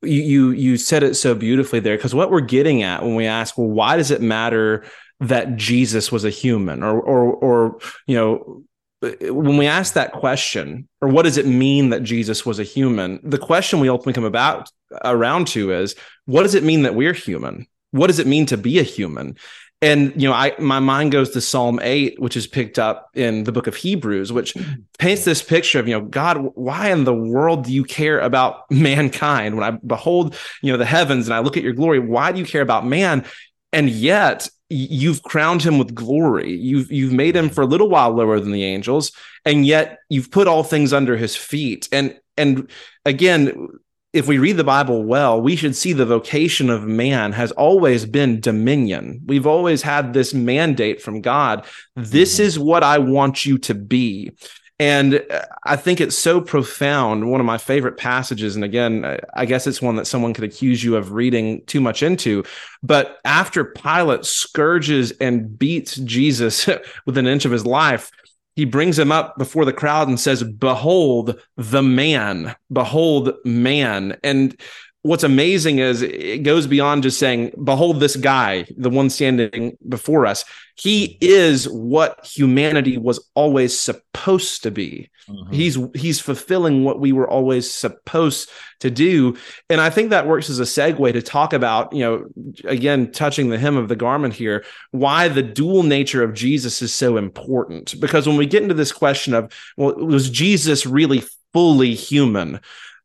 You 0.00 0.50
you 0.50 0.76
said 0.76 1.02
it 1.02 1.16
so 1.16 1.34
beautifully 1.34 1.80
there 1.80 1.96
because 1.96 2.14
what 2.14 2.30
we're 2.30 2.40
getting 2.40 2.84
at 2.84 3.02
when 3.02 3.16
we 3.16 3.26
ask, 3.26 3.58
well, 3.58 3.66
why 3.66 3.96
does 3.96 4.12
it 4.12 4.22
matter 4.22 4.84
that 5.18 5.56
Jesus 5.56 6.12
was 6.12 6.24
a 6.24 6.30
human, 6.30 6.84
or 6.84 7.00
or 7.00 7.34
or 7.34 7.78
you 8.06 8.14
know 8.14 8.62
when 9.00 9.56
we 9.56 9.66
ask 9.66 9.94
that 9.94 10.12
question, 10.12 10.88
or 11.00 11.08
what 11.08 11.22
does 11.22 11.36
it 11.36 11.46
mean 11.46 11.90
that 11.90 12.02
Jesus 12.02 12.44
was 12.44 12.58
a 12.58 12.64
human? 12.64 13.20
The 13.22 13.38
question 13.38 13.80
we 13.80 13.88
ultimately 13.88 14.14
come 14.14 14.24
about 14.24 14.70
around 15.04 15.46
to 15.48 15.72
is, 15.72 15.94
what 16.26 16.42
does 16.42 16.54
it 16.54 16.64
mean 16.64 16.82
that 16.82 16.94
we're 16.94 17.12
human? 17.12 17.66
What 17.92 18.08
does 18.08 18.18
it 18.18 18.26
mean 18.26 18.46
to 18.46 18.56
be 18.56 18.78
a 18.78 18.82
human? 18.82 19.36
And 19.80 20.20
you 20.20 20.28
know, 20.28 20.34
I 20.34 20.54
my 20.58 20.80
mind 20.80 21.12
goes 21.12 21.30
to 21.30 21.40
Psalm 21.40 21.78
eight, 21.80 22.18
which 22.18 22.36
is 22.36 22.48
picked 22.48 22.80
up 22.80 23.10
in 23.14 23.44
the 23.44 23.52
book 23.52 23.68
of 23.68 23.76
Hebrews, 23.76 24.32
which 24.32 24.54
paints 24.98 25.24
this 25.24 25.42
picture 25.42 25.78
of 25.78 25.86
you 25.86 25.94
know, 25.94 26.04
God, 26.04 26.38
why 26.54 26.90
in 26.90 27.04
the 27.04 27.14
world 27.14 27.64
do 27.64 27.72
you 27.72 27.84
care 27.84 28.18
about 28.18 28.68
mankind? 28.70 29.54
When 29.54 29.62
I 29.62 29.78
behold, 29.86 30.36
you 30.62 30.72
know, 30.72 30.78
the 30.78 30.84
heavens 30.84 31.28
and 31.28 31.34
I 31.34 31.38
look 31.38 31.56
at 31.56 31.62
your 31.62 31.74
glory, 31.74 32.00
why 32.00 32.32
do 32.32 32.40
you 32.40 32.44
care 32.44 32.62
about 32.62 32.86
man? 32.86 33.24
And 33.72 33.90
yet 33.90 34.48
you've 34.70 35.22
crowned 35.22 35.62
him 35.62 35.78
with 35.78 35.94
glory. 35.94 36.54
You've 36.54 36.90
you've 36.92 37.12
made 37.12 37.36
him 37.36 37.48
for 37.48 37.62
a 37.62 37.66
little 37.66 37.88
while 37.88 38.10
lower 38.10 38.40
than 38.40 38.52
the 38.52 38.64
angels, 38.64 39.12
and 39.44 39.66
yet 39.66 40.00
you've 40.08 40.30
put 40.30 40.46
all 40.46 40.62
things 40.62 40.92
under 40.92 41.16
his 41.16 41.36
feet. 41.36 41.88
And 41.92 42.18
and 42.36 42.70
again, 43.04 43.68
if 44.12 44.26
we 44.26 44.38
read 44.38 44.56
the 44.56 44.64
Bible 44.64 45.04
well, 45.04 45.40
we 45.40 45.56
should 45.56 45.76
see 45.76 45.92
the 45.92 46.06
vocation 46.06 46.70
of 46.70 46.84
man 46.84 47.32
has 47.32 47.52
always 47.52 48.06
been 48.06 48.40
dominion. 48.40 49.20
We've 49.26 49.46
always 49.46 49.82
had 49.82 50.12
this 50.12 50.32
mandate 50.32 51.02
from 51.02 51.20
God. 51.20 51.66
This 51.94 52.34
mm-hmm. 52.34 52.44
is 52.44 52.58
what 52.58 52.82
I 52.82 52.98
want 52.98 53.44
you 53.44 53.58
to 53.58 53.74
be. 53.74 54.32
And 54.80 55.24
uh, 55.30 55.42
I 55.64 55.76
think 55.76 56.00
it's 56.00 56.16
so 56.16 56.40
profound. 56.40 57.30
One 57.30 57.40
of 57.40 57.46
my 57.46 57.58
favorite 57.58 57.96
passages, 57.96 58.54
and 58.54 58.64
again, 58.64 59.04
uh, 59.04 59.18
I 59.34 59.44
guess 59.44 59.66
it's 59.66 59.82
one 59.82 59.96
that 59.96 60.06
someone 60.06 60.34
could 60.34 60.44
accuse 60.44 60.82
you 60.82 60.96
of 60.96 61.12
reading 61.12 61.64
too 61.66 61.80
much 61.80 62.02
into. 62.02 62.44
But 62.82 63.18
after 63.24 63.64
Pilate 63.64 64.24
scourges 64.24 65.10
and 65.12 65.58
beats 65.58 65.96
Jesus 65.96 66.68
with 67.06 67.18
an 67.18 67.26
inch 67.26 67.44
of 67.44 67.52
his 67.52 67.66
life, 67.66 68.10
he 68.54 68.64
brings 68.64 68.98
him 68.98 69.12
up 69.12 69.38
before 69.38 69.64
the 69.64 69.72
crowd 69.72 70.08
and 70.08 70.18
says, 70.18 70.42
Behold 70.42 71.40
the 71.56 71.82
man, 71.82 72.56
behold 72.72 73.32
man. 73.44 74.18
And 74.24 74.60
what's 75.02 75.24
amazing 75.24 75.78
is 75.78 76.02
it 76.02 76.42
goes 76.42 76.66
beyond 76.66 77.02
just 77.02 77.18
saying, 77.18 77.52
Behold 77.62 78.00
this 78.00 78.16
guy, 78.16 78.66
the 78.76 78.90
one 78.90 79.10
standing 79.10 79.76
before 79.86 80.26
us. 80.26 80.44
He 80.74 81.18
is 81.20 81.68
what 81.68 82.24
humanity 82.24 82.98
was 82.98 83.28
always 83.34 83.78
supposed 83.78 84.62
to 84.62 84.70
be. 84.70 85.10
Mm-hmm. 85.28 85.52
He's 85.52 85.78
he's 85.94 86.20
fulfilling 86.20 86.84
what 86.84 87.00
we 87.00 87.12
were 87.12 87.28
always 87.28 87.70
supposed 87.70 88.50
to 88.80 88.90
do. 88.90 89.36
And 89.68 89.80
I 89.80 89.90
think 89.90 90.10
that 90.10 90.26
works 90.26 90.48
as 90.48 90.60
a 90.60 90.62
segue 90.62 91.12
to 91.12 91.22
talk 91.22 91.52
about, 91.52 91.92
you 91.92 92.00
know, 92.00 92.24
again, 92.64 93.10
touching 93.10 93.50
the 93.50 93.58
hem 93.58 93.76
of 93.76 93.88
the 93.88 93.96
garment 93.96 94.34
here, 94.34 94.64
why 94.92 95.28
the 95.28 95.42
dual 95.42 95.82
nature 95.82 96.22
of 96.22 96.34
Jesus 96.34 96.80
is 96.80 96.94
so 96.94 97.16
important. 97.16 98.00
Because 98.00 98.26
when 98.26 98.36
we 98.36 98.46
get 98.46 98.62
into 98.62 98.74
this 98.74 98.92
question 98.92 99.34
of, 99.34 99.52
well, 99.76 99.94
was 99.94 100.30
Jesus 100.30 100.86
really 100.86 101.24
fully 101.52 101.94
human? 101.94 102.60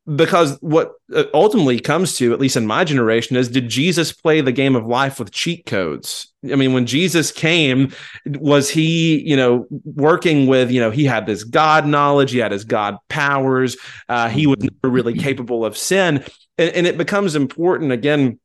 Because 0.06 0.58
what 0.60 0.94
ultimately 1.34 1.80
comes 1.80 2.18
to 2.18 2.34
at 2.34 2.40
least 2.40 2.58
in 2.58 2.68
my 2.68 2.84
generation 2.84 3.38
is 3.38 3.48
did 3.48 3.70
jesus 3.70 4.12
play 4.12 4.42
the 4.42 4.52
game 4.52 4.76
of 4.76 4.86
life 4.86 5.18
with 5.18 5.32
cheat 5.32 5.66
codes? 5.66 6.34
I 6.52 6.56
mean 6.56 6.74
when 6.74 6.86
jesus 6.86 7.32
came 7.32 7.94
was 8.26 8.70
he 8.70 9.22
you 9.22 9.38
know 9.38 9.66
working 9.86 10.48
with 10.48 10.72
you 10.72 10.82
know 10.82 10.92
he 10.92 11.06
had 11.06 11.26
this 11.26 11.46
god 11.46 11.88
knowledge 11.88 12.32
he 12.32 12.40
had 12.40 12.52
his 12.52 12.66
god 12.66 12.98
powers 13.08 13.78
uh, 14.10 14.28
he 14.28 14.46
was 14.46 14.60
never 14.60 14.94
really 14.94 15.18
capable 15.18 15.64
of 15.66 15.78
sin. 15.78 16.24
And, 16.58 16.76
and 16.76 16.88
it 16.88 16.98
becomes 16.98 17.36
important 17.36 17.92
again 17.94 18.40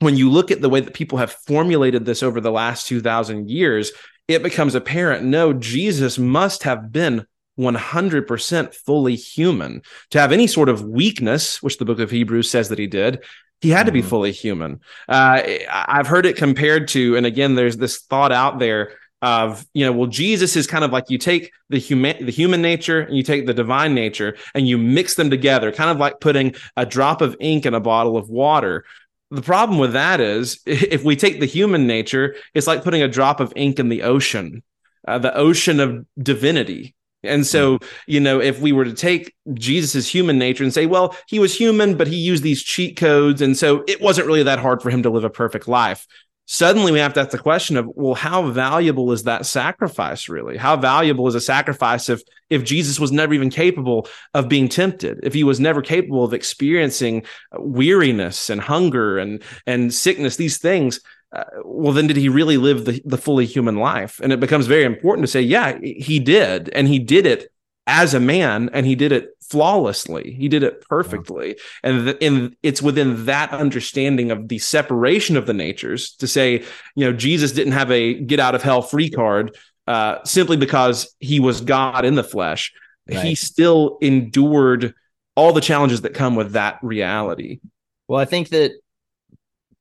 when 0.00 0.16
you 0.16 0.30
look 0.30 0.50
at 0.50 0.60
the 0.60 0.68
way 0.68 0.80
that 0.80 0.94
people 0.94 1.18
have 1.18 1.32
formulated 1.32 2.04
this 2.04 2.22
over 2.22 2.40
the 2.40 2.52
last 2.52 2.86
2000 2.86 3.48
years 3.48 3.92
it 4.28 4.42
becomes 4.42 4.74
apparent 4.74 5.24
no 5.24 5.54
jesus 5.54 6.18
must 6.18 6.64
have 6.64 6.92
been 6.92 7.26
100% 7.58 8.74
fully 8.74 9.16
human. 9.16 9.82
To 10.10 10.20
have 10.20 10.32
any 10.32 10.46
sort 10.46 10.68
of 10.68 10.82
weakness, 10.82 11.62
which 11.62 11.78
the 11.78 11.84
book 11.84 11.98
of 11.98 12.10
Hebrews 12.10 12.50
says 12.50 12.68
that 12.68 12.78
he 12.78 12.86
did, 12.86 13.24
he 13.60 13.70
had 13.70 13.86
to 13.86 13.92
be 13.92 14.00
mm-hmm. 14.00 14.08
fully 14.08 14.32
human. 14.32 14.80
Uh, 15.08 15.42
I've 15.70 16.06
heard 16.06 16.26
it 16.26 16.36
compared 16.36 16.88
to, 16.88 17.16
and 17.16 17.26
again, 17.26 17.54
there's 17.54 17.76
this 17.76 18.00
thought 18.02 18.32
out 18.32 18.58
there 18.58 18.92
of 19.20 19.66
you 19.74 19.84
know 19.84 19.90
well 19.90 20.06
jesus 20.06 20.54
is 20.54 20.66
kind 20.66 20.84
of 20.84 20.92
like 20.92 21.10
you 21.10 21.18
take 21.18 21.50
the 21.70 21.78
human 21.78 22.24
the 22.24 22.30
human 22.30 22.62
nature 22.62 23.00
and 23.00 23.16
you 23.16 23.22
take 23.22 23.46
the 23.46 23.54
divine 23.54 23.92
nature 23.92 24.36
and 24.54 24.68
you 24.68 24.78
mix 24.78 25.14
them 25.14 25.28
together 25.28 25.72
kind 25.72 25.90
of 25.90 25.96
like 25.96 26.20
putting 26.20 26.54
a 26.76 26.86
drop 26.86 27.20
of 27.20 27.36
ink 27.40 27.66
in 27.66 27.74
a 27.74 27.80
bottle 27.80 28.16
of 28.16 28.28
water 28.28 28.84
the 29.32 29.42
problem 29.42 29.78
with 29.78 29.92
that 29.92 30.20
is 30.20 30.60
if 30.66 31.02
we 31.02 31.16
take 31.16 31.40
the 31.40 31.46
human 31.46 31.86
nature 31.86 32.36
it's 32.54 32.68
like 32.68 32.84
putting 32.84 33.02
a 33.02 33.08
drop 33.08 33.40
of 33.40 33.52
ink 33.56 33.80
in 33.80 33.88
the 33.88 34.02
ocean 34.02 34.62
uh, 35.08 35.18
the 35.18 35.34
ocean 35.34 35.80
of 35.80 36.06
divinity 36.22 36.94
and 37.22 37.46
so, 37.46 37.78
hmm. 37.78 37.86
you 38.06 38.20
know, 38.20 38.40
if 38.40 38.60
we 38.60 38.72
were 38.72 38.84
to 38.84 38.92
take 38.92 39.34
Jesus's 39.54 40.08
human 40.08 40.38
nature 40.38 40.64
and 40.64 40.72
say, 40.72 40.86
well, 40.86 41.16
he 41.26 41.38
was 41.38 41.56
human, 41.56 41.96
but 41.96 42.06
he 42.06 42.16
used 42.16 42.42
these 42.42 42.62
cheat 42.62 42.96
codes. 42.96 43.42
And 43.42 43.56
so 43.56 43.84
it 43.88 44.00
wasn't 44.00 44.26
really 44.26 44.44
that 44.44 44.58
hard 44.58 44.82
for 44.82 44.90
him 44.90 45.02
to 45.02 45.10
live 45.10 45.24
a 45.24 45.30
perfect 45.30 45.68
life. 45.68 46.06
Suddenly 46.50 46.92
we 46.92 46.98
have 46.98 47.12
to 47.12 47.20
ask 47.20 47.28
the 47.30 47.38
question 47.38 47.76
of, 47.76 47.86
well, 47.94 48.14
how 48.14 48.50
valuable 48.50 49.12
is 49.12 49.24
that 49.24 49.44
sacrifice 49.44 50.30
really? 50.30 50.56
How 50.56 50.78
valuable 50.78 51.28
is 51.28 51.34
a 51.34 51.42
sacrifice 51.42 52.08
if 52.08 52.22
if 52.48 52.64
Jesus 52.64 52.98
was 52.98 53.12
never 53.12 53.34
even 53.34 53.50
capable 53.50 54.08
of 54.32 54.48
being 54.48 54.70
tempted, 54.70 55.20
if 55.22 55.34
he 55.34 55.44
was 55.44 55.60
never 55.60 55.82
capable 55.82 56.24
of 56.24 56.32
experiencing 56.32 57.24
weariness 57.58 58.48
and 58.48 58.62
hunger 58.62 59.18
and 59.18 59.42
and 59.66 59.92
sickness, 59.92 60.36
these 60.36 60.56
things? 60.56 61.00
Uh, 61.32 61.44
well, 61.64 61.92
then 61.92 62.06
did 62.06 62.16
he 62.16 62.28
really 62.28 62.56
live 62.56 62.84
the, 62.84 63.02
the 63.04 63.18
fully 63.18 63.46
human 63.46 63.76
life? 63.76 64.20
And 64.22 64.32
it 64.32 64.40
becomes 64.40 64.66
very 64.66 64.84
important 64.84 65.26
to 65.26 65.30
say, 65.30 65.42
yeah, 65.42 65.78
he 65.80 66.18
did. 66.18 66.70
And 66.70 66.88
he 66.88 66.98
did 66.98 67.26
it 67.26 67.52
as 67.86 68.14
a 68.14 68.20
man 68.20 68.70
and 68.72 68.86
he 68.86 68.94
did 68.94 69.12
it 69.12 69.30
flawlessly. 69.42 70.34
He 70.38 70.48
did 70.48 70.62
it 70.62 70.82
perfectly. 70.88 71.48
Yeah. 71.48 71.90
And, 71.90 72.04
th- 72.04 72.18
and 72.20 72.56
it's 72.62 72.82
within 72.82 73.26
that 73.26 73.50
understanding 73.50 74.30
of 74.30 74.48
the 74.48 74.58
separation 74.58 75.36
of 75.36 75.46
the 75.46 75.54
natures 75.54 76.12
to 76.16 76.26
say, 76.26 76.64
you 76.94 77.04
know, 77.04 77.12
Jesus 77.12 77.52
didn't 77.52 77.72
have 77.72 77.90
a 77.90 78.14
get 78.14 78.40
out 78.40 78.54
of 78.54 78.62
hell 78.62 78.82
free 78.82 79.10
card 79.10 79.56
uh, 79.86 80.22
simply 80.24 80.56
because 80.56 81.14
he 81.18 81.40
was 81.40 81.60
God 81.60 82.04
in 82.04 82.14
the 82.14 82.24
flesh. 82.24 82.72
Right. 83.08 83.24
He 83.24 83.34
still 83.34 83.98
endured 84.02 84.94
all 85.34 85.52
the 85.52 85.60
challenges 85.62 86.02
that 86.02 86.14
come 86.14 86.36
with 86.36 86.52
that 86.52 86.78
reality. 86.82 87.60
Well, 88.06 88.20
I 88.20 88.24
think 88.24 88.50
that 88.50 88.72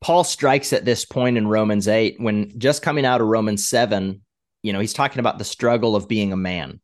Paul 0.01 0.23
strikes 0.23 0.73
at 0.73 0.85
this 0.85 1.05
point 1.05 1.37
in 1.37 1.47
Romans 1.47 1.87
8 1.87 2.19
when 2.19 2.57
just 2.59 2.81
coming 2.81 3.05
out 3.05 3.21
of 3.21 3.27
Romans 3.27 3.67
7, 3.67 4.21
you 4.61 4.73
know, 4.73 4.79
he's 4.79 4.93
talking 4.93 5.19
about 5.19 5.37
the 5.37 5.43
struggle 5.43 5.95
of 5.95 6.07
being 6.07 6.31
a 6.31 6.37
man. 6.37 6.79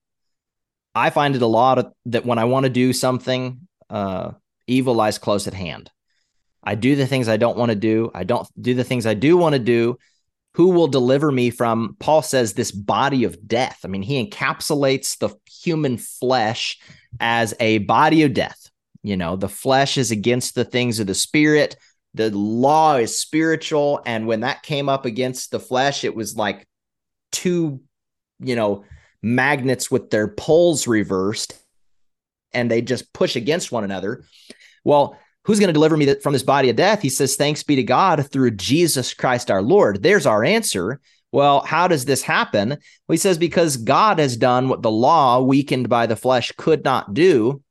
I 0.96 1.10
find 1.10 1.36
it 1.36 1.42
a 1.42 1.48
lot 1.48 1.80
of, 1.80 1.94
that 2.08 2.26
when 2.26 2.40
I 2.40 2.46
want 2.46 2.66
to 2.66 2.70
do 2.70 2.94
something, 2.94 3.68
uh, 3.90 4.32
evil 4.68 4.96
lies 4.96 5.18
close 5.18 5.48
at 5.48 5.54
hand. 5.54 5.92
I 6.64 6.76
do 6.76 6.96
the 6.96 7.08
things 7.08 7.28
I 7.28 7.38
don't 7.38 7.58
want 7.58 7.70
to 7.70 7.76
do. 7.76 8.10
I 8.14 8.24
don't 8.24 8.48
do 8.60 8.74
the 8.74 8.84
things 8.84 9.06
I 9.06 9.14
do 9.14 9.38
want 9.38 9.54
to 9.54 9.60
do. 9.60 9.98
Who 10.56 10.70
will 10.70 10.88
deliver 10.88 11.32
me 11.32 11.50
from, 11.50 11.98
Paul 12.00 12.22
says, 12.22 12.54
this 12.54 12.72
body 12.72 13.24
of 13.24 13.48
death? 13.48 13.80
I 13.84 13.88
mean, 13.88 14.04
he 14.04 14.24
encapsulates 14.24 15.18
the 15.18 15.30
human 15.50 15.98
flesh 15.98 16.80
as 17.20 17.56
a 17.60 17.80
body 17.80 18.24
of 18.24 18.34
death. 18.34 18.70
You 19.02 19.18
know, 19.18 19.36
the 19.36 19.50
flesh 19.50 19.98
is 19.98 20.12
against 20.12 20.56
the 20.56 20.64
things 20.64 21.00
of 21.00 21.08
the 21.08 21.16
spirit 21.16 21.76
the 22.14 22.30
law 22.32 22.96
is 22.96 23.20
spiritual 23.20 24.02
and 24.06 24.28
when 24.28 24.42
that 24.42 24.64
came 24.64 24.90
up 24.90 25.06
against 25.06 25.52
the 25.52 25.60
flesh 25.60 26.04
it 26.04 26.16
was 26.16 26.36
like 26.36 26.68
two 27.32 27.82
you 28.40 28.56
know 28.56 28.84
magnets 29.22 29.90
with 29.90 30.10
their 30.10 30.28
poles 30.28 30.88
reversed 30.88 31.58
and 32.54 32.70
they 32.70 32.82
just 32.82 33.12
push 33.14 33.36
against 33.36 33.72
one 33.72 33.84
another. 33.84 34.24
Well 34.84 35.18
who's 35.46 35.60
going 35.60 35.68
to 35.68 35.74
deliver 35.74 35.98
me 35.98 36.14
from 36.22 36.34
this 36.34 36.44
body 36.44 36.70
of 36.70 36.76
death? 36.76 37.02
He 37.02 37.10
says 37.10 37.36
thanks 37.36 37.64
be 37.64 37.76
to 37.78 37.84
god 37.84 38.30
through 38.30 38.52
jesus 38.52 39.14
christ 39.14 39.50
our 39.50 39.62
lord. 39.62 40.04
There's 40.04 40.26
our 40.26 40.44
answer. 40.44 41.00
Well 41.32 41.62
how 41.62 41.88
does 41.88 42.06
this 42.06 42.22
happen? 42.22 42.70
Well, 42.70 43.14
he 43.14 43.18
says 43.18 43.38
because 43.38 43.78
god 43.78 44.20
has 44.20 44.38
done 44.38 44.70
what 44.70 44.82
the 44.82 44.92
law 44.92 45.42
weakened 45.42 45.90
by 45.90 46.06
the 46.06 46.16
flesh 46.16 46.52
could 46.58 46.84
not 46.84 47.14
do 47.14 47.64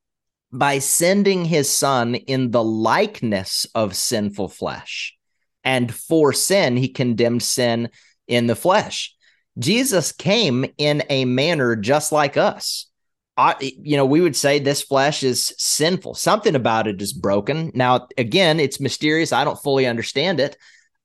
by 0.53 0.79
sending 0.79 1.45
his 1.45 1.71
son 1.71 2.15
in 2.15 2.51
the 2.51 2.63
likeness 2.63 3.67
of 3.75 3.97
sinful 3.97 4.49
flesh. 4.49 5.17
And 5.65 5.93
for 5.93 6.33
sin, 6.33 6.77
he 6.77 6.89
condemned 6.89 7.43
sin 7.43 7.89
in 8.29 8.47
the 8.47 8.57
flesh. 8.57 9.15
Jesus 9.59 10.13
came 10.13 10.67
in 10.79 11.03
a 11.09 11.25
manner 11.25 11.77
just 11.77 12.13
like 12.13 12.37
us. 12.37 12.87
I, 13.37 13.57
you 13.61 13.97
know, 13.97 14.05
we 14.05 14.21
would 14.21 14.37
say 14.37 14.59
this 14.59 14.83
flesh 14.83 15.23
is 15.23 15.55
sinful. 15.57 16.15
Something 16.15 16.55
about 16.55 16.87
it 16.87 17.01
is 17.01 17.15
broken. 17.15 17.73
Now, 17.75 18.09
again, 18.19 18.61
it's 18.61 18.81
mysterious. 18.81 19.33
I 19.33 19.45
don't 19.45 19.63
fully 19.63 19.87
understand 19.87 20.39
it. 20.39 20.57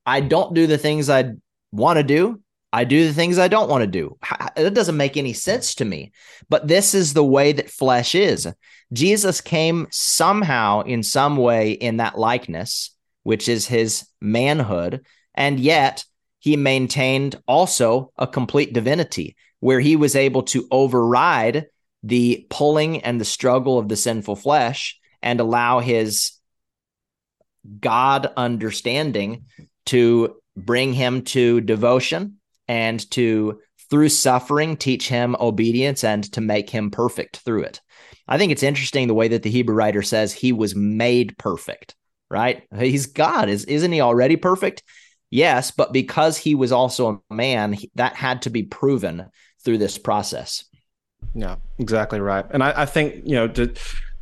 I 0.06 0.22
don't 0.22 0.54
do 0.54 0.68
the 0.68 0.78
things 0.78 1.10
I 1.10 1.32
want 1.72 1.98
to 1.98 2.04
do. 2.04 2.41
I 2.74 2.84
do 2.84 3.08
the 3.08 3.14
things 3.14 3.39
I 3.39 3.48
don't 3.48 3.70
want 3.70 3.84
to 3.84 3.88
do. 3.88 4.18
It 4.58 4.74
doesn't 4.74 4.98
make 4.98 5.16
any 5.16 5.34
sense 5.34 5.76
to 5.76 5.86
me. 5.86 6.12
But 6.50 6.68
this 6.68 6.93
is 6.93 7.14
the 7.14 7.24
way 7.24 7.54
that 7.54 7.70
flesh 7.70 8.14
is. 8.14 8.48
Jesus 8.94 9.42
came 9.42 9.88
somehow, 9.92 10.82
in 10.82 11.04
some 11.04 11.38
way, 11.38 11.72
in 11.72 11.98
that 11.98 12.18
likeness, 12.18 12.96
which 13.24 13.50
is 13.50 13.68
his 13.68 14.08
manhood. 14.22 15.06
And 15.36 15.60
yet 15.60 16.06
he 16.40 16.56
maintained 16.56 17.36
also 17.48 18.12
a 18.18 18.28
complete 18.28 18.74
divinity 18.74 19.36
where 19.60 19.80
he 19.80 19.96
was 19.96 20.16
able 20.16 20.44
to 20.44 20.68
override 20.72 21.66
the 22.04 22.46
pulling 22.50 23.04
and 23.04 23.20
the 23.20 23.26
struggle 23.26 23.78
of 23.78 23.90
the 23.90 23.96
sinful 23.96 24.36
flesh 24.36 25.00
and 25.22 25.40
allow 25.40 25.80
his 25.80 26.34
God 27.80 28.32
understanding 28.38 29.46
to 29.88 30.38
bring 30.56 30.94
him 30.94 31.24
to 31.24 31.60
devotion 31.62 32.38
and 32.68 33.10
to, 33.12 33.60
through 33.90 34.10
suffering, 34.10 34.78
teach 34.78 35.08
him 35.10 35.36
obedience 35.40 36.04
and 36.04 36.24
to 36.34 36.42
make 36.42 36.70
him 36.70 36.92
perfect 36.92 37.38
through 37.38 37.64
it. 37.64 37.82
I 38.28 38.38
think 38.38 38.51
it's 38.51 38.63
interesting 38.63 39.07
the 39.07 39.13
way 39.13 39.30
that 39.30 39.43
the 39.43 39.49
Hebrew 39.49 39.75
writer 39.75 40.01
says 40.01 40.34
he 40.34 40.51
was 40.51 40.75
made 40.75 41.38
perfect, 41.38 41.95
right? 42.30 42.63
He's 42.78 43.05
God, 43.05 43.49
is 43.49 43.65
isn't 43.65 43.91
he 43.91 44.01
already 44.01 44.36
perfect? 44.36 44.84
Yes, 45.30 45.71
but 45.71 45.93
because 45.93 46.38
he 46.38 46.55
was 46.55 46.71
also 46.71 47.23
a 47.30 47.34
man, 47.34 47.78
that 47.95 48.15
had 48.15 48.43
to 48.43 48.49
be 48.49 48.63
proven 48.63 49.28
through 49.63 49.78
this 49.78 49.97
process. 49.97 50.65
Yeah, 51.34 51.57
exactly 51.78 52.19
right. 52.19 52.45
And 52.49 52.63
I, 52.63 52.82
I 52.82 52.86
think, 52.86 53.23
you 53.25 53.36
know, 53.36 53.47
to 53.49 53.73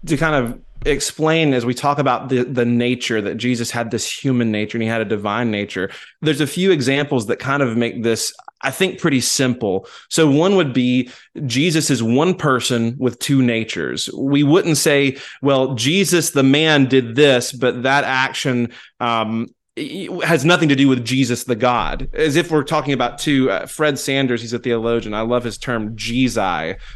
to 0.07 0.17
kind 0.17 0.35
of 0.35 0.61
explain 0.85 1.53
as 1.53 1.65
we 1.65 1.73
talk 1.73 1.99
about 1.99 2.29
the 2.29 2.43
the 2.43 2.65
nature 2.65 3.21
that 3.21 3.35
Jesus 3.35 3.71
had 3.71 3.91
this 3.91 4.09
human 4.09 4.51
nature 4.51 4.77
and 4.77 4.83
he 4.83 4.89
had 4.89 5.01
a 5.01 5.05
divine 5.05 5.51
nature. 5.51 5.89
There's 6.21 6.41
a 6.41 6.47
few 6.47 6.71
examples 6.71 7.27
that 7.27 7.39
kind 7.39 7.63
of 7.63 7.77
make 7.77 8.03
this 8.03 8.33
I 8.61 8.71
think 8.71 8.99
pretty 8.99 9.21
simple. 9.21 9.87
So 10.09 10.29
one 10.29 10.55
would 10.55 10.73
be 10.73 11.09
Jesus 11.45 11.89
is 11.89 12.01
one 12.01 12.33
person 12.33 12.95
with 12.97 13.19
two 13.19 13.41
natures. 13.41 14.09
We 14.17 14.43
wouldn't 14.43 14.77
say, 14.77 15.17
well, 15.41 15.75
Jesus 15.75 16.31
the 16.31 16.43
man 16.43 16.85
did 16.85 17.15
this, 17.15 17.51
but 17.51 17.83
that 17.83 18.03
action 18.03 18.71
um, 18.99 19.47
has 19.77 20.45
nothing 20.45 20.69
to 20.69 20.75
do 20.75 20.87
with 20.87 21.03
Jesus 21.03 21.43
the 21.43 21.55
God. 21.55 22.07
As 22.13 22.37
if 22.37 22.49
we're 22.49 22.63
talking 22.63 22.93
about 22.93 23.17
two. 23.17 23.51
Uh, 23.51 23.65
Fred 23.65 23.99
Sanders, 23.99 24.41
he's 24.41 24.53
a 24.53 24.59
theologian. 24.59 25.13
I 25.13 25.19
love 25.21 25.43
his 25.43 25.57
term 25.57 25.97
Jesus. 25.97 26.35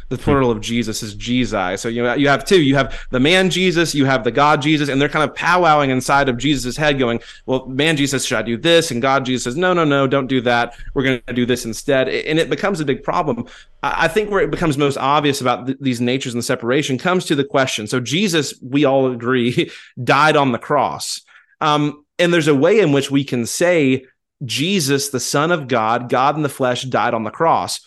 The 0.08 0.16
plural 0.16 0.50
of 0.50 0.62
Jesus 0.62 1.02
is 1.02 1.14
Jesus. 1.14 1.82
So 1.82 1.88
you 1.88 2.02
know 2.02 2.14
you 2.14 2.28
have 2.28 2.46
two. 2.46 2.62
You 2.62 2.76
have 2.76 2.98
the 3.10 3.20
man 3.20 3.50
Jesus, 3.50 3.94
you 3.94 4.06
have 4.06 4.24
the 4.24 4.30
God 4.30 4.62
Jesus, 4.62 4.88
and 4.88 5.00
they're 5.00 5.10
kind 5.10 5.28
of 5.28 5.36
powwowing 5.36 5.90
inside 5.90 6.30
of 6.30 6.38
Jesus' 6.38 6.74
head, 6.74 6.98
going, 6.98 7.20
"Well, 7.44 7.66
man 7.66 7.98
Jesus, 7.98 8.24
should 8.24 8.38
I 8.38 8.42
do 8.42 8.56
this?" 8.56 8.90
And 8.90 9.02
God 9.02 9.26
Jesus 9.26 9.44
says, 9.44 9.56
"No, 9.58 9.74
no, 9.74 9.84
no, 9.84 10.06
don't 10.06 10.26
do 10.26 10.40
that. 10.42 10.74
We're 10.94 11.04
going 11.04 11.20
to 11.26 11.34
do 11.34 11.44
this 11.44 11.66
instead." 11.66 12.08
And 12.08 12.38
it 12.38 12.48
becomes 12.48 12.80
a 12.80 12.86
big 12.86 13.02
problem. 13.02 13.46
I 13.82 14.08
think 14.08 14.30
where 14.30 14.40
it 14.40 14.50
becomes 14.50 14.78
most 14.78 14.96
obvious 14.96 15.42
about 15.42 15.66
th- 15.66 15.78
these 15.80 16.00
natures 16.00 16.32
and 16.32 16.38
the 16.38 16.46
separation 16.46 16.96
comes 16.96 17.26
to 17.26 17.34
the 17.34 17.44
question. 17.44 17.86
So 17.86 18.00
Jesus, 18.00 18.54
we 18.62 18.86
all 18.86 19.10
agree, 19.12 19.70
died 20.02 20.36
on 20.36 20.52
the 20.52 20.58
cross. 20.58 21.20
Um, 21.60 22.04
and 22.20 22.32
there's 22.32 22.48
a 22.48 22.54
way 22.54 22.80
in 22.80 22.92
which 22.92 23.10
we 23.10 23.24
can 23.24 23.46
say 23.46 24.04
Jesus, 24.44 25.08
the 25.08 25.20
Son 25.20 25.50
of 25.50 25.68
God, 25.68 26.08
God 26.08 26.36
in 26.36 26.42
the 26.42 26.48
flesh, 26.48 26.82
died 26.82 27.14
on 27.14 27.24
the 27.24 27.30
cross. 27.30 27.80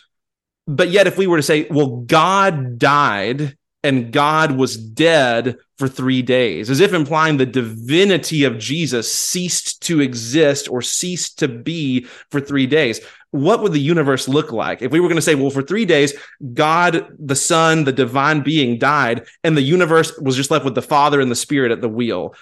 But 0.67 0.89
yet, 0.89 1.07
if 1.07 1.17
we 1.17 1.27
were 1.27 1.37
to 1.37 1.43
say, 1.43 1.67
well, 1.69 1.97
God 2.01 2.77
died 2.77 3.57
and 3.83 4.13
God 4.13 4.51
was 4.51 4.77
dead 4.77 5.57
for 5.77 5.89
three 5.89 6.21
days, 6.21 6.69
as 6.69 6.79
if 6.79 6.93
implying 6.93 7.35
the 7.37 7.45
divinity 7.45 8.45
of 8.45 8.57
Jesus 8.57 9.13
ceased 9.13 9.81
to 9.83 9.99
exist 9.99 10.69
or 10.69 10.81
ceased 10.81 11.39
to 11.39 11.47
be 11.49 12.07
for 12.31 12.39
three 12.39 12.65
days. 12.65 13.01
What 13.31 13.61
would 13.61 13.73
the 13.73 13.79
universe 13.79 14.27
look 14.27 14.51
like 14.51 14.81
if 14.81 14.91
we 14.91 14.99
were 14.99 15.07
going 15.07 15.17
to 15.17 15.21
say, 15.21 15.35
well, 15.35 15.49
for 15.49 15.63
three 15.63 15.85
days, 15.85 16.13
God, 16.53 17.07
the 17.19 17.35
Son, 17.35 17.83
the 17.83 17.91
divine 17.91 18.41
being 18.41 18.77
died, 18.77 19.25
and 19.43 19.57
the 19.57 19.61
universe 19.61 20.17
was 20.19 20.35
just 20.35 20.51
left 20.51 20.63
with 20.63 20.75
the 20.75 20.81
Father 20.81 21.19
and 21.19 21.31
the 21.31 21.35
Spirit 21.35 21.71
at 21.71 21.81
the 21.81 21.89
wheel? 21.89 22.35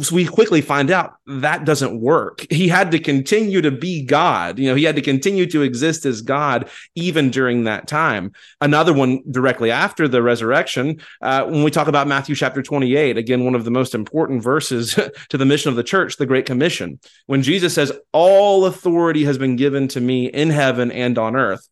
So 0.00 0.14
we 0.14 0.26
quickly 0.26 0.60
find 0.60 0.90
out 0.90 1.14
that 1.26 1.64
doesn't 1.64 1.98
work. 1.98 2.46
He 2.50 2.68
had 2.68 2.90
to 2.90 2.98
continue 2.98 3.62
to 3.62 3.70
be 3.70 4.04
God. 4.04 4.58
You 4.58 4.68
know, 4.68 4.74
he 4.74 4.84
had 4.84 4.96
to 4.96 5.02
continue 5.02 5.46
to 5.46 5.62
exist 5.62 6.04
as 6.04 6.20
God 6.20 6.68
even 6.94 7.30
during 7.30 7.64
that 7.64 7.88
time. 7.88 8.32
Another 8.60 8.92
one 8.92 9.22
directly 9.30 9.70
after 9.70 10.06
the 10.06 10.22
resurrection, 10.22 11.00
uh, 11.22 11.44
when 11.44 11.62
we 11.62 11.70
talk 11.70 11.88
about 11.88 12.06
Matthew 12.06 12.34
chapter 12.34 12.62
28, 12.62 13.16
again, 13.16 13.46
one 13.46 13.54
of 13.54 13.64
the 13.64 13.70
most 13.70 13.94
important 13.94 14.42
verses 14.42 14.94
to 15.30 15.38
the 15.38 15.46
mission 15.46 15.70
of 15.70 15.76
the 15.76 15.82
church, 15.82 16.16
the 16.16 16.26
Great 16.26 16.44
Commission, 16.44 17.00
when 17.24 17.42
Jesus 17.42 17.72
says, 17.72 17.90
All 18.12 18.66
authority 18.66 19.24
has 19.24 19.38
been 19.38 19.56
given 19.56 19.88
to 19.88 20.02
me 20.02 20.26
in 20.26 20.50
heaven 20.50 20.92
and 20.92 21.16
on 21.16 21.34
earth. 21.34 21.66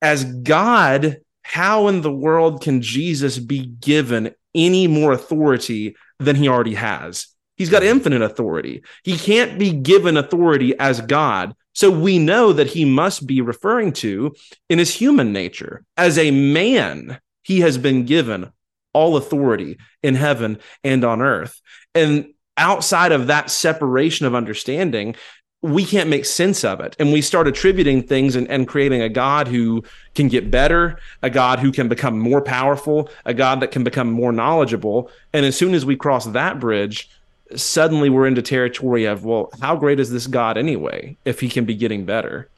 As 0.00 0.24
God, 0.24 1.18
how 1.42 1.88
in 1.88 2.00
the 2.00 2.12
world 2.12 2.62
can 2.62 2.80
Jesus 2.80 3.38
be 3.38 3.66
given 3.66 4.34
any 4.54 4.86
more 4.86 5.12
authority 5.12 5.94
than 6.18 6.36
he 6.36 6.48
already 6.48 6.74
has? 6.74 7.26
He's 7.60 7.68
got 7.68 7.82
infinite 7.82 8.22
authority. 8.22 8.82
He 9.04 9.18
can't 9.18 9.58
be 9.58 9.70
given 9.70 10.16
authority 10.16 10.74
as 10.78 11.02
God. 11.02 11.54
So 11.74 11.90
we 11.90 12.18
know 12.18 12.54
that 12.54 12.68
he 12.68 12.86
must 12.86 13.26
be 13.26 13.42
referring 13.42 13.92
to 14.00 14.34
in 14.70 14.78
his 14.78 14.94
human 14.94 15.34
nature. 15.34 15.84
As 15.94 16.16
a 16.16 16.30
man, 16.30 17.20
he 17.42 17.60
has 17.60 17.76
been 17.76 18.06
given 18.06 18.50
all 18.94 19.18
authority 19.18 19.76
in 20.02 20.14
heaven 20.14 20.58
and 20.82 21.04
on 21.04 21.20
earth. 21.20 21.60
And 21.94 22.32
outside 22.56 23.12
of 23.12 23.26
that 23.26 23.50
separation 23.50 24.24
of 24.24 24.34
understanding, 24.34 25.14
we 25.60 25.84
can't 25.84 26.08
make 26.08 26.24
sense 26.24 26.64
of 26.64 26.80
it. 26.80 26.96
And 26.98 27.12
we 27.12 27.20
start 27.20 27.46
attributing 27.46 28.04
things 28.04 28.36
and, 28.36 28.48
and, 28.48 28.66
creating 28.66 29.02
a 29.02 29.10
God 29.10 29.48
who 29.48 29.84
can 30.14 30.28
get 30.28 30.50
better, 30.50 30.98
a 31.22 31.28
God 31.28 31.58
who 31.58 31.72
can 31.72 31.88
become 31.88 32.18
more 32.18 32.40
powerful, 32.40 33.10
a 33.26 33.34
God 33.34 33.60
that 33.60 33.70
can 33.70 33.84
become 33.84 34.10
more 34.10 34.32
knowledgeable. 34.32 35.10
And 35.34 35.44
as 35.44 35.58
soon 35.58 35.74
as 35.74 35.84
we 35.84 35.96
cross 35.96 36.24
that 36.24 36.58
bridge, 36.58 37.10
suddenly 37.54 38.08
we're 38.08 38.26
into 38.26 38.42
territory 38.42 39.04
of 39.04 39.24
well 39.24 39.50
how 39.60 39.76
great 39.76 39.98
is 39.98 40.10
this 40.10 40.26
god 40.26 40.56
anyway 40.56 41.16
if 41.24 41.40
he 41.40 41.48
can 41.48 41.64
be 41.64 41.74
getting 41.74 42.04
better? 42.04 42.48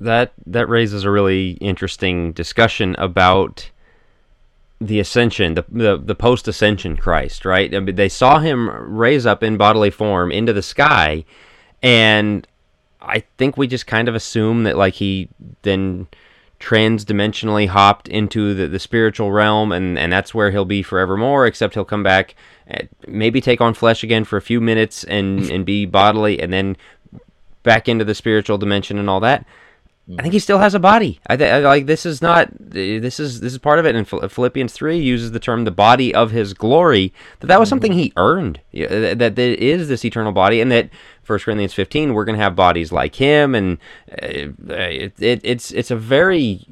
That 0.00 0.32
that 0.46 0.68
raises 0.68 1.04
a 1.04 1.10
really 1.10 1.52
interesting 1.52 2.32
discussion 2.32 2.94
about 2.98 3.70
the 4.80 5.00
ascension 5.00 5.54
the 5.54 5.64
the, 5.70 5.96
the 5.96 6.14
post 6.14 6.46
ascension 6.48 6.96
christ 6.96 7.44
right? 7.44 7.74
I 7.74 7.80
mean, 7.80 7.96
they 7.96 8.08
saw 8.08 8.38
him 8.38 8.68
raise 8.68 9.26
up 9.26 9.42
in 9.42 9.56
bodily 9.56 9.90
form 9.90 10.30
into 10.30 10.52
the 10.52 10.62
sky 10.62 11.24
and 11.82 12.46
i 13.00 13.22
think 13.38 13.56
we 13.56 13.66
just 13.66 13.86
kind 13.86 14.08
of 14.08 14.14
assume 14.14 14.64
that 14.64 14.76
like 14.76 14.94
he 14.94 15.28
then 15.62 16.06
transdimensionally 16.58 17.68
hopped 17.68 18.08
into 18.08 18.54
the, 18.54 18.66
the 18.66 18.78
spiritual 18.78 19.30
realm 19.30 19.72
and 19.72 19.98
and 19.98 20.10
that's 20.10 20.34
where 20.34 20.50
he'll 20.50 20.64
be 20.64 20.82
forevermore 20.82 21.46
except 21.46 21.74
he'll 21.74 21.84
come 21.84 22.02
back 22.02 22.34
eh, 22.68 22.86
maybe 23.06 23.42
take 23.42 23.60
on 23.60 23.74
flesh 23.74 24.02
again 24.02 24.24
for 24.24 24.38
a 24.38 24.42
few 24.42 24.60
minutes 24.60 25.04
and 25.04 25.50
and 25.50 25.66
be 25.66 25.84
bodily 25.84 26.40
and 26.40 26.52
then 26.52 26.74
back 27.62 27.88
into 27.88 28.04
the 28.04 28.14
spiritual 28.14 28.56
dimension 28.56 28.98
and 28.98 29.10
all 29.10 29.20
that 29.20 29.44
I 30.18 30.22
think 30.22 30.34
he 30.34 30.38
still 30.38 30.58
has 30.58 30.72
a 30.74 30.78
body. 30.78 31.18
I, 31.26 31.36
th- 31.36 31.64
like 31.64 31.86
this 31.86 32.06
is 32.06 32.22
not 32.22 32.48
this 32.58 33.18
is 33.18 33.40
this 33.40 33.52
is 33.52 33.58
part 33.58 33.80
of 33.80 33.86
it. 33.86 33.96
And 33.96 34.06
Philippians 34.06 34.72
three 34.72 34.98
uses 34.98 35.32
the 35.32 35.40
term 35.40 35.64
the 35.64 35.72
body 35.72 36.14
of 36.14 36.30
his 36.30 36.54
glory. 36.54 37.12
That 37.40 37.48
that 37.48 37.58
was 37.58 37.68
something 37.68 37.92
he 37.92 38.12
earned. 38.16 38.60
That 38.72 39.18
that 39.18 39.34
there 39.34 39.54
is 39.54 39.88
this 39.88 40.04
eternal 40.04 40.30
body, 40.30 40.60
and 40.60 40.70
that 40.70 40.90
First 41.24 41.44
Corinthians 41.44 41.74
fifteen 41.74 42.14
we're 42.14 42.24
going 42.24 42.38
to 42.38 42.42
have 42.42 42.54
bodies 42.54 42.92
like 42.92 43.16
him, 43.16 43.56
and 43.56 43.78
uh, 44.12 44.26
it, 44.26 45.20
it, 45.20 45.40
it's 45.42 45.72
it's 45.72 45.90
a 45.90 45.96
very 45.96 46.64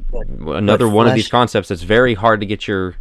another 0.47 0.89
one 0.89 1.09
of 1.09 1.15
these 1.15 1.29
concepts 1.29 1.69
that's 1.69 1.83
very 1.83 2.15
hard 2.15 2.39
to 2.39 2.47
get 2.47 2.69
your 2.69 2.95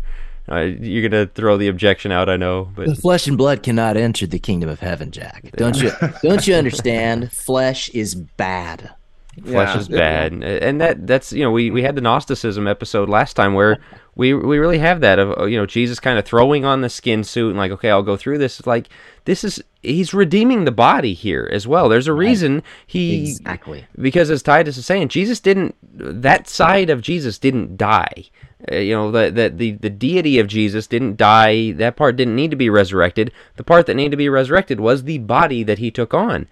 uh, 0.51 0.61
you're 0.61 1.07
gonna 1.07 1.27
throw 1.27 1.57
the 1.57 1.67
objection 1.67 2.11
out, 2.11 2.27
I 2.27 2.37
know, 2.37 2.71
but 2.75 2.87
the 2.87 2.95
flesh 2.95 3.27
and 3.27 3.37
blood 3.37 3.61
cannot 3.61 3.97
enter 3.97 4.25
the 4.25 4.39
kingdom 4.39 4.67
of 4.69 4.79
heaven, 4.79 5.11
Jack. 5.11 5.51
Don't 5.55 5.79
you? 5.79 5.91
don't 6.23 6.47
you 6.47 6.55
understand? 6.55 7.31
Flesh 7.31 7.89
is 7.89 8.15
bad. 8.15 8.95
Flesh 9.41 9.73
yeah. 9.73 9.79
is 9.79 9.87
bad, 9.89 10.43
and 10.43 10.79
that 10.79 11.07
that's 11.07 11.33
you 11.33 11.43
know 11.43 11.51
we, 11.51 11.71
we 11.71 11.81
had 11.81 11.95
the 11.95 12.01
Gnosticism 12.01 12.67
episode 12.67 13.09
last 13.09 13.33
time 13.33 13.55
where 13.55 13.79
we 14.15 14.33
we 14.33 14.59
really 14.59 14.77
have 14.77 15.01
that 15.01 15.17
of 15.17 15.49
you 15.49 15.57
know 15.57 15.65
Jesus 15.65 15.99
kind 15.99 16.19
of 16.19 16.25
throwing 16.25 16.65
on 16.65 16.81
the 16.81 16.89
skin 16.89 17.23
suit 17.23 17.49
and 17.49 17.57
like 17.57 17.71
okay 17.71 17.89
I'll 17.89 18.03
go 18.03 18.15
through 18.15 18.37
this 18.37 18.65
like 18.67 18.89
this 19.25 19.43
is 19.43 19.63
he's 19.81 20.13
redeeming 20.13 20.65
the 20.65 20.71
body 20.71 21.13
here 21.13 21.49
as 21.51 21.67
well. 21.67 21.89
There's 21.89 22.07
a 22.07 22.13
reason 22.13 22.61
he 22.85 23.31
exactly 23.31 23.87
because 23.99 24.29
as 24.29 24.43
Titus 24.43 24.77
is 24.77 24.85
saying, 24.85 25.07
Jesus 25.07 25.39
didn't 25.39 25.75
that 25.93 26.47
side 26.47 26.91
of 26.91 27.01
Jesus 27.01 27.39
didn't 27.39 27.75
die. 27.75 28.25
Uh, 28.71 28.75
you 28.75 28.93
know 28.93 29.09
that 29.11 29.33
the, 29.33 29.49
the 29.49 29.71
the 29.71 29.89
deity 29.89 30.37
of 30.37 30.45
Jesus 30.45 30.85
didn't 30.85 31.17
die. 31.17 31.71
That 31.71 31.95
part 31.95 32.17
didn't 32.17 32.35
need 32.35 32.51
to 32.51 32.57
be 32.57 32.69
resurrected. 32.69 33.31
The 33.55 33.63
part 33.63 33.87
that 33.87 33.95
needed 33.95 34.11
to 34.11 34.17
be 34.17 34.29
resurrected 34.29 34.79
was 34.79 35.03
the 35.03 35.17
body 35.17 35.63
that 35.63 35.79
he 35.79 35.89
took 35.89 36.13
on. 36.13 36.47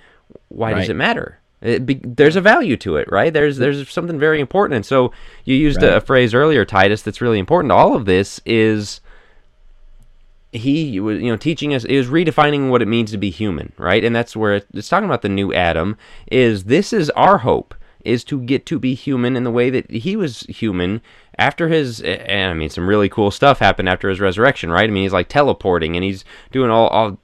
Why 0.48 0.72
right. 0.72 0.80
does 0.80 0.90
it 0.90 0.96
matter? 0.96 1.41
Be, 1.62 2.01
there's 2.03 2.36
a 2.36 2.41
value 2.41 2.76
to 2.78 2.95
it, 2.95 3.12
right? 3.12 3.32
There's 3.32 3.57
there's 3.57 3.88
something 3.91 4.18
very 4.18 4.39
important. 4.39 4.76
And 4.76 4.86
so 4.86 5.12
you 5.45 5.55
used 5.55 5.82
right. 5.82 5.93
a, 5.93 5.97
a, 5.97 6.01
phrase 6.01 6.34
earlier, 6.34 6.66
Titus, 6.66 7.03
that's 7.03 7.22
really 7.22 7.38
important. 7.38 7.72
All 7.72 7.95
of 7.95 8.05
this 8.05 8.41
is 8.45 8.99
he 10.51 10.99
was 10.99 11.22
you 11.22 11.30
know 11.30 11.38
teaching 11.38 11.74
us 11.74 11.86
is 11.86 12.07
redefining 12.07 12.70
what 12.70 12.82
it 12.82 12.88
means 12.88 13.12
to 13.12 13.18
be 13.18 13.30
human, 13.30 13.74
right? 13.78 14.03
And 14.03 14.16
that's 14.16 14.36
where 14.36 14.55
it's 14.74 14.89
talking 14.89 15.05
about 15.05 15.22
the 15.22 15.30
new 15.30 15.53
Adam. 15.53 15.97
Is 16.32 16.66
this 16.66 16.91
is 16.93 17.09
our 17.12 17.39
hope 17.39 17.76
is 18.03 18.24
to 18.24 18.41
get 18.41 18.66
to 18.66 18.80
be 18.80 18.95
human 18.95 19.36
in 19.36 19.43
the 19.43 19.51
way 19.51 19.70
that 19.70 19.89
he 19.89 20.16
was 20.16 20.41
human 20.41 21.01
after 21.38 21.68
his 21.68 22.01
and 22.01 22.51
I 22.51 22.53
mean 22.53 22.70
some 22.70 22.88
really 22.88 23.09
cool 23.09 23.32
stuff 23.32 23.59
happened 23.59 23.88
after 23.88 24.09
his 24.09 24.20
resurrection, 24.20 24.72
right? 24.72 24.89
I 24.89 24.91
mean 24.91 25.03
he's 25.03 25.14
like 25.14 25.30
teleporting 25.30 25.95
and 25.95 26.03
he's 26.03 26.26
doing 26.51 26.70
all 26.70 26.88
all 26.88 27.18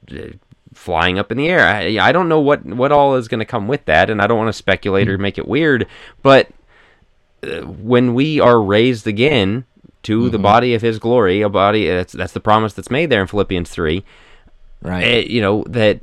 flying 0.78 1.18
up 1.20 1.32
in 1.32 1.38
the 1.38 1.50
air. 1.50 1.68
I, 1.68 1.98
I 2.00 2.12
don't 2.12 2.30
know 2.30 2.40
what 2.40 2.64
what 2.66 2.92
all 2.92 3.16
is 3.16 3.28
going 3.28 3.40
to 3.40 3.46
come 3.46 3.68
with 3.68 3.86
that 3.86 4.10
and 4.10 4.22
I 4.22 4.28
don't 4.28 4.38
want 4.38 4.50
to 4.50 4.54
speculate 4.54 5.10
or 5.10 5.14
mm-hmm. 5.14 5.24
make 5.24 5.38
it 5.38 5.48
weird, 5.48 5.88
but 6.22 6.50
uh, 7.44 7.62
when 7.62 8.14
we 8.14 8.40
are 8.40 8.62
raised 8.62 9.08
again 9.08 9.66
to 10.04 10.22
mm-hmm. 10.22 10.32
the 10.32 10.40
body 10.40 10.74
of 10.74 10.82
his 10.82 11.00
glory, 11.00 11.42
a 11.42 11.50
body 11.50 11.88
that's 11.88 12.14
that's 12.14 12.34
the 12.34 12.40
promise 12.40 12.74
that's 12.74 12.92
made 12.92 13.10
there 13.10 13.22
in 13.22 13.28
Philippians 13.28 13.70
3. 13.70 14.04
Right. 14.82 15.04
Uh, 15.04 15.28
you 15.28 15.42
know 15.42 15.64
that 15.68 16.00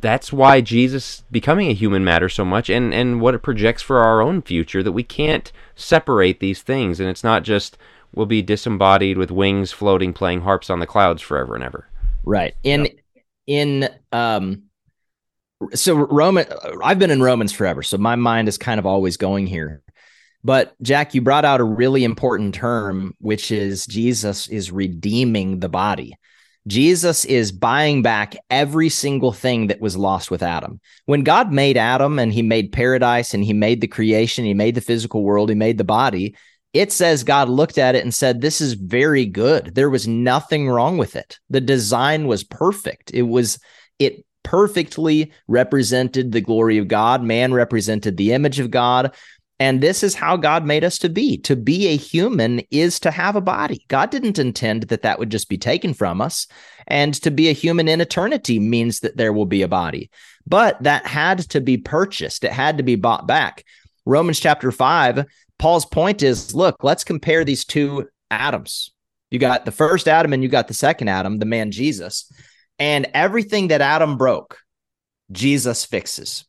that's 0.00 0.32
why 0.32 0.60
Jesus 0.60 1.22
becoming 1.30 1.70
a 1.70 1.74
human 1.74 2.04
matters 2.04 2.34
so 2.34 2.44
much 2.44 2.68
and, 2.68 2.92
and 2.92 3.20
what 3.20 3.34
it 3.34 3.38
projects 3.38 3.80
for 3.80 4.00
our 4.00 4.20
own 4.20 4.42
future 4.42 4.82
that 4.82 4.92
we 4.92 5.02
can't 5.02 5.50
separate 5.76 6.40
these 6.40 6.60
things 6.60 7.00
and 7.00 7.08
it's 7.08 7.24
not 7.24 7.42
just 7.42 7.78
we'll 8.14 8.26
be 8.26 8.42
disembodied 8.42 9.16
with 9.16 9.30
wings 9.30 9.72
floating 9.72 10.12
playing 10.12 10.42
harps 10.42 10.68
on 10.68 10.80
the 10.80 10.86
clouds 10.86 11.22
forever 11.22 11.54
and 11.54 11.64
ever. 11.64 11.88
Right. 12.24 12.54
In 12.62 12.84
yep. 12.84 12.96
In 13.46 13.88
um 14.12 14.64
so 15.72 15.94
Roman 15.94 16.46
I've 16.82 16.98
been 16.98 17.10
in 17.10 17.22
Romans 17.22 17.52
forever, 17.52 17.82
so 17.82 17.96
my 17.98 18.16
mind 18.16 18.48
is 18.48 18.58
kind 18.58 18.78
of 18.78 18.86
always 18.86 19.16
going 19.16 19.46
here. 19.46 19.82
But 20.42 20.74
Jack, 20.82 21.14
you 21.14 21.22
brought 21.22 21.46
out 21.46 21.60
a 21.60 21.64
really 21.64 22.04
important 22.04 22.54
term, 22.54 23.14
which 23.18 23.50
is 23.50 23.86
Jesus 23.86 24.46
is 24.48 24.70
redeeming 24.70 25.60
the 25.60 25.70
body. 25.70 26.16
Jesus 26.66 27.24
is 27.24 27.52
buying 27.52 28.02
back 28.02 28.36
every 28.48 28.88
single 28.88 29.32
thing 29.32 29.66
that 29.66 29.80
was 29.80 29.96
lost 29.96 30.30
with 30.30 30.42
Adam. 30.42 30.80
When 31.04 31.22
God 31.22 31.52
made 31.52 31.76
Adam 31.76 32.18
and 32.18 32.32
he 32.32 32.42
made 32.42 32.72
paradise 32.72 33.34
and 33.34 33.44
he 33.44 33.52
made 33.52 33.80
the 33.80 33.86
creation, 33.86 34.44
he 34.44 34.54
made 34.54 34.74
the 34.74 34.80
physical 34.80 35.22
world, 35.22 35.50
he 35.50 35.54
made 35.54 35.76
the 35.76 35.84
body, 35.84 36.36
it 36.74 36.92
says 36.92 37.22
God 37.22 37.48
looked 37.48 37.78
at 37.78 37.94
it 37.94 38.02
and 38.02 38.12
said, 38.12 38.40
This 38.40 38.60
is 38.60 38.74
very 38.74 39.24
good. 39.24 39.74
There 39.74 39.88
was 39.88 40.08
nothing 40.08 40.68
wrong 40.68 40.98
with 40.98 41.14
it. 41.16 41.38
The 41.48 41.60
design 41.60 42.26
was 42.26 42.42
perfect. 42.42 43.12
It 43.14 43.22
was, 43.22 43.58
it 43.98 44.26
perfectly 44.42 45.32
represented 45.46 46.32
the 46.32 46.40
glory 46.40 46.78
of 46.78 46.88
God. 46.88 47.22
Man 47.22 47.54
represented 47.54 48.16
the 48.16 48.32
image 48.32 48.58
of 48.58 48.72
God. 48.72 49.14
And 49.60 49.80
this 49.80 50.02
is 50.02 50.16
how 50.16 50.36
God 50.36 50.66
made 50.66 50.82
us 50.82 50.98
to 50.98 51.08
be. 51.08 51.38
To 51.38 51.54
be 51.54 51.86
a 51.86 51.96
human 51.96 52.60
is 52.72 52.98
to 53.00 53.12
have 53.12 53.36
a 53.36 53.40
body. 53.40 53.84
God 53.86 54.10
didn't 54.10 54.40
intend 54.40 54.84
that 54.84 55.02
that 55.02 55.20
would 55.20 55.30
just 55.30 55.48
be 55.48 55.56
taken 55.56 55.94
from 55.94 56.20
us. 56.20 56.48
And 56.88 57.14
to 57.22 57.30
be 57.30 57.48
a 57.48 57.52
human 57.52 57.86
in 57.86 58.00
eternity 58.00 58.58
means 58.58 59.00
that 59.00 59.16
there 59.16 59.32
will 59.32 59.46
be 59.46 59.62
a 59.62 59.68
body. 59.68 60.10
But 60.44 60.82
that 60.82 61.06
had 61.06 61.38
to 61.50 61.60
be 61.60 61.78
purchased, 61.78 62.42
it 62.42 62.52
had 62.52 62.78
to 62.78 62.82
be 62.82 62.96
bought 62.96 63.28
back. 63.28 63.64
Romans 64.06 64.38
chapter 64.38 64.70
5, 64.70 65.24
Paul's 65.58 65.86
point 65.86 66.22
is 66.22 66.54
look, 66.54 66.82
let's 66.82 67.04
compare 67.04 67.44
these 67.44 67.64
two 67.64 68.08
Adams. 68.30 68.90
You 69.30 69.38
got 69.38 69.64
the 69.64 69.72
first 69.72 70.08
Adam 70.08 70.32
and 70.32 70.42
you 70.42 70.48
got 70.48 70.68
the 70.68 70.74
second 70.74 71.08
Adam, 71.08 71.38
the 71.38 71.46
man 71.46 71.70
Jesus. 71.70 72.30
And 72.78 73.08
everything 73.14 73.68
that 73.68 73.80
Adam 73.80 74.16
broke, 74.16 74.58
Jesus 75.32 75.84
fixes. 75.84 76.44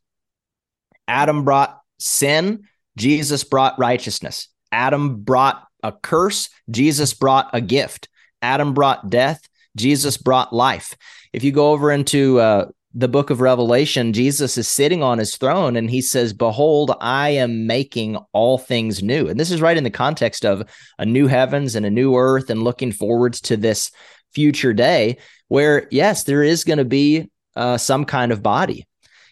Adam 1.07 1.45
brought 1.45 1.79
sin, 1.99 2.67
Jesus 2.97 3.43
brought 3.43 3.79
righteousness. 3.79 4.49
Adam 4.71 5.23
brought 5.23 5.63
a 5.83 5.91
curse, 5.91 6.49
Jesus 6.69 7.13
brought 7.13 7.49
a 7.53 7.61
gift. 7.61 8.09
Adam 8.41 8.73
brought 8.73 9.09
death, 9.09 9.41
Jesus 9.75 10.17
brought 10.17 10.53
life. 10.53 10.95
If 11.33 11.43
you 11.43 11.51
go 11.51 11.71
over 11.71 11.91
into 11.91 12.39
uh, 12.39 12.67
the 12.97 13.09
book 13.09 13.29
of 13.29 13.41
Revelation, 13.41 14.13
Jesus 14.13 14.57
is 14.57 14.69
sitting 14.69 15.03
on 15.03 15.17
his 15.17 15.35
throne 15.35 15.75
and 15.75 15.89
he 15.89 16.01
says, 16.01 16.31
Behold, 16.31 16.95
I 17.01 17.31
am 17.31 17.67
making 17.67 18.15
all 18.31 18.57
things 18.57 19.03
new. 19.03 19.27
And 19.27 19.37
this 19.37 19.51
is 19.51 19.61
right 19.61 19.75
in 19.75 19.83
the 19.83 19.89
context 19.89 20.45
of 20.45 20.63
a 20.97 21.05
new 21.05 21.27
heavens 21.27 21.75
and 21.75 21.85
a 21.85 21.91
new 21.91 22.15
earth 22.15 22.49
and 22.49 22.63
looking 22.63 22.93
forwards 22.93 23.41
to 23.41 23.57
this 23.57 23.91
future 24.33 24.73
day 24.73 25.17
where, 25.49 25.89
yes, 25.91 26.23
there 26.23 26.41
is 26.41 26.63
going 26.63 26.77
to 26.77 26.85
be 26.85 27.29
uh, 27.57 27.77
some 27.77 28.05
kind 28.05 28.31
of 28.31 28.41
body. 28.41 28.87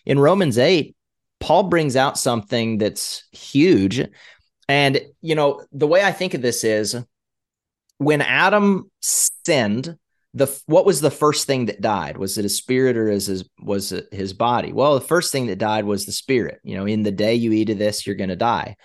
In 0.06 0.20
Romans 0.20 0.58
8, 0.58 0.94
Paul 1.40 1.64
brings 1.64 1.96
out 1.96 2.20
something 2.20 2.78
that's 2.80 3.24
huge. 3.32 4.06
And, 4.68 5.02
you 5.22 5.36
know, 5.36 5.64
the 5.72 5.88
way 5.88 6.04
I 6.04 6.12
think 6.12 6.34
of 6.34 6.42
this 6.42 6.66
is 6.66 6.98
when 7.98 8.22
Adam 8.22 8.92
sinned, 9.02 9.98
the 10.34 10.48
what 10.66 10.86
was 10.86 11.00
the 11.00 11.12
first 11.12 11.46
thing 11.46 11.68
that 11.68 11.82
died? 11.82 12.18
Was 12.18 12.38
it 12.38 12.46
a 12.46 12.50
spirit 12.50 12.98
or 12.98 13.10
is 13.10 13.28
his 13.28 13.46
was 13.60 13.92
it 13.92 14.08
his 14.12 14.34
body? 14.34 14.74
Well, 14.74 14.96
the 14.96 15.02
first 15.02 15.32
thing 15.32 15.48
that 15.48 15.60
died 15.60 15.86
was 15.86 16.06
the 16.06 16.12
spirit. 16.12 16.60
You 16.64 16.76
know, 16.76 16.86
in 16.86 17.04
the 17.04 17.12
day 17.12 17.36
you 17.36 17.52
eat 17.52 17.70
of 17.70 17.78
this, 17.78 18.06
you're 18.06 18.16
going 18.16 18.30
to 18.30 18.36
die. 18.36 18.76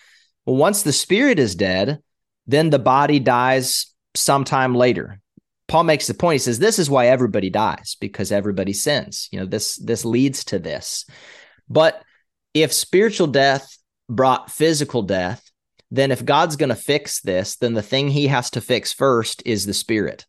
Well, 0.45 0.57
once 0.57 0.83
the 0.83 0.93
spirit 0.93 1.39
is 1.39 1.55
dead, 1.55 2.01
then 2.47 2.71
the 2.71 2.79
body 2.79 3.19
dies 3.19 3.95
sometime 4.15 4.75
later. 4.75 5.21
Paul 5.69 5.85
makes 5.85 6.07
the 6.07 6.15
point. 6.15 6.35
He 6.35 6.39
says 6.39 6.59
this 6.59 6.79
is 6.79 6.91
why 6.91 7.09
everybody 7.09 7.51
dies 7.51 7.97
because 8.01 8.33
everybody 8.33 8.73
sins. 8.73 9.29
You 9.33 9.41
know, 9.41 9.47
this 9.47 9.77
this 9.77 10.05
leads 10.05 10.45
to 10.47 10.59
this. 10.59 11.07
But 11.69 12.03
if 12.53 12.73
spiritual 12.73 13.27
death 13.27 13.77
brought 14.09 14.51
physical 14.51 15.03
death, 15.03 15.51
then 15.91 16.11
if 16.11 16.25
God's 16.25 16.57
going 16.57 16.71
to 16.71 16.75
fix 16.75 17.21
this, 17.21 17.57
then 17.57 17.75
the 17.75 17.83
thing 17.83 18.09
he 18.09 18.27
has 18.27 18.51
to 18.51 18.61
fix 18.61 18.93
first 18.93 19.43
is 19.47 19.65
the 19.65 19.75
spirit. 19.75 20.27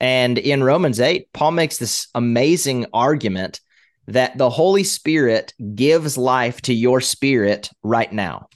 And 0.00 0.38
in 0.38 0.64
Romans 0.64 0.98
8, 0.98 1.32
Paul 1.32 1.52
makes 1.52 1.76
this 1.76 2.08
amazing 2.14 2.86
argument 2.92 3.60
that 4.06 4.36
the 4.38 4.50
Holy 4.50 4.82
Spirit 4.82 5.52
gives 5.74 6.16
life 6.16 6.62
to 6.62 6.74
your 6.74 7.00
spirit 7.00 7.70
right 7.82 8.10
now. 8.12 8.48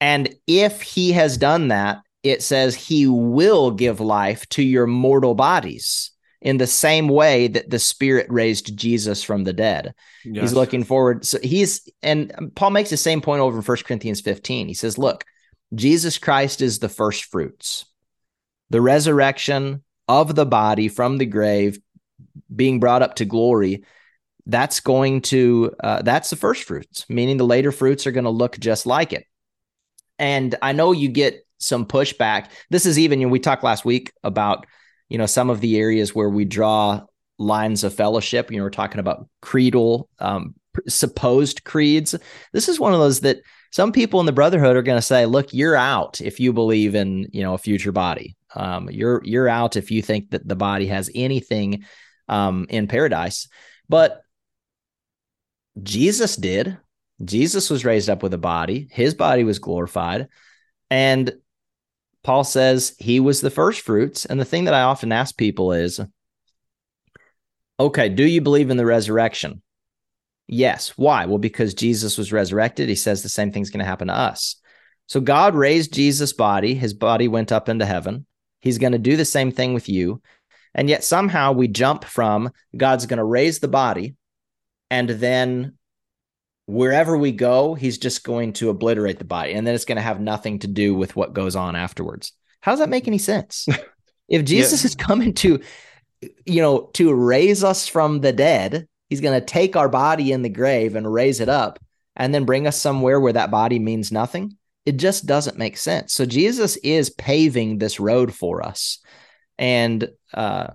And 0.00 0.34
if 0.46 0.82
he 0.82 1.12
has 1.12 1.38
done 1.38 1.68
that, 1.68 1.98
it 2.22 2.42
says 2.42 2.74
he 2.74 3.06
will 3.06 3.70
give 3.70 4.00
life 4.00 4.48
to 4.50 4.62
your 4.62 4.86
mortal 4.86 5.34
bodies 5.34 6.10
in 6.42 6.58
the 6.58 6.66
same 6.66 7.08
way 7.08 7.48
that 7.48 7.70
the 7.70 7.78
spirit 7.78 8.26
raised 8.28 8.76
Jesus 8.76 9.22
from 9.22 9.44
the 9.44 9.52
dead. 9.52 9.94
Yes. 10.24 10.42
He's 10.42 10.52
looking 10.52 10.84
forward. 10.84 11.24
So 11.24 11.38
he's, 11.42 11.88
and 12.02 12.52
Paul 12.54 12.70
makes 12.70 12.90
the 12.90 12.96
same 12.96 13.22
point 13.22 13.40
over 13.40 13.56
in 13.56 13.62
1 13.62 13.76
Corinthians 13.84 14.20
15. 14.20 14.68
He 14.68 14.74
says, 14.74 14.98
look, 14.98 15.24
Jesus 15.74 16.18
Christ 16.18 16.60
is 16.60 16.78
the 16.78 16.88
first 16.88 17.24
fruits, 17.24 17.86
the 18.70 18.80
resurrection 18.80 19.82
of 20.08 20.34
the 20.34 20.46
body 20.46 20.88
from 20.88 21.18
the 21.18 21.26
grave 21.26 21.78
being 22.54 22.80
brought 22.80 23.02
up 23.02 23.16
to 23.16 23.24
glory. 23.24 23.84
That's 24.46 24.80
going 24.80 25.22
to, 25.22 25.74
uh, 25.82 26.02
that's 26.02 26.30
the 26.30 26.36
first 26.36 26.64
fruits, 26.64 27.06
meaning 27.08 27.38
the 27.38 27.46
later 27.46 27.72
fruits 27.72 28.06
are 28.06 28.12
going 28.12 28.24
to 28.24 28.30
look 28.30 28.58
just 28.58 28.84
like 28.84 29.12
it. 29.12 29.24
And 30.18 30.54
I 30.60 30.72
know 30.72 30.92
you 30.92 31.08
get 31.08 31.46
some 31.58 31.86
pushback. 31.86 32.50
This 32.70 32.84
is 32.84 32.98
even, 32.98 33.20
you 33.20 33.26
know, 33.26 33.32
we 33.32 33.38
talked 33.38 33.64
last 33.64 33.84
week 33.84 34.12
about 34.22 34.66
you 35.08 35.18
know 35.18 35.26
some 35.26 35.50
of 35.50 35.60
the 35.60 35.78
areas 35.78 36.14
where 36.14 36.28
we 36.28 36.44
draw 36.44 37.00
lines 37.38 37.84
of 37.84 37.94
fellowship 37.94 38.50
you 38.50 38.58
know 38.58 38.64
we're 38.64 38.70
talking 38.70 39.00
about 39.00 39.28
creedal 39.42 40.08
um, 40.18 40.54
supposed 40.88 41.64
creeds 41.64 42.14
this 42.52 42.68
is 42.68 42.80
one 42.80 42.92
of 42.92 43.00
those 43.00 43.20
that 43.20 43.38
some 43.70 43.92
people 43.92 44.20
in 44.20 44.26
the 44.26 44.32
brotherhood 44.32 44.76
are 44.76 44.82
going 44.82 44.98
to 44.98 45.02
say 45.02 45.26
look 45.26 45.52
you're 45.52 45.76
out 45.76 46.20
if 46.20 46.38
you 46.38 46.52
believe 46.52 46.94
in 46.94 47.28
you 47.32 47.42
know 47.42 47.54
a 47.54 47.58
future 47.58 47.92
body 47.92 48.36
um, 48.54 48.88
you're 48.90 49.22
you're 49.24 49.48
out 49.48 49.76
if 49.76 49.90
you 49.90 50.02
think 50.02 50.30
that 50.30 50.46
the 50.46 50.56
body 50.56 50.86
has 50.86 51.10
anything 51.14 51.84
um, 52.28 52.66
in 52.68 52.88
paradise 52.88 53.48
but 53.88 54.22
jesus 55.82 56.36
did 56.36 56.78
jesus 57.24 57.70
was 57.70 57.84
raised 57.84 58.08
up 58.08 58.22
with 58.22 58.34
a 58.34 58.38
body 58.38 58.88
his 58.90 59.14
body 59.14 59.44
was 59.44 59.58
glorified 59.58 60.28
and 60.90 61.32
Paul 62.24 62.42
says 62.42 62.96
he 62.98 63.20
was 63.20 63.40
the 63.40 63.50
first 63.50 63.82
fruits. 63.82 64.24
And 64.24 64.40
the 64.40 64.46
thing 64.46 64.64
that 64.64 64.74
I 64.74 64.82
often 64.82 65.12
ask 65.12 65.36
people 65.36 65.72
is 65.72 66.00
okay, 67.78 68.08
do 68.08 68.24
you 68.24 68.40
believe 68.40 68.70
in 68.70 68.76
the 68.78 68.86
resurrection? 68.86 69.62
Yes. 70.46 70.90
Why? 70.96 71.26
Well, 71.26 71.38
because 71.38 71.74
Jesus 71.74 72.18
was 72.18 72.32
resurrected. 72.32 72.88
He 72.88 72.94
says 72.94 73.22
the 73.22 73.28
same 73.28 73.52
thing's 73.52 73.70
going 73.70 73.80
to 73.80 73.86
happen 73.86 74.08
to 74.08 74.14
us. 74.14 74.56
So 75.06 75.20
God 75.20 75.54
raised 75.54 75.92
Jesus' 75.92 76.32
body. 76.32 76.74
His 76.74 76.94
body 76.94 77.28
went 77.28 77.52
up 77.52 77.68
into 77.68 77.86
heaven. 77.86 78.26
He's 78.64 78.78
going 78.78 78.92
to 78.92 78.98
do 78.98 79.16
the 79.16 79.24
same 79.24 79.52
thing 79.52 79.74
with 79.74 79.88
you. 79.88 80.20
And 80.74 80.88
yet 80.88 81.04
somehow 81.04 81.52
we 81.52 81.68
jump 81.68 82.04
from 82.04 82.50
God's 82.76 83.06
going 83.06 83.18
to 83.18 83.24
raise 83.24 83.60
the 83.60 83.68
body 83.68 84.16
and 84.90 85.08
then 85.08 85.74
wherever 86.66 87.16
we 87.16 87.32
go, 87.32 87.74
he's 87.74 87.98
just 87.98 88.24
going 88.24 88.52
to 88.54 88.70
obliterate 88.70 89.18
the 89.18 89.24
body. 89.24 89.52
And 89.52 89.66
then 89.66 89.74
it's 89.74 89.84
going 89.84 89.96
to 89.96 90.02
have 90.02 90.20
nothing 90.20 90.60
to 90.60 90.66
do 90.66 90.94
with 90.94 91.16
what 91.16 91.34
goes 91.34 91.56
on 91.56 91.76
afterwards. 91.76 92.32
How 92.60 92.72
does 92.72 92.80
that 92.80 92.88
make 92.88 93.06
any 93.06 93.18
sense? 93.18 93.66
if 94.28 94.44
Jesus 94.44 94.82
yeah. 94.82 94.86
is 94.86 94.94
coming 94.94 95.34
to, 95.34 95.60
you 96.46 96.62
know, 96.62 96.90
to 96.94 97.12
raise 97.12 97.62
us 97.62 97.86
from 97.86 98.20
the 98.20 98.32
dead, 98.32 98.88
he's 99.10 99.20
going 99.20 99.38
to 99.38 99.44
take 99.44 99.76
our 99.76 99.88
body 99.88 100.32
in 100.32 100.42
the 100.42 100.48
grave 100.48 100.96
and 100.96 101.12
raise 101.12 101.40
it 101.40 101.48
up 101.48 101.78
and 102.16 102.32
then 102.32 102.44
bring 102.44 102.66
us 102.66 102.80
somewhere 102.80 103.20
where 103.20 103.32
that 103.32 103.50
body 103.50 103.78
means 103.78 104.12
nothing. 104.12 104.56
It 104.86 104.96
just 104.96 105.26
doesn't 105.26 105.58
make 105.58 105.76
sense. 105.76 106.12
So 106.12 106.26
Jesus 106.26 106.76
is 106.76 107.10
paving 107.10 107.78
this 107.78 107.98
road 107.98 108.34
for 108.34 108.64
us. 108.64 108.98
And 109.58 110.08
uh, 110.32 110.68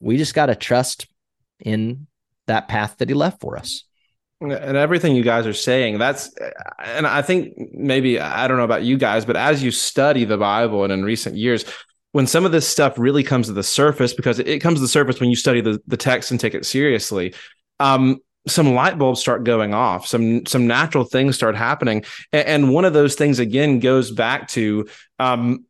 we 0.00 0.16
just 0.16 0.34
got 0.34 0.46
to 0.46 0.54
trust 0.54 1.06
in 1.58 2.06
that 2.46 2.68
path 2.68 2.96
that 2.98 3.08
he 3.08 3.14
left 3.14 3.40
for 3.40 3.58
us 3.58 3.84
and 4.40 4.76
everything 4.76 5.14
you 5.14 5.22
guys 5.22 5.46
are 5.46 5.52
saying 5.52 5.98
that's 5.98 6.34
and 6.78 7.06
i 7.06 7.20
think 7.20 7.52
maybe 7.72 8.18
i 8.18 8.48
don't 8.48 8.56
know 8.56 8.64
about 8.64 8.82
you 8.82 8.96
guys 8.96 9.24
but 9.24 9.36
as 9.36 9.62
you 9.62 9.70
study 9.70 10.24
the 10.24 10.38
bible 10.38 10.82
and 10.82 10.92
in 10.92 11.04
recent 11.04 11.36
years 11.36 11.64
when 12.12 12.26
some 12.26 12.44
of 12.46 12.52
this 12.52 12.66
stuff 12.66 12.98
really 12.98 13.22
comes 13.22 13.46
to 13.46 13.52
the 13.52 13.62
surface 13.62 14.14
because 14.14 14.38
it 14.38 14.60
comes 14.60 14.78
to 14.78 14.82
the 14.82 14.88
surface 14.88 15.20
when 15.20 15.30
you 15.30 15.36
study 15.36 15.60
the, 15.60 15.78
the 15.86 15.96
text 15.96 16.30
and 16.30 16.40
take 16.40 16.54
it 16.54 16.64
seriously 16.64 17.34
um, 17.80 18.18
some 18.46 18.74
light 18.74 18.98
bulbs 18.98 19.20
start 19.20 19.44
going 19.44 19.74
off 19.74 20.06
some 20.06 20.44
some 20.46 20.66
natural 20.66 21.04
things 21.04 21.36
start 21.36 21.54
happening 21.54 22.04
and, 22.32 22.46
and 22.46 22.74
one 22.74 22.84
of 22.84 22.92
those 22.92 23.14
things 23.14 23.38
again 23.38 23.78
goes 23.78 24.10
back 24.10 24.48
to 24.48 24.88
um, 25.18 25.64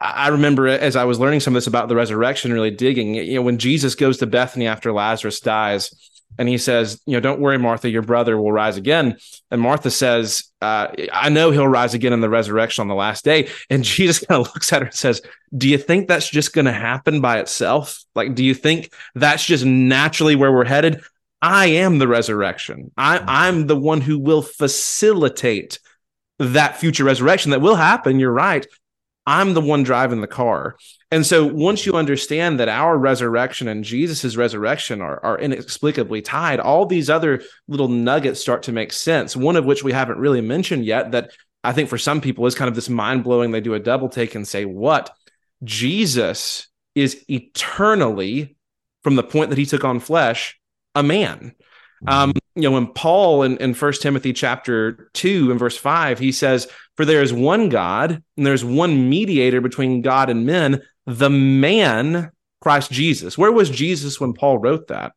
I 0.00 0.28
remember 0.28 0.66
as 0.66 0.96
I 0.96 1.04
was 1.04 1.20
learning 1.20 1.38
some 1.38 1.54
of 1.54 1.56
this 1.56 1.68
about 1.68 1.88
the 1.88 1.94
resurrection, 1.94 2.52
really 2.52 2.72
digging, 2.72 3.14
you 3.14 3.36
know, 3.36 3.42
when 3.42 3.58
Jesus 3.58 3.94
goes 3.94 4.18
to 4.18 4.26
Bethany 4.26 4.66
after 4.66 4.92
Lazarus 4.92 5.38
dies, 5.38 5.92
and 6.38 6.48
he 6.48 6.58
says, 6.58 7.00
you 7.06 7.12
know, 7.12 7.20
don't 7.20 7.40
worry, 7.40 7.58
Martha, 7.58 7.90
your 7.90 8.02
brother 8.02 8.36
will 8.36 8.52
rise 8.52 8.76
again. 8.76 9.18
And 9.50 9.60
Martha 9.60 9.90
says, 9.90 10.44
uh, 10.60 10.88
I 11.12 11.28
know 11.28 11.50
he'll 11.50 11.68
rise 11.68 11.94
again 11.94 12.12
in 12.12 12.20
the 12.20 12.30
resurrection 12.30 12.82
on 12.82 12.88
the 12.88 12.94
last 12.94 13.24
day. 13.24 13.50
And 13.68 13.84
Jesus 13.84 14.20
kind 14.20 14.40
of 14.40 14.52
looks 14.54 14.72
at 14.72 14.80
her 14.80 14.86
and 14.86 14.94
says, 14.94 15.20
Do 15.56 15.68
you 15.68 15.78
think 15.78 16.08
that's 16.08 16.28
just 16.28 16.54
going 16.54 16.64
to 16.64 16.72
happen 16.72 17.20
by 17.20 17.38
itself? 17.40 18.02
Like, 18.14 18.34
do 18.34 18.44
you 18.44 18.54
think 18.54 18.92
that's 19.14 19.44
just 19.44 19.64
naturally 19.64 20.34
where 20.34 20.52
we're 20.52 20.64
headed? 20.64 21.02
I 21.42 21.66
am 21.66 21.98
the 21.98 22.08
resurrection. 22.08 22.92
I, 22.96 23.18
Mhm. 23.18 23.24
I'm 23.26 23.66
the 23.66 23.76
one 23.76 24.00
who 24.00 24.18
will 24.18 24.42
facilitate 24.42 25.80
that 26.38 26.78
future 26.78 27.04
resurrection 27.04 27.50
that 27.50 27.60
will 27.60 27.74
happen. 27.74 28.20
You're 28.20 28.32
right. 28.32 28.66
I'm 29.26 29.54
the 29.54 29.60
one 29.60 29.82
driving 29.82 30.20
the 30.20 30.26
car. 30.26 30.76
And 31.10 31.26
so 31.26 31.44
once 31.46 31.84
you 31.84 31.94
understand 31.94 32.58
that 32.58 32.68
our 32.68 32.96
resurrection 32.96 33.68
and 33.68 33.84
Jesus's 33.84 34.36
resurrection 34.36 35.00
are, 35.00 35.22
are 35.24 35.38
inexplicably 35.38 36.22
tied, 36.22 36.58
all 36.58 36.86
these 36.86 37.10
other 37.10 37.42
little 37.68 37.88
nuggets 37.88 38.40
start 38.40 38.64
to 38.64 38.72
make 38.72 38.92
sense. 38.92 39.36
One 39.36 39.56
of 39.56 39.64
which 39.64 39.84
we 39.84 39.92
haven't 39.92 40.18
really 40.18 40.40
mentioned 40.40 40.84
yet 40.84 41.12
that 41.12 41.30
I 41.62 41.72
think 41.72 41.88
for 41.88 41.98
some 41.98 42.20
people 42.20 42.46
is 42.46 42.56
kind 42.56 42.68
of 42.68 42.74
this 42.74 42.88
mind 42.88 43.22
blowing. 43.24 43.50
They 43.52 43.60
do 43.60 43.74
a 43.74 43.80
double 43.80 44.08
take 44.08 44.34
and 44.34 44.48
say, 44.48 44.64
What? 44.64 45.10
Jesus 45.62 46.66
is 46.94 47.24
eternally, 47.28 48.56
from 49.04 49.14
the 49.14 49.22
point 49.22 49.50
that 49.50 49.58
he 49.58 49.66
took 49.66 49.84
on 49.84 50.00
flesh, 50.00 50.58
a 50.94 51.02
man. 51.02 51.54
Um, 52.06 52.32
you 52.54 52.62
know, 52.62 52.72
when 52.72 52.88
Paul 52.88 53.44
in, 53.44 53.56
in 53.58 53.74
1 53.74 53.92
Timothy 53.94 54.32
chapter 54.32 55.08
2 55.14 55.50
and 55.50 55.60
verse 55.60 55.76
5, 55.76 56.18
he 56.18 56.32
says, 56.32 56.68
For 56.96 57.04
there 57.04 57.22
is 57.22 57.32
one 57.32 57.68
God, 57.68 58.22
and 58.36 58.46
there's 58.46 58.64
one 58.64 59.08
mediator 59.08 59.60
between 59.60 60.02
God 60.02 60.28
and 60.28 60.44
men, 60.44 60.82
the 61.06 61.30
man 61.30 62.32
Christ 62.60 62.90
Jesus. 62.90 63.38
Where 63.38 63.52
was 63.52 63.70
Jesus 63.70 64.20
when 64.20 64.32
Paul 64.32 64.58
wrote 64.58 64.88
that? 64.88 65.12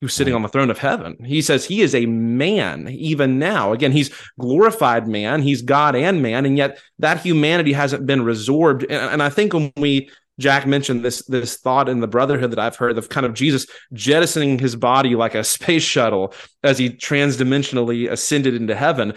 He 0.00 0.04
was 0.04 0.14
sitting 0.14 0.34
on 0.34 0.42
the 0.42 0.48
throne 0.48 0.70
of 0.70 0.78
heaven. 0.78 1.16
He 1.24 1.40
says 1.40 1.64
he 1.64 1.80
is 1.80 1.94
a 1.94 2.04
man 2.04 2.88
even 2.88 3.38
now. 3.38 3.72
Again, 3.72 3.92
he's 3.92 4.10
glorified 4.38 5.08
man, 5.08 5.40
he's 5.40 5.62
God 5.62 5.96
and 5.96 6.20
man, 6.20 6.44
and 6.44 6.58
yet 6.58 6.78
that 6.98 7.20
humanity 7.20 7.72
hasn't 7.72 8.04
been 8.04 8.20
resorbed. 8.20 8.82
And, 8.82 8.92
and 8.92 9.22
I 9.22 9.30
think 9.30 9.54
when 9.54 9.72
we 9.76 10.10
Jack 10.38 10.66
mentioned 10.66 11.04
this 11.04 11.24
this 11.26 11.56
thought 11.56 11.88
in 11.88 12.00
the 12.00 12.06
brotherhood 12.06 12.50
that 12.50 12.58
I've 12.58 12.76
heard 12.76 12.98
of 12.98 13.08
kind 13.08 13.26
of 13.26 13.34
Jesus 13.34 13.66
jettisoning 13.92 14.58
his 14.58 14.76
body 14.76 15.14
like 15.14 15.34
a 15.34 15.44
space 15.56 15.82
shuttle 15.82 16.34
as 16.62 16.78
he 16.78 16.90
transdimensionally 16.90 18.10
ascended 18.10 18.54
into 18.54 18.74
heaven. 18.74 19.14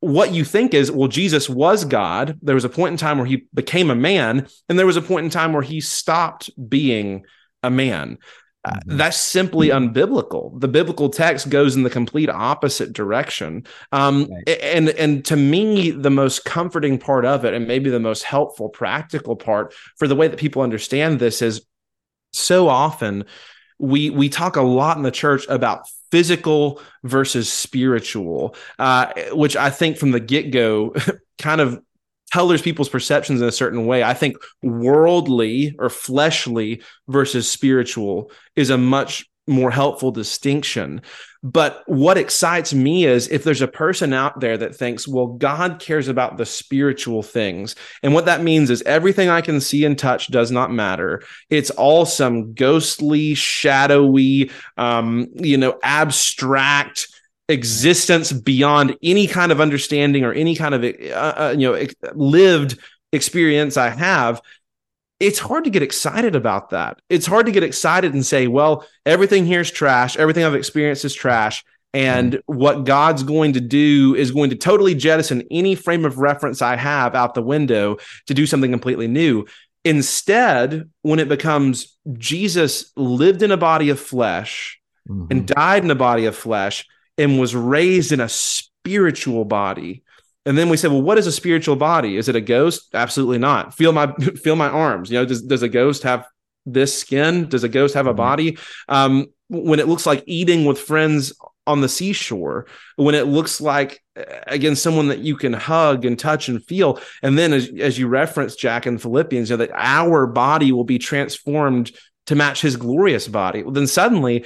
What 0.00 0.32
you 0.32 0.44
think 0.44 0.72
is, 0.72 0.90
well, 0.90 1.08
Jesus 1.08 1.48
was 1.50 1.84
God. 1.84 2.38
There 2.40 2.54
was 2.54 2.64
a 2.64 2.70
point 2.70 2.92
in 2.92 2.96
time 2.96 3.18
where 3.18 3.26
he 3.26 3.46
became 3.52 3.90
a 3.90 3.94
man, 3.94 4.46
and 4.68 4.78
there 4.78 4.86
was 4.86 4.96
a 4.96 5.02
point 5.02 5.24
in 5.24 5.30
time 5.30 5.52
where 5.52 5.62
he 5.62 5.82
stopped 5.82 6.48
being 6.68 7.26
a 7.62 7.70
man. 7.70 8.16
Uh, 8.62 8.72
Mhm. 8.86 8.98
that's 8.98 9.16
simply 9.16 9.68
unbiblical. 9.68 10.60
The 10.60 10.68
biblical 10.68 11.08
text 11.08 11.48
goes 11.48 11.76
in 11.76 11.82
the 11.82 11.88
complete 11.90 12.28
opposite 12.28 12.92
direction. 12.92 13.64
Um, 13.90 14.28
Right. 14.30 14.60
and 14.62 14.90
and 14.90 15.24
to 15.26 15.36
me, 15.36 15.90
the 15.90 16.10
most 16.10 16.44
comforting 16.44 16.98
part 16.98 17.24
of 17.24 17.44
it, 17.46 17.54
and 17.54 17.66
maybe 17.66 17.88
the 17.88 17.98
most 18.00 18.22
helpful, 18.24 18.68
practical 18.68 19.34
part 19.34 19.72
for 19.96 20.06
the 20.06 20.14
way 20.16 20.28
that 20.28 20.38
people 20.38 20.60
understand 20.60 21.18
this 21.20 21.40
is 21.40 21.62
so 22.32 22.68
often 22.68 23.24
we 23.78 24.10
we 24.10 24.28
talk 24.28 24.56
a 24.56 24.62
lot 24.62 24.98
in 24.98 25.02
the 25.04 25.10
church 25.10 25.46
about 25.48 25.86
physical 26.10 26.82
versus 27.02 27.50
spiritual, 27.50 28.54
uh, 28.78 29.06
which 29.32 29.56
I 29.56 29.70
think 29.70 29.96
from 29.96 30.10
the 30.10 30.20
get 30.20 30.50
go 30.50 30.94
kind 31.38 31.62
of 31.62 31.80
colors 32.32 32.62
people's 32.62 32.88
perceptions 32.88 33.40
in 33.40 33.48
a 33.48 33.52
certain 33.52 33.86
way. 33.86 34.02
I 34.02 34.14
think 34.14 34.36
worldly 34.62 35.74
or 35.78 35.90
fleshly 35.90 36.82
versus 37.08 37.50
spiritual 37.50 38.30
is 38.56 38.70
a 38.70 38.78
much 38.78 39.26
more 39.46 39.70
helpful 39.70 40.12
distinction. 40.12 41.02
But 41.42 41.82
what 41.86 42.18
excites 42.18 42.74
me 42.74 43.04
is 43.06 43.28
if 43.28 43.44
there's 43.44 43.62
a 43.62 43.68
person 43.68 44.12
out 44.12 44.40
there 44.40 44.58
that 44.58 44.76
thinks, 44.76 45.08
well, 45.08 45.26
God 45.26 45.80
cares 45.80 46.06
about 46.06 46.36
the 46.36 46.44
spiritual 46.44 47.22
things. 47.22 47.74
And 48.02 48.12
what 48.12 48.26
that 48.26 48.42
means 48.42 48.68
is 48.68 48.82
everything 48.82 49.28
I 49.28 49.40
can 49.40 49.60
see 49.60 49.84
and 49.84 49.98
touch 49.98 50.28
does 50.28 50.50
not 50.50 50.70
matter. 50.70 51.22
It's 51.48 51.70
all 51.70 52.04
some 52.04 52.52
ghostly, 52.52 53.34
shadowy, 53.34 54.50
um, 54.76 55.28
you 55.34 55.56
know, 55.56 55.78
abstract 55.82 57.08
existence 57.50 58.32
beyond 58.32 58.96
any 59.02 59.26
kind 59.26 59.52
of 59.52 59.60
understanding 59.60 60.24
or 60.24 60.32
any 60.32 60.54
kind 60.54 60.74
of, 60.74 60.84
uh, 60.84 61.14
uh, 61.14 61.54
you 61.56 61.70
know, 61.70 61.86
lived 62.14 62.78
experience 63.12 63.76
I 63.76 63.90
have 63.90 64.40
it's 65.20 65.38
hard 65.38 65.64
to 65.64 65.70
get 65.70 65.82
excited 65.82 66.34
about 66.34 66.70
that. 66.70 66.98
It's 67.10 67.26
hard 67.26 67.44
to 67.44 67.52
get 67.52 67.62
excited 67.62 68.14
and 68.14 68.24
say, 68.24 68.46
well, 68.46 68.86
everything 69.04 69.44
here 69.44 69.60
is 69.60 69.70
trash. 69.70 70.16
Everything 70.16 70.44
I've 70.44 70.54
experienced 70.54 71.04
is 71.04 71.14
trash. 71.14 71.62
And 71.92 72.40
what 72.46 72.84
God's 72.84 73.22
going 73.22 73.52
to 73.52 73.60
do 73.60 74.14
is 74.14 74.30
going 74.30 74.48
to 74.50 74.56
totally 74.56 74.94
jettison 74.94 75.42
any 75.50 75.74
frame 75.74 76.06
of 76.06 76.18
reference 76.18 76.62
I 76.62 76.76
have 76.76 77.14
out 77.14 77.34
the 77.34 77.42
window 77.42 77.98
to 78.28 78.34
do 78.34 78.46
something 78.46 78.70
completely 78.70 79.08
new. 79.08 79.44
Instead, 79.84 80.88
when 81.02 81.18
it 81.18 81.28
becomes 81.28 81.96
Jesus 82.16 82.90
lived 82.96 83.42
in 83.42 83.50
a 83.50 83.56
body 83.56 83.90
of 83.90 84.00
flesh 84.00 84.80
Mhm. 85.08 85.30
and 85.30 85.46
died 85.46 85.84
in 85.84 85.90
a 85.90 85.94
body 85.94 86.26
of 86.26 86.36
flesh 86.36 86.86
and 87.20 87.38
was 87.38 87.54
raised 87.54 88.12
in 88.12 88.20
a 88.20 88.28
spiritual 88.28 89.44
body. 89.44 90.02
And 90.46 90.56
then 90.56 90.70
we 90.70 90.76
said, 90.78 90.90
well, 90.90 91.02
what 91.02 91.18
is 91.18 91.26
a 91.26 91.32
spiritual 91.32 91.76
body? 91.76 92.16
Is 92.16 92.28
it 92.28 92.34
a 92.36 92.40
ghost? 92.40 92.88
Absolutely 92.94 93.38
not. 93.38 93.74
Feel 93.74 93.92
my 93.92 94.12
feel 94.42 94.56
my 94.56 94.68
arms. 94.68 95.10
You 95.10 95.18
know, 95.18 95.26
does 95.26 95.42
does 95.42 95.62
a 95.62 95.68
ghost 95.68 96.02
have 96.04 96.24
this 96.66 96.98
skin? 96.98 97.48
Does 97.48 97.64
a 97.64 97.68
ghost 97.68 97.94
have 97.94 98.06
a 98.06 98.14
Mhm. 98.14 98.16
body? 98.16 98.58
Um, 98.88 99.26
when 99.48 99.80
it 99.80 99.88
looks 99.88 100.06
like 100.06 100.22
eating 100.26 100.64
with 100.64 100.78
friends 100.78 101.32
on 101.66 101.80
the 101.82 101.88
seashore, 101.88 102.66
when 102.96 103.14
it 103.14 103.26
looks 103.26 103.60
like 103.60 104.02
again 104.46 104.76
someone 104.76 105.08
that 105.08 105.18
you 105.18 105.36
can 105.36 105.52
hug 105.52 106.04
and 106.04 106.18
touch 106.18 106.48
and 106.48 106.64
feel, 106.64 106.98
and 107.22 107.36
then 107.38 107.52
as 107.52 107.70
as 107.78 107.98
you 107.98 108.08
reference 108.08 108.56
Jack 108.56 108.86
in 108.86 108.96
Philippians, 108.98 109.50
you 109.50 109.56
know 109.56 109.64
that 109.64 109.74
our 109.74 110.26
body 110.26 110.72
will 110.72 110.84
be 110.84 110.98
transformed 110.98 111.92
to 112.26 112.34
match 112.34 112.62
His 112.62 112.76
glorious 112.76 113.28
body. 113.28 113.62
Well, 113.62 113.72
then 113.72 113.86
suddenly 113.86 114.44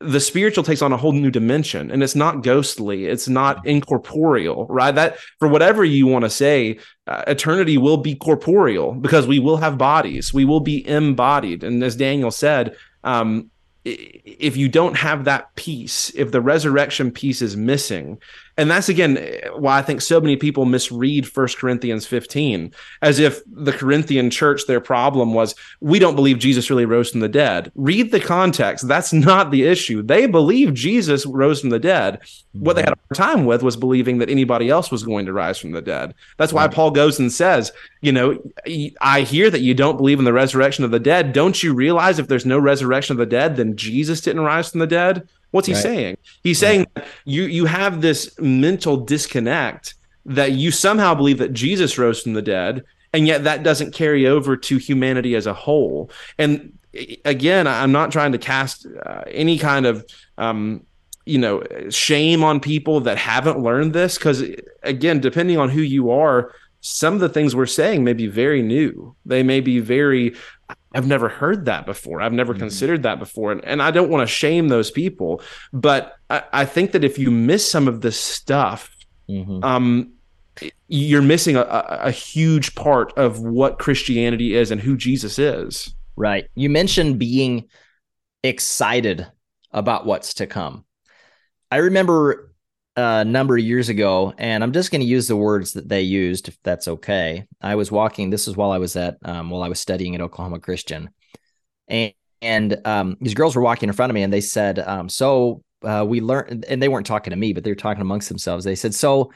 the 0.00 0.20
spiritual 0.20 0.64
takes 0.64 0.80
on 0.80 0.92
a 0.92 0.96
whole 0.96 1.12
new 1.12 1.30
dimension 1.30 1.90
and 1.90 2.02
it's 2.02 2.16
not 2.16 2.42
ghostly 2.42 3.04
it's 3.06 3.28
not 3.28 3.64
incorporeal 3.66 4.66
right? 4.66 4.94
That 4.94 5.18
for 5.38 5.46
whatever 5.46 5.84
you 5.84 6.06
want 6.06 6.24
to 6.24 6.30
say 6.30 6.78
uh, 7.06 7.24
eternity 7.26 7.76
will 7.76 7.98
be 7.98 8.14
corporeal 8.14 8.92
because 8.92 9.26
we 9.26 9.38
will 9.38 9.58
have 9.58 9.76
bodies. 9.76 10.32
We 10.32 10.44
will 10.44 10.60
be 10.60 10.86
embodied. 10.88 11.62
And 11.62 11.84
as 11.84 11.96
daniel 11.96 12.30
said 12.30 12.76
um, 13.04 13.50
if 13.84 14.56
you 14.56 14.68
don't 14.68 14.96
have 14.96 15.24
that 15.24 15.54
piece 15.54 16.10
if 16.14 16.32
the 16.32 16.40
resurrection 16.40 17.10
piece 17.10 17.42
is 17.42 17.56
missing 17.56 18.18
and 18.60 18.70
that's 18.70 18.88
again 18.88 19.16
why 19.56 19.78
i 19.78 19.82
think 19.82 20.00
so 20.00 20.20
many 20.20 20.36
people 20.36 20.64
misread 20.64 21.26
1 21.26 21.48
corinthians 21.58 22.06
15 22.06 22.72
as 23.02 23.18
if 23.18 23.40
the 23.46 23.72
corinthian 23.72 24.30
church 24.30 24.66
their 24.66 24.80
problem 24.80 25.34
was 25.34 25.54
we 25.80 25.98
don't 25.98 26.16
believe 26.16 26.38
jesus 26.38 26.70
really 26.70 26.86
rose 26.86 27.10
from 27.10 27.20
the 27.20 27.28
dead. 27.28 27.72
Read 27.74 28.10
the 28.10 28.20
context. 28.20 28.86
That's 28.86 29.12
not 29.12 29.50
the 29.50 29.64
issue. 29.64 30.02
They 30.02 30.26
believe 30.26 30.74
jesus 30.74 31.26
rose 31.26 31.60
from 31.60 31.70
the 31.70 31.78
dead. 31.78 32.20
What 32.52 32.74
they 32.74 32.82
had 32.82 32.92
a 32.92 32.98
hard 33.08 33.16
time 33.16 33.46
with 33.46 33.62
was 33.62 33.76
believing 33.76 34.18
that 34.18 34.30
anybody 34.30 34.68
else 34.68 34.90
was 34.90 35.02
going 35.02 35.26
to 35.26 35.32
rise 35.32 35.58
from 35.58 35.72
the 35.72 35.82
dead. 35.82 36.14
That's 36.36 36.52
why 36.52 36.68
paul 36.68 36.90
goes 36.90 37.18
and 37.18 37.32
says 37.32 37.72
you 38.00 38.12
know 38.12 38.38
i 39.00 39.22
hear 39.22 39.50
that 39.50 39.60
you 39.60 39.74
don't 39.74 39.96
believe 39.96 40.18
in 40.18 40.24
the 40.24 40.32
resurrection 40.32 40.84
of 40.84 40.90
the 40.90 41.00
dead. 41.00 41.32
Don't 41.32 41.62
you 41.62 41.74
realize 41.74 42.18
if 42.18 42.28
there's 42.28 42.46
no 42.46 42.58
resurrection 42.58 43.14
of 43.14 43.18
the 43.18 43.26
dead 43.26 43.56
then 43.56 43.76
jesus 43.76 44.20
didn't 44.20 44.42
rise 44.42 44.70
from 44.70 44.80
the 44.80 44.86
dead 44.86 45.28
what's 45.50 45.66
he 45.66 45.74
Right. 45.74 45.82
saying? 45.82 46.16
He's 46.42 46.58
saying 46.58 46.86
that 46.94 47.06
you 47.24 47.44
you 47.44 47.66
have 47.66 48.00
this 48.00 48.38
mental 48.40 48.96
disconnect 48.96 49.94
that 50.26 50.52
you 50.52 50.70
somehow 50.70 51.14
believe 51.14 51.38
that 51.38 51.52
jesus 51.52 51.96
rose 51.98 52.20
from 52.22 52.34
the 52.34 52.42
dead 52.42 52.84
and 53.12 53.26
yet 53.26 53.44
that 53.44 53.62
doesn't 53.62 53.92
carry 53.94 54.26
over 54.26 54.56
to 54.56 54.76
humanity 54.76 55.34
as 55.34 55.46
a 55.46 55.54
whole. 55.54 56.10
And 56.38 56.72
again 57.24 57.68
i'm 57.68 57.92
not 57.92 58.10
trying 58.10 58.32
to 58.32 58.38
cast 58.38 58.84
uh, 59.06 59.22
any 59.28 59.56
kind 59.56 59.86
of 59.86 60.04
um, 60.38 60.84
you 61.24 61.38
know 61.38 61.62
shame 61.88 62.42
on 62.42 62.58
people 62.58 62.98
that 63.00 63.16
haven't 63.16 63.60
learned 63.60 63.92
this 63.92 64.18
because 64.18 64.42
again 64.82 65.20
depending 65.20 65.56
on 65.56 65.68
who 65.68 65.82
you 65.82 66.10
are 66.10 66.52
some 66.80 67.14
of 67.14 67.20
the 67.20 67.28
things 67.28 67.54
we're 67.54 67.66
saying 67.66 68.04
may 68.04 68.14
be 68.14 68.26
very 68.26 68.62
new. 68.62 69.14
They 69.26 69.42
may 69.42 69.60
be 69.60 69.80
very 69.80 70.34
i've 70.94 71.06
never 71.06 71.28
heard 71.28 71.64
that 71.66 71.86
before 71.86 72.20
i've 72.20 72.32
never 72.32 72.54
Mhm. 72.54 72.58
considered 72.60 73.02
that 73.04 73.18
before 73.18 73.52
and, 73.52 73.64
and 73.64 73.82
i 73.82 73.90
don't 73.90 74.10
want 74.10 74.26
to 74.26 74.32
shame 74.32 74.68
those 74.68 74.90
people 74.90 75.42
but 75.72 76.14
I, 76.28 76.42
I 76.52 76.64
think 76.64 76.92
that 76.92 77.04
if 77.04 77.18
you 77.18 77.30
miss 77.30 77.68
some 77.68 77.88
of 77.88 78.00
this 78.00 78.18
stuff 78.18 78.90
Mhm. 79.28 79.64
um 79.64 80.12
you're 80.88 81.22
missing 81.22 81.56
a, 81.56 81.62
a, 81.62 82.10
huge 82.10 82.74
part 82.74 83.16
of 83.16 83.40
what 83.40 83.78
christianity 83.78 84.54
is 84.54 84.70
and 84.70 84.80
who 84.80 84.96
jesus 84.96 85.38
is 85.38 85.94
Right. 86.16 86.46
You 86.54 86.68
mentioned 86.68 87.18
being 87.18 87.68
excited 88.44 89.26
about 89.72 90.04
what's 90.04 90.34
to 90.34 90.46
come. 90.46 90.84
I 91.70 91.76
remember 91.76 92.49
a 93.00 93.24
number 93.24 93.56
of 93.56 93.64
years 93.64 93.88
ago, 93.88 94.34
and 94.36 94.62
I'm 94.62 94.72
just 94.72 94.90
going 94.90 95.00
to 95.00 95.06
use 95.06 95.26
the 95.26 95.36
words 95.36 95.72
that 95.72 95.88
they 95.88 96.02
used, 96.02 96.48
if 96.48 96.58
that's 96.62 96.86
okay. 96.86 97.46
I 97.60 97.74
was 97.74 97.90
walking. 97.90 98.28
This 98.28 98.46
is 98.46 98.56
while 98.56 98.70
I 98.70 98.78
was 98.78 98.94
at 98.96 99.16
um, 99.24 99.48
while 99.50 99.62
I 99.62 99.68
was 99.68 99.80
studying 99.80 100.14
at 100.14 100.20
Oklahoma 100.20 100.60
Christian, 100.60 101.10
and 101.88 102.12
and 102.42 102.86
um, 102.86 103.16
these 103.20 103.34
girls 103.34 103.56
were 103.56 103.62
walking 103.62 103.88
in 103.88 103.94
front 103.94 104.10
of 104.10 104.14
me, 104.14 104.22
and 104.22 104.32
they 104.32 104.42
said, 104.42 104.78
um, 104.78 105.08
"So 105.08 105.62
uh, 105.82 106.04
we 106.06 106.20
learned," 106.20 106.66
and 106.68 106.82
they 106.82 106.88
weren't 106.88 107.06
talking 107.06 107.30
to 107.30 107.36
me, 107.36 107.54
but 107.54 107.64
they 107.64 107.70
were 107.70 107.74
talking 107.74 108.02
amongst 108.02 108.28
themselves. 108.28 108.64
They 108.64 108.76
said, 108.76 108.94
"So." 108.94 109.32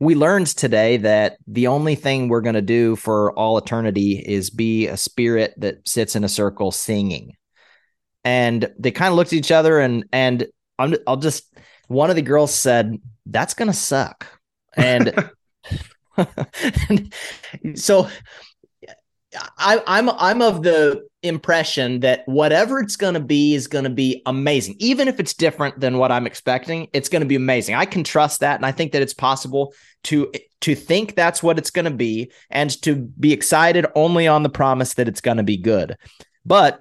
We 0.00 0.14
learned 0.14 0.46
today 0.46 0.98
that 0.98 1.38
the 1.48 1.66
only 1.66 1.96
thing 1.96 2.28
we're 2.28 2.40
going 2.40 2.54
to 2.54 2.62
do 2.62 2.94
for 2.94 3.32
all 3.32 3.58
eternity 3.58 4.12
is 4.24 4.48
be 4.48 4.86
a 4.86 4.96
spirit 4.96 5.54
that 5.56 5.88
sits 5.88 6.14
in 6.14 6.22
a 6.22 6.28
circle 6.28 6.70
singing. 6.70 7.32
And 8.22 8.72
they 8.78 8.92
kind 8.92 9.10
of 9.10 9.16
looked 9.16 9.32
at 9.32 9.38
each 9.40 9.50
other 9.50 9.80
and 9.80 10.04
and 10.12 10.46
I'm, 10.78 10.94
I'll 11.04 11.16
just. 11.16 11.52
One 11.88 12.10
of 12.10 12.16
the 12.16 12.22
girls 12.22 12.54
said, 12.54 12.98
"That's 13.26 13.54
gonna 13.54 13.74
suck," 13.74 14.26
and, 14.76 15.30
so 17.74 18.08
I, 19.58 19.82
I'm 19.86 20.08
I'm 20.10 20.42
of 20.42 20.62
the 20.62 21.06
impression 21.22 22.00
that 22.00 22.22
whatever 22.26 22.80
it's 22.80 22.96
going 22.96 23.14
to 23.14 23.20
be 23.20 23.54
is 23.54 23.66
going 23.66 23.84
to 23.84 23.90
be 23.90 24.22
amazing, 24.26 24.76
even 24.78 25.08
if 25.08 25.18
it's 25.20 25.34
different 25.34 25.80
than 25.80 25.98
what 25.98 26.12
I'm 26.12 26.26
expecting. 26.26 26.88
It's 26.92 27.08
going 27.08 27.20
to 27.20 27.28
be 27.28 27.34
amazing. 27.34 27.74
I 27.74 27.84
can 27.84 28.04
trust 28.04 28.40
that, 28.40 28.56
and 28.56 28.64
I 28.64 28.72
think 28.72 28.92
that 28.92 29.02
it's 29.02 29.14
possible 29.14 29.74
to 30.04 30.32
to 30.60 30.74
think 30.74 31.14
that's 31.14 31.42
what 31.42 31.58
it's 31.58 31.70
going 31.70 31.84
to 31.84 31.90
be, 31.90 32.32
and 32.50 32.70
to 32.82 32.96
be 32.96 33.32
excited 33.32 33.86
only 33.94 34.26
on 34.26 34.42
the 34.42 34.48
promise 34.48 34.94
that 34.94 35.08
it's 35.08 35.20
going 35.20 35.36
to 35.36 35.42
be 35.42 35.56
good. 35.56 35.96
But 36.44 36.80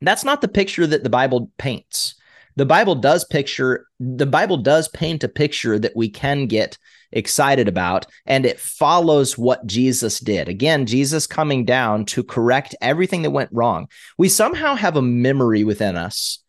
that's 0.00 0.24
not 0.24 0.40
the 0.40 0.48
picture 0.48 0.86
that 0.86 1.02
the 1.02 1.10
Bible 1.10 1.50
paints. 1.58 2.14
The 2.58 2.66
Bible 2.66 2.96
does 2.96 3.24
picture 3.24 3.86
the 4.00 4.26
Bible 4.26 4.56
does 4.56 4.88
paint 4.88 5.22
a 5.22 5.28
picture 5.28 5.78
that 5.78 5.94
we 5.94 6.08
can 6.08 6.46
get 6.46 6.76
excited 7.12 7.68
about, 7.68 8.06
and 8.26 8.44
it 8.44 8.58
follows 8.58 9.38
what 9.38 9.64
Jesus 9.64 10.18
did. 10.18 10.48
Again, 10.48 10.84
Jesus 10.84 11.28
coming 11.28 11.64
down 11.64 12.04
to 12.06 12.24
correct 12.24 12.74
everything 12.80 13.22
that 13.22 13.30
went 13.30 13.50
wrong. 13.52 13.86
We 14.18 14.28
somehow 14.28 14.74
have 14.74 14.96
a 14.96 15.02
memory 15.02 15.62
within 15.62 15.96
us, 15.96 16.42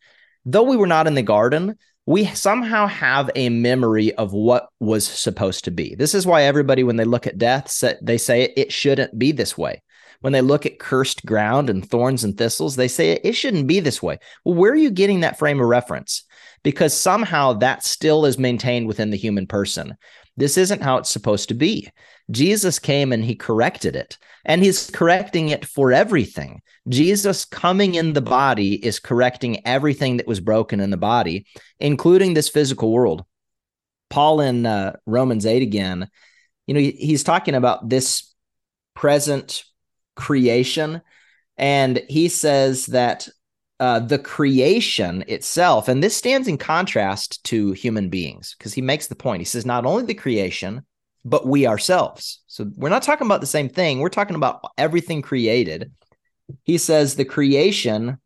though 0.44 0.64
we 0.64 0.76
were 0.76 0.88
not 0.88 1.06
in 1.06 1.14
the 1.14 1.22
garden. 1.22 1.76
We 2.06 2.24
somehow 2.24 2.88
have 2.88 3.30
a 3.36 3.48
memory 3.48 4.12
of 4.12 4.32
what 4.32 4.66
was 4.80 5.06
supposed 5.06 5.66
to 5.66 5.70
be. 5.70 5.94
This 5.94 6.16
is 6.16 6.26
why 6.26 6.42
everybody, 6.42 6.82
when 6.82 6.96
they 6.96 7.04
look 7.04 7.28
at 7.28 7.38
death, 7.38 7.72
they 8.02 8.18
say 8.18 8.52
it 8.56 8.72
shouldn't 8.72 9.16
be 9.16 9.30
this 9.30 9.56
way. 9.56 9.80
When 10.20 10.32
they 10.32 10.42
look 10.42 10.66
at 10.66 10.78
cursed 10.78 11.24
ground 11.24 11.70
and 11.70 11.88
thorns 11.88 12.24
and 12.24 12.36
thistles, 12.36 12.76
they 12.76 12.88
say 12.88 13.12
it 13.12 13.32
shouldn't 13.32 13.66
be 13.66 13.80
this 13.80 14.02
way. 14.02 14.18
Well, 14.44 14.54
where 14.54 14.72
are 14.72 14.76
you 14.76 14.90
getting 14.90 15.20
that 15.20 15.38
frame 15.38 15.60
of 15.60 15.66
reference? 15.66 16.24
Because 16.62 16.94
somehow 16.94 17.54
that 17.54 17.84
still 17.84 18.26
is 18.26 18.38
maintained 18.38 18.86
within 18.86 19.10
the 19.10 19.16
human 19.16 19.46
person. 19.46 19.96
This 20.36 20.58
isn't 20.58 20.82
how 20.82 20.98
it's 20.98 21.10
supposed 21.10 21.48
to 21.48 21.54
be. 21.54 21.88
Jesus 22.30 22.78
came 22.78 23.12
and 23.12 23.24
he 23.24 23.34
corrected 23.34 23.96
it, 23.96 24.18
and 24.44 24.62
he's 24.62 24.90
correcting 24.90 25.48
it 25.48 25.64
for 25.64 25.92
everything. 25.92 26.60
Jesus 26.88 27.44
coming 27.44 27.94
in 27.94 28.12
the 28.12 28.22
body 28.22 28.74
is 28.84 29.00
correcting 29.00 29.66
everything 29.66 30.18
that 30.18 30.26
was 30.26 30.40
broken 30.40 30.80
in 30.80 30.90
the 30.90 30.96
body, 30.96 31.46
including 31.78 32.34
this 32.34 32.48
physical 32.48 32.92
world. 32.92 33.24
Paul 34.10 34.40
in 34.40 34.66
uh, 34.66 34.96
Romans 35.06 35.46
8 35.46 35.62
again, 35.62 36.08
you 36.66 36.74
know, 36.74 36.80
he's 36.80 37.24
talking 37.24 37.54
about 37.54 37.88
this 37.88 38.34
present 38.94 39.64
creation. 40.20 41.00
And 41.56 42.02
he 42.08 42.28
says 42.28 42.86
that 42.86 43.28
uh, 43.80 44.00
the 44.00 44.18
creation 44.18 45.24
itself, 45.26 45.88
and 45.88 46.02
this 46.02 46.16
stands 46.16 46.46
in 46.48 46.58
contrast 46.58 47.42
to 47.44 47.72
human 47.72 48.10
beings 48.10 48.54
because 48.56 48.74
he 48.74 48.82
makes 48.82 49.06
the 49.06 49.14
point. 49.14 49.40
He 49.40 49.46
says, 49.46 49.64
not 49.64 49.86
only 49.86 50.04
the 50.04 50.14
creation, 50.14 50.84
but 51.24 51.46
we 51.46 51.66
ourselves. 51.66 52.42
So 52.46 52.70
we're 52.76 52.90
not 52.90 53.02
talking 53.02 53.26
about 53.26 53.40
the 53.40 53.46
same 53.46 53.68
thing. 53.68 54.00
We're 54.00 54.08
talking 54.08 54.36
about 54.36 54.60
everything 54.78 55.22
created. 55.22 55.92
He 56.64 56.78
says, 56.78 57.14
the 57.14 57.24
creation 57.24 58.18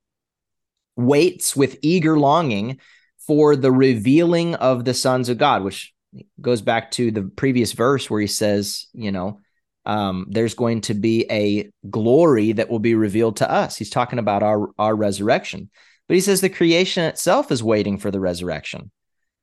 waits 0.97 1.57
with 1.57 1.79
eager 1.83 2.19
longing 2.19 2.79
for 3.27 3.57
the 3.57 3.73
revealing 3.73 4.55
of 4.57 4.85
the 4.85 4.95
sons 4.95 5.29
of 5.29 5.39
God, 5.39 5.65
which 5.65 5.93
goes 6.41 6.63
back 6.63 6.91
to 6.93 7.11
the 7.11 7.23
previous 7.23 7.73
verse 7.73 8.09
where 8.09 8.21
he 8.21 8.27
says, 8.27 8.87
you 8.93 9.11
know, 9.11 9.41
um, 9.87 10.27
there's 10.29 10.55
going 10.55 10.81
to 10.83 10.95
be 10.95 11.27
a 11.31 11.71
glory 11.91 12.53
that 12.53 12.71
will 12.71 12.79
be 12.79 12.95
revealed 12.95 13.37
to 13.39 13.51
us. 13.51 13.77
He's 13.77 13.91
talking 13.91 14.19
about 14.19 14.43
our 14.43 14.71
our 14.79 14.95
resurrection, 14.95 15.71
but 16.09 16.15
he 16.15 16.21
says 16.21 16.41
the 16.41 16.49
creation 16.49 17.05
itself 17.05 17.53
is 17.53 17.63
waiting 17.63 17.99
for 17.99 18.11
the 18.11 18.21
resurrection. 18.21 18.91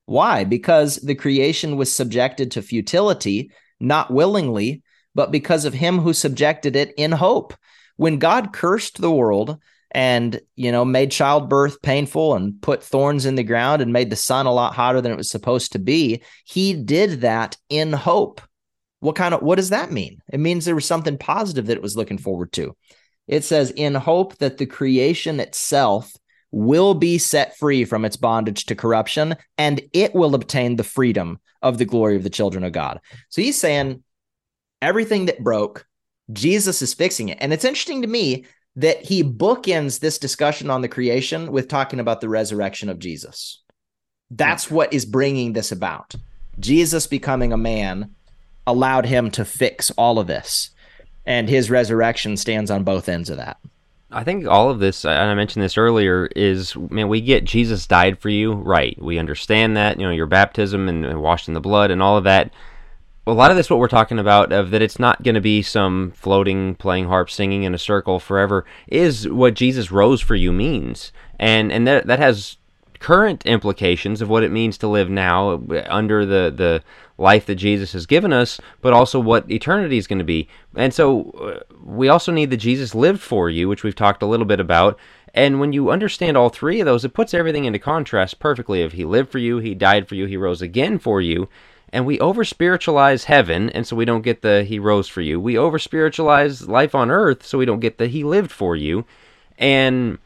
Why? 0.05 0.43
Because 0.43 0.97
the 0.97 1.15
creation 1.15 1.77
was 1.77 1.93
subjected 1.93 2.51
to 2.51 2.61
futility, 2.61 3.51
not 3.79 4.11
willingly, 4.11 4.83
but 5.13 5.31
because 5.31 5.65
of 5.65 5.73
him 5.73 5.99
who 5.99 6.13
subjected 6.13 6.75
it 6.75 6.93
in 6.97 7.11
hope. 7.11 7.53
When 7.97 8.17
God 8.17 8.51
cursed 8.51 8.99
the 8.99 9.11
world 9.11 9.57
and 9.91 10.39
you 10.55 10.71
know 10.71 10.85
made 10.85 11.11
childbirth 11.11 11.81
painful 11.81 12.35
and 12.35 12.59
put 12.61 12.83
thorns 12.83 13.25
in 13.25 13.35
the 13.35 13.43
ground 13.43 13.81
and 13.81 13.93
made 13.93 14.09
the 14.09 14.15
sun 14.15 14.45
a 14.45 14.53
lot 14.53 14.73
hotter 14.73 15.01
than 15.01 15.11
it 15.11 15.17
was 15.17 15.29
supposed 15.29 15.73
to 15.73 15.79
be, 15.79 16.23
he 16.45 16.73
did 16.73 17.21
that 17.21 17.57
in 17.69 17.93
hope 17.93 18.41
what 19.01 19.15
kind 19.15 19.33
of 19.33 19.41
what 19.41 19.55
does 19.55 19.69
that 19.69 19.91
mean? 19.91 20.21
It 20.31 20.39
means 20.39 20.63
there 20.63 20.75
was 20.75 20.85
something 20.85 21.17
positive 21.17 21.65
that 21.65 21.75
it 21.75 21.81
was 21.81 21.97
looking 21.97 22.17
forward 22.17 22.53
to. 22.53 22.75
It 23.27 23.43
says, 23.43 23.71
in 23.71 23.95
hope 23.95 24.37
that 24.37 24.57
the 24.57 24.65
creation 24.65 25.39
itself 25.39 26.15
will 26.51 26.93
be 26.93 27.17
set 27.17 27.57
free 27.57 27.83
from 27.83 28.05
its 28.05 28.15
bondage 28.15 28.65
to 28.67 28.75
corruption 28.75 29.35
and 29.57 29.81
it 29.93 30.13
will 30.13 30.35
obtain 30.35 30.75
the 30.75 30.83
freedom 30.83 31.39
of 31.61 31.77
the 31.77 31.85
glory 31.85 32.15
of 32.15 32.23
the 32.23 32.29
children 32.29 32.63
of 32.63 32.73
God. 32.73 32.99
So 33.29 33.41
he's 33.41 33.57
saying 33.57 34.03
everything 34.81 35.25
that 35.25 35.43
broke, 35.43 35.85
Jesus 36.31 36.81
is 36.81 36.93
fixing 36.93 37.29
it. 37.29 37.37
And 37.41 37.53
it's 37.53 37.65
interesting 37.65 38.01
to 38.03 38.07
me 38.07 38.45
that 38.75 39.03
he 39.03 39.23
bookends 39.23 39.99
this 39.99 40.17
discussion 40.17 40.69
on 40.69 40.81
the 40.81 40.87
creation 40.87 41.51
with 41.51 41.67
talking 41.67 41.99
about 41.99 42.21
the 42.21 42.29
resurrection 42.29 42.89
of 42.89 42.99
Jesus. 42.99 43.63
That's 44.29 44.65
hmm. 44.65 44.75
what 44.75 44.93
is 44.93 45.05
bringing 45.05 45.53
this 45.53 45.71
about. 45.71 46.13
Jesus 46.59 47.07
becoming 47.07 47.53
a 47.53 47.57
man 47.57 48.15
allowed 48.65 49.05
him 49.05 49.31
to 49.31 49.45
fix 49.45 49.91
all 49.91 50.19
of 50.19 50.27
this. 50.27 50.71
And 51.25 51.49
his 51.49 51.69
resurrection 51.69 52.37
stands 52.37 52.71
on 52.71 52.83
both 52.83 53.07
ends 53.07 53.29
of 53.29 53.37
that. 53.37 53.57
I 54.11 54.23
think 54.23 54.45
all 54.45 54.69
of 54.69 54.79
this, 54.79 55.05
and 55.05 55.13
I 55.13 55.33
mentioned 55.35 55.63
this 55.63 55.77
earlier, 55.77 56.27
is 56.35 56.75
man, 56.75 57.07
we 57.07 57.21
get 57.21 57.45
Jesus 57.45 57.87
died 57.87 58.19
for 58.19 58.29
you, 58.29 58.53
right? 58.53 59.01
We 59.01 59.17
understand 59.17 59.77
that, 59.77 59.99
you 59.99 60.05
know, 60.05 60.11
your 60.11 60.25
baptism 60.25 60.89
and 60.89 61.21
washed 61.21 61.47
in 61.47 61.53
the 61.53 61.61
blood 61.61 61.91
and 61.91 62.03
all 62.03 62.17
of 62.17 62.25
that. 62.25 62.51
A 63.27 63.31
lot 63.31 63.51
of 63.51 63.57
this, 63.57 63.69
what 63.69 63.79
we're 63.79 63.87
talking 63.87 64.19
about, 64.19 64.51
of 64.51 64.71
that 64.71 64.81
it's 64.81 64.99
not 64.99 65.23
going 65.23 65.35
to 65.35 65.41
be 65.41 65.61
some 65.61 66.11
floating, 66.11 66.75
playing 66.75 67.05
harp, 67.05 67.29
singing 67.29 67.63
in 67.63 67.73
a 67.73 67.77
circle 67.77 68.19
forever, 68.19 68.65
is 68.87 69.29
what 69.29 69.53
Jesus 69.53 69.91
rose 69.91 70.19
for 70.19 70.35
you 70.35 70.51
means, 70.51 71.13
and 71.39 71.71
and 71.71 71.87
that 71.87 72.07
that 72.07 72.19
has 72.19 72.57
current 72.99 73.45
implications 73.45 74.21
of 74.21 74.29
what 74.29 74.43
it 74.43 74.51
means 74.51 74.77
to 74.79 74.87
live 74.87 75.09
now 75.09 75.61
under 75.87 76.25
the 76.25 76.51
the 76.55 76.83
life 77.17 77.45
that 77.45 77.55
Jesus 77.55 77.93
has 77.93 78.05
given 78.05 78.33
us, 78.33 78.59
but 78.81 78.93
also 78.93 79.19
what 79.19 79.49
eternity 79.49 79.97
is 79.97 80.07
going 80.07 80.19
to 80.19 80.25
be. 80.25 80.47
And 80.75 80.93
so 80.93 81.31
uh, 81.31 81.75
we 81.83 82.09
also 82.09 82.31
need 82.31 82.49
that 82.49 82.57
Jesus 82.57 82.95
lived 82.95 83.21
for 83.21 83.49
you, 83.49 83.67
which 83.67 83.83
we've 83.83 83.95
talked 83.95 84.23
a 84.23 84.27
little 84.27 84.45
bit 84.45 84.59
about. 84.59 84.99
And 85.33 85.59
when 85.59 85.73
you 85.73 85.91
understand 85.91 86.35
all 86.35 86.49
three 86.49 86.79
of 86.81 86.85
those, 86.85 87.05
it 87.05 87.13
puts 87.13 87.33
everything 87.33 87.65
into 87.65 87.79
contrast 87.79 88.39
perfectly. 88.39 88.81
If 88.81 88.93
he 88.93 89.05
lived 89.05 89.31
for 89.31 89.39
you, 89.39 89.59
he 89.59 89.73
died 89.73 90.07
for 90.07 90.15
you, 90.15 90.25
he 90.25 90.37
rose 90.37 90.61
again 90.61 90.99
for 90.99 91.21
you. 91.21 91.47
And 91.93 92.05
we 92.05 92.19
over 92.19 92.45
spiritualize 92.45 93.25
heaven, 93.25 93.69
and 93.69 93.85
so 93.85 93.97
we 93.97 94.05
don't 94.05 94.21
get 94.21 94.41
the 94.41 94.63
he 94.63 94.79
rose 94.79 95.09
for 95.09 95.19
you. 95.21 95.41
We 95.41 95.57
over 95.57 95.77
spiritualize 95.77 96.67
life 96.67 96.95
on 96.95 97.11
earth, 97.11 97.45
so 97.45 97.57
we 97.57 97.65
don't 97.65 97.81
get 97.81 97.97
the 97.97 98.07
he 98.07 98.23
lived 98.23 98.51
for 98.51 98.77
you. 98.77 99.05
And 99.57 100.17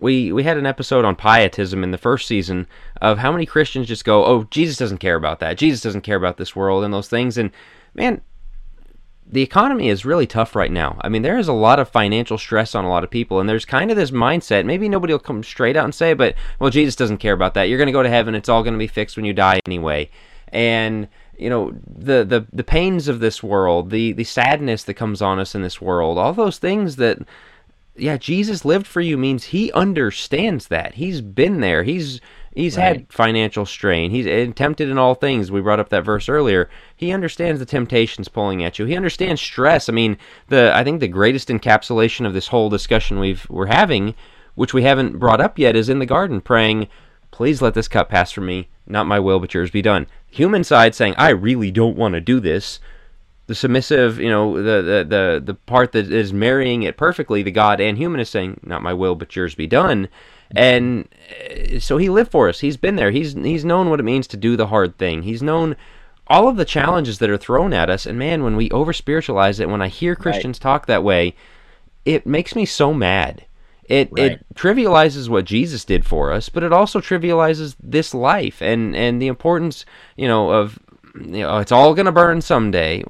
we 0.00 0.32
we 0.32 0.42
had 0.42 0.56
an 0.56 0.66
episode 0.66 1.04
on 1.04 1.14
pietism 1.14 1.84
in 1.84 1.90
the 1.90 1.98
first 1.98 2.26
season 2.26 2.66
of 3.00 3.18
how 3.18 3.30
many 3.30 3.46
Christians 3.46 3.86
just 3.86 4.04
go, 4.04 4.24
"Oh, 4.24 4.44
Jesus 4.50 4.76
doesn't 4.76 4.98
care 4.98 5.16
about 5.16 5.40
that. 5.40 5.58
Jesus 5.58 5.82
doesn't 5.82 6.00
care 6.00 6.16
about 6.16 6.36
this 6.36 6.56
world 6.56 6.84
and 6.84 6.92
those 6.92 7.08
things." 7.08 7.36
And 7.36 7.50
man, 7.94 8.22
the 9.26 9.42
economy 9.42 9.88
is 9.88 10.04
really 10.04 10.26
tough 10.26 10.56
right 10.56 10.72
now. 10.72 10.98
I 11.02 11.08
mean, 11.08 11.22
there 11.22 11.38
is 11.38 11.48
a 11.48 11.52
lot 11.52 11.78
of 11.78 11.88
financial 11.88 12.38
stress 12.38 12.74
on 12.74 12.84
a 12.84 12.88
lot 12.88 13.04
of 13.04 13.10
people, 13.10 13.38
and 13.38 13.48
there's 13.48 13.64
kind 13.64 13.90
of 13.90 13.96
this 13.96 14.10
mindset. 14.10 14.64
Maybe 14.64 14.88
nobody 14.88 15.12
will 15.12 15.20
come 15.20 15.44
straight 15.44 15.76
out 15.76 15.84
and 15.84 15.94
say, 15.94 16.14
"But 16.14 16.34
well, 16.58 16.70
Jesus 16.70 16.96
doesn't 16.96 17.18
care 17.18 17.34
about 17.34 17.54
that. 17.54 17.68
You're 17.68 17.78
going 17.78 17.86
to 17.86 17.92
go 17.92 18.02
to 18.02 18.08
heaven. 18.08 18.34
It's 18.34 18.48
all 18.48 18.62
going 18.62 18.74
to 18.74 18.78
be 18.78 18.86
fixed 18.86 19.16
when 19.16 19.26
you 19.26 19.34
die 19.34 19.60
anyway." 19.66 20.10
And 20.52 21.08
you 21.38 21.48
know 21.48 21.72
the, 21.86 22.24
the 22.24 22.46
the 22.52 22.64
pains 22.64 23.06
of 23.06 23.20
this 23.20 23.42
world, 23.42 23.90
the 23.90 24.12
the 24.12 24.24
sadness 24.24 24.84
that 24.84 24.94
comes 24.94 25.22
on 25.22 25.38
us 25.38 25.54
in 25.54 25.62
this 25.62 25.80
world, 25.80 26.18
all 26.18 26.32
those 26.32 26.58
things 26.58 26.96
that 26.96 27.18
yeah, 28.00 28.16
Jesus 28.16 28.64
lived 28.64 28.86
for 28.86 29.00
you 29.00 29.16
means 29.16 29.44
he 29.44 29.70
understands 29.72 30.68
that. 30.68 30.94
He's 30.94 31.20
been 31.20 31.60
there. 31.60 31.82
He's 31.82 32.20
he's 32.54 32.76
right. 32.76 32.84
had 32.84 33.12
financial 33.12 33.66
strain. 33.66 34.10
He's 34.10 34.26
eh, 34.26 34.50
tempted 34.54 34.88
in 34.88 34.98
all 34.98 35.14
things. 35.14 35.50
We 35.50 35.60
brought 35.60 35.80
up 35.80 35.90
that 35.90 36.04
verse 36.04 36.28
earlier. 36.28 36.68
He 36.96 37.12
understands 37.12 37.58
the 37.58 37.66
temptations 37.66 38.28
pulling 38.28 38.64
at 38.64 38.78
you. 38.78 38.86
He 38.86 38.96
understands 38.96 39.40
stress. 39.40 39.88
I 39.88 39.92
mean, 39.92 40.16
the 40.48 40.72
I 40.74 40.82
think 40.84 41.00
the 41.00 41.08
greatest 41.08 41.48
encapsulation 41.48 42.26
of 42.26 42.34
this 42.34 42.48
whole 42.48 42.70
discussion 42.70 43.20
we've 43.20 43.48
we're 43.50 43.66
having, 43.66 44.14
which 44.54 44.74
we 44.74 44.82
haven't 44.82 45.18
brought 45.18 45.40
up 45.40 45.58
yet, 45.58 45.76
is 45.76 45.88
in 45.88 45.98
the 45.98 46.06
garden 46.06 46.40
praying, 46.40 46.88
"Please 47.30 47.60
let 47.60 47.74
this 47.74 47.88
cup 47.88 48.08
pass 48.08 48.32
from 48.32 48.46
me. 48.46 48.68
Not 48.86 49.06
my 49.06 49.20
will, 49.20 49.40
but 49.40 49.54
yours 49.54 49.70
be 49.70 49.82
done." 49.82 50.06
Human 50.28 50.64
side 50.64 50.94
saying, 50.94 51.14
"I 51.18 51.30
really 51.30 51.70
don't 51.70 51.96
want 51.96 52.14
to 52.14 52.20
do 52.20 52.40
this." 52.40 52.80
The 53.50 53.54
submissive, 53.56 54.20
you 54.20 54.28
know, 54.28 54.56
the, 54.58 54.80
the 54.80 55.04
the 55.08 55.42
the 55.44 55.54
part 55.54 55.90
that 55.90 56.12
is 56.12 56.32
marrying 56.32 56.84
it 56.84 56.96
perfectly, 56.96 57.42
the 57.42 57.50
God 57.50 57.80
and 57.80 57.98
human 57.98 58.20
is 58.20 58.30
saying, 58.30 58.60
"Not 58.62 58.80
my 58.80 58.94
will, 58.94 59.16
but 59.16 59.34
yours 59.34 59.56
be 59.56 59.66
done." 59.66 60.08
And 60.54 61.08
uh, 61.74 61.80
so 61.80 61.96
he 61.98 62.08
lived 62.08 62.30
for 62.30 62.48
us. 62.48 62.60
He's 62.60 62.76
been 62.76 62.94
there. 62.94 63.10
He's 63.10 63.32
he's 63.32 63.64
known 63.64 63.90
what 63.90 63.98
it 63.98 64.04
means 64.04 64.28
to 64.28 64.36
do 64.36 64.56
the 64.56 64.68
hard 64.68 64.98
thing. 64.98 65.24
He's 65.24 65.42
known 65.42 65.74
all 66.28 66.46
of 66.46 66.58
the 66.58 66.64
challenges 66.64 67.18
that 67.18 67.28
are 67.28 67.36
thrown 67.36 67.72
at 67.72 67.90
us. 67.90 68.06
And 68.06 68.20
man, 68.20 68.44
when 68.44 68.54
we 68.54 68.70
over 68.70 68.92
spiritualize 68.92 69.58
it, 69.58 69.68
when 69.68 69.82
I 69.82 69.88
hear 69.88 70.14
Christians 70.14 70.58
right. 70.58 70.62
talk 70.62 70.86
that 70.86 71.02
way, 71.02 71.34
it 72.04 72.28
makes 72.28 72.54
me 72.54 72.64
so 72.64 72.94
mad. 72.94 73.46
It 73.82 74.10
Right. 74.12 74.30
it 74.30 74.46
trivializes 74.54 75.28
what 75.28 75.44
Jesus 75.44 75.84
did 75.84 76.06
for 76.06 76.30
us, 76.30 76.48
but 76.48 76.62
it 76.62 76.72
also 76.72 77.00
trivializes 77.00 77.74
this 77.82 78.14
life 78.14 78.62
and 78.62 78.94
and 78.94 79.20
the 79.20 79.26
importance, 79.26 79.84
you 80.16 80.28
know, 80.28 80.50
of 80.50 80.78
you 81.14 81.42
know, 81.42 81.58
it's 81.58 81.72
all 81.72 81.94
going 81.94 82.06
to 82.06 82.12
burn 82.12 82.40
someday. 82.40 83.02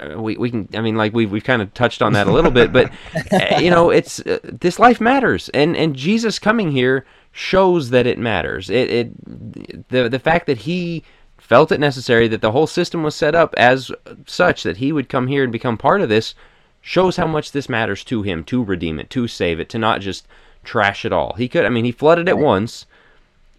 Uh, 0.00 0.20
we, 0.20 0.36
we 0.36 0.50
can 0.50 0.68
I 0.74 0.80
mean 0.80 0.96
like 0.96 1.12
we've 1.12 1.30
we've 1.30 1.44
kind 1.44 1.62
of 1.62 1.72
touched 1.74 2.02
on 2.02 2.14
that 2.14 2.26
a 2.26 2.32
little 2.32 2.50
bit 2.50 2.72
but 2.72 2.90
uh, 3.32 3.58
you 3.60 3.70
know 3.70 3.90
it's 3.90 4.20
uh, 4.20 4.38
this 4.42 4.78
life 4.78 5.00
matters. 5.00 5.48
And 5.50 5.76
and 5.76 5.94
Jesus 5.94 6.38
coming 6.38 6.72
here 6.72 7.06
shows 7.32 7.90
that 7.90 8.06
it 8.06 8.18
matters. 8.18 8.70
It 8.70 8.90
it 8.90 9.88
the 9.88 10.08
the 10.08 10.18
fact 10.18 10.46
that 10.46 10.58
he 10.58 11.04
felt 11.38 11.72
it 11.72 11.80
necessary 11.80 12.26
that 12.28 12.40
the 12.40 12.52
whole 12.52 12.66
system 12.66 13.02
was 13.02 13.14
set 13.14 13.34
up 13.34 13.54
as 13.56 13.92
such 14.26 14.62
that 14.62 14.78
he 14.78 14.92
would 14.92 15.08
come 15.08 15.26
here 15.26 15.42
and 15.42 15.52
become 15.52 15.76
part 15.76 16.00
of 16.00 16.08
this 16.08 16.34
shows 16.80 17.16
how 17.16 17.26
much 17.26 17.52
this 17.52 17.68
matters 17.68 18.02
to 18.04 18.22
him 18.22 18.42
to 18.44 18.64
redeem 18.64 18.98
it 18.98 19.10
to 19.10 19.28
save 19.28 19.60
it 19.60 19.68
to 19.68 19.78
not 19.78 20.00
just 20.00 20.26
trash 20.64 21.04
it 21.04 21.12
all. 21.12 21.34
He 21.34 21.48
could 21.48 21.64
I 21.64 21.68
mean 21.68 21.84
he 21.84 21.92
flooded 21.92 22.28
it 22.28 22.38
once. 22.38 22.86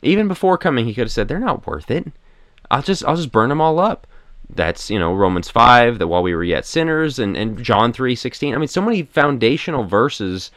Even 0.01 0.27
before 0.27 0.57
coming 0.57 0.85
he 0.85 0.93
could 0.93 1.05
have 1.05 1.11
said 1.11 1.27
they're 1.27 1.39
not 1.39 1.65
worth 1.65 1.89
it 1.89 2.11
I'll 2.75 2.81
just 2.81 3.05
I'll 3.05 3.15
just 3.15 3.31
burn 3.31 3.47
them 3.47 3.61
all 3.61 3.79
up. 3.79 4.05
That's 4.49 4.89
you 4.89 4.99
know 4.99 5.13
Romans 5.13 5.49
5 5.49 5.97
that 5.97 6.07
while 6.07 6.21
we 6.21 6.35
were 6.35 6.43
yet 6.43 6.65
sinners 6.65 7.19
and, 7.19 7.37
and 7.37 7.63
John 7.63 7.93
3:16 7.93 8.53
I 8.53 8.57
mean 8.57 8.67
so 8.67 8.81
many 8.81 9.03
foundational 9.03 9.85
verses 9.85 10.51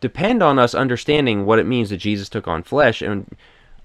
depend 0.00 0.40
on 0.40 0.60
us 0.60 0.72
understanding 0.72 1.44
what 1.44 1.58
it 1.58 1.66
means 1.66 1.90
that 1.90 1.96
Jesus 1.96 2.28
took 2.28 2.46
on 2.46 2.62
flesh 2.62 3.02
and 3.02 3.36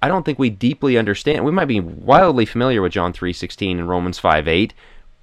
I 0.04 0.08
don't 0.08 0.24
think 0.24 0.38
we 0.38 0.52
deeply 0.52 0.98
understand 1.00 1.44
we 1.44 1.52
might 1.52 1.66
be 1.66 1.80
wildly 1.80 2.46
familiar 2.46 2.82
with 2.82 2.92
John 2.92 3.12
3:16 3.12 3.80
and 3.80 3.90
Romans 3.90 4.20
5:8 4.20 4.72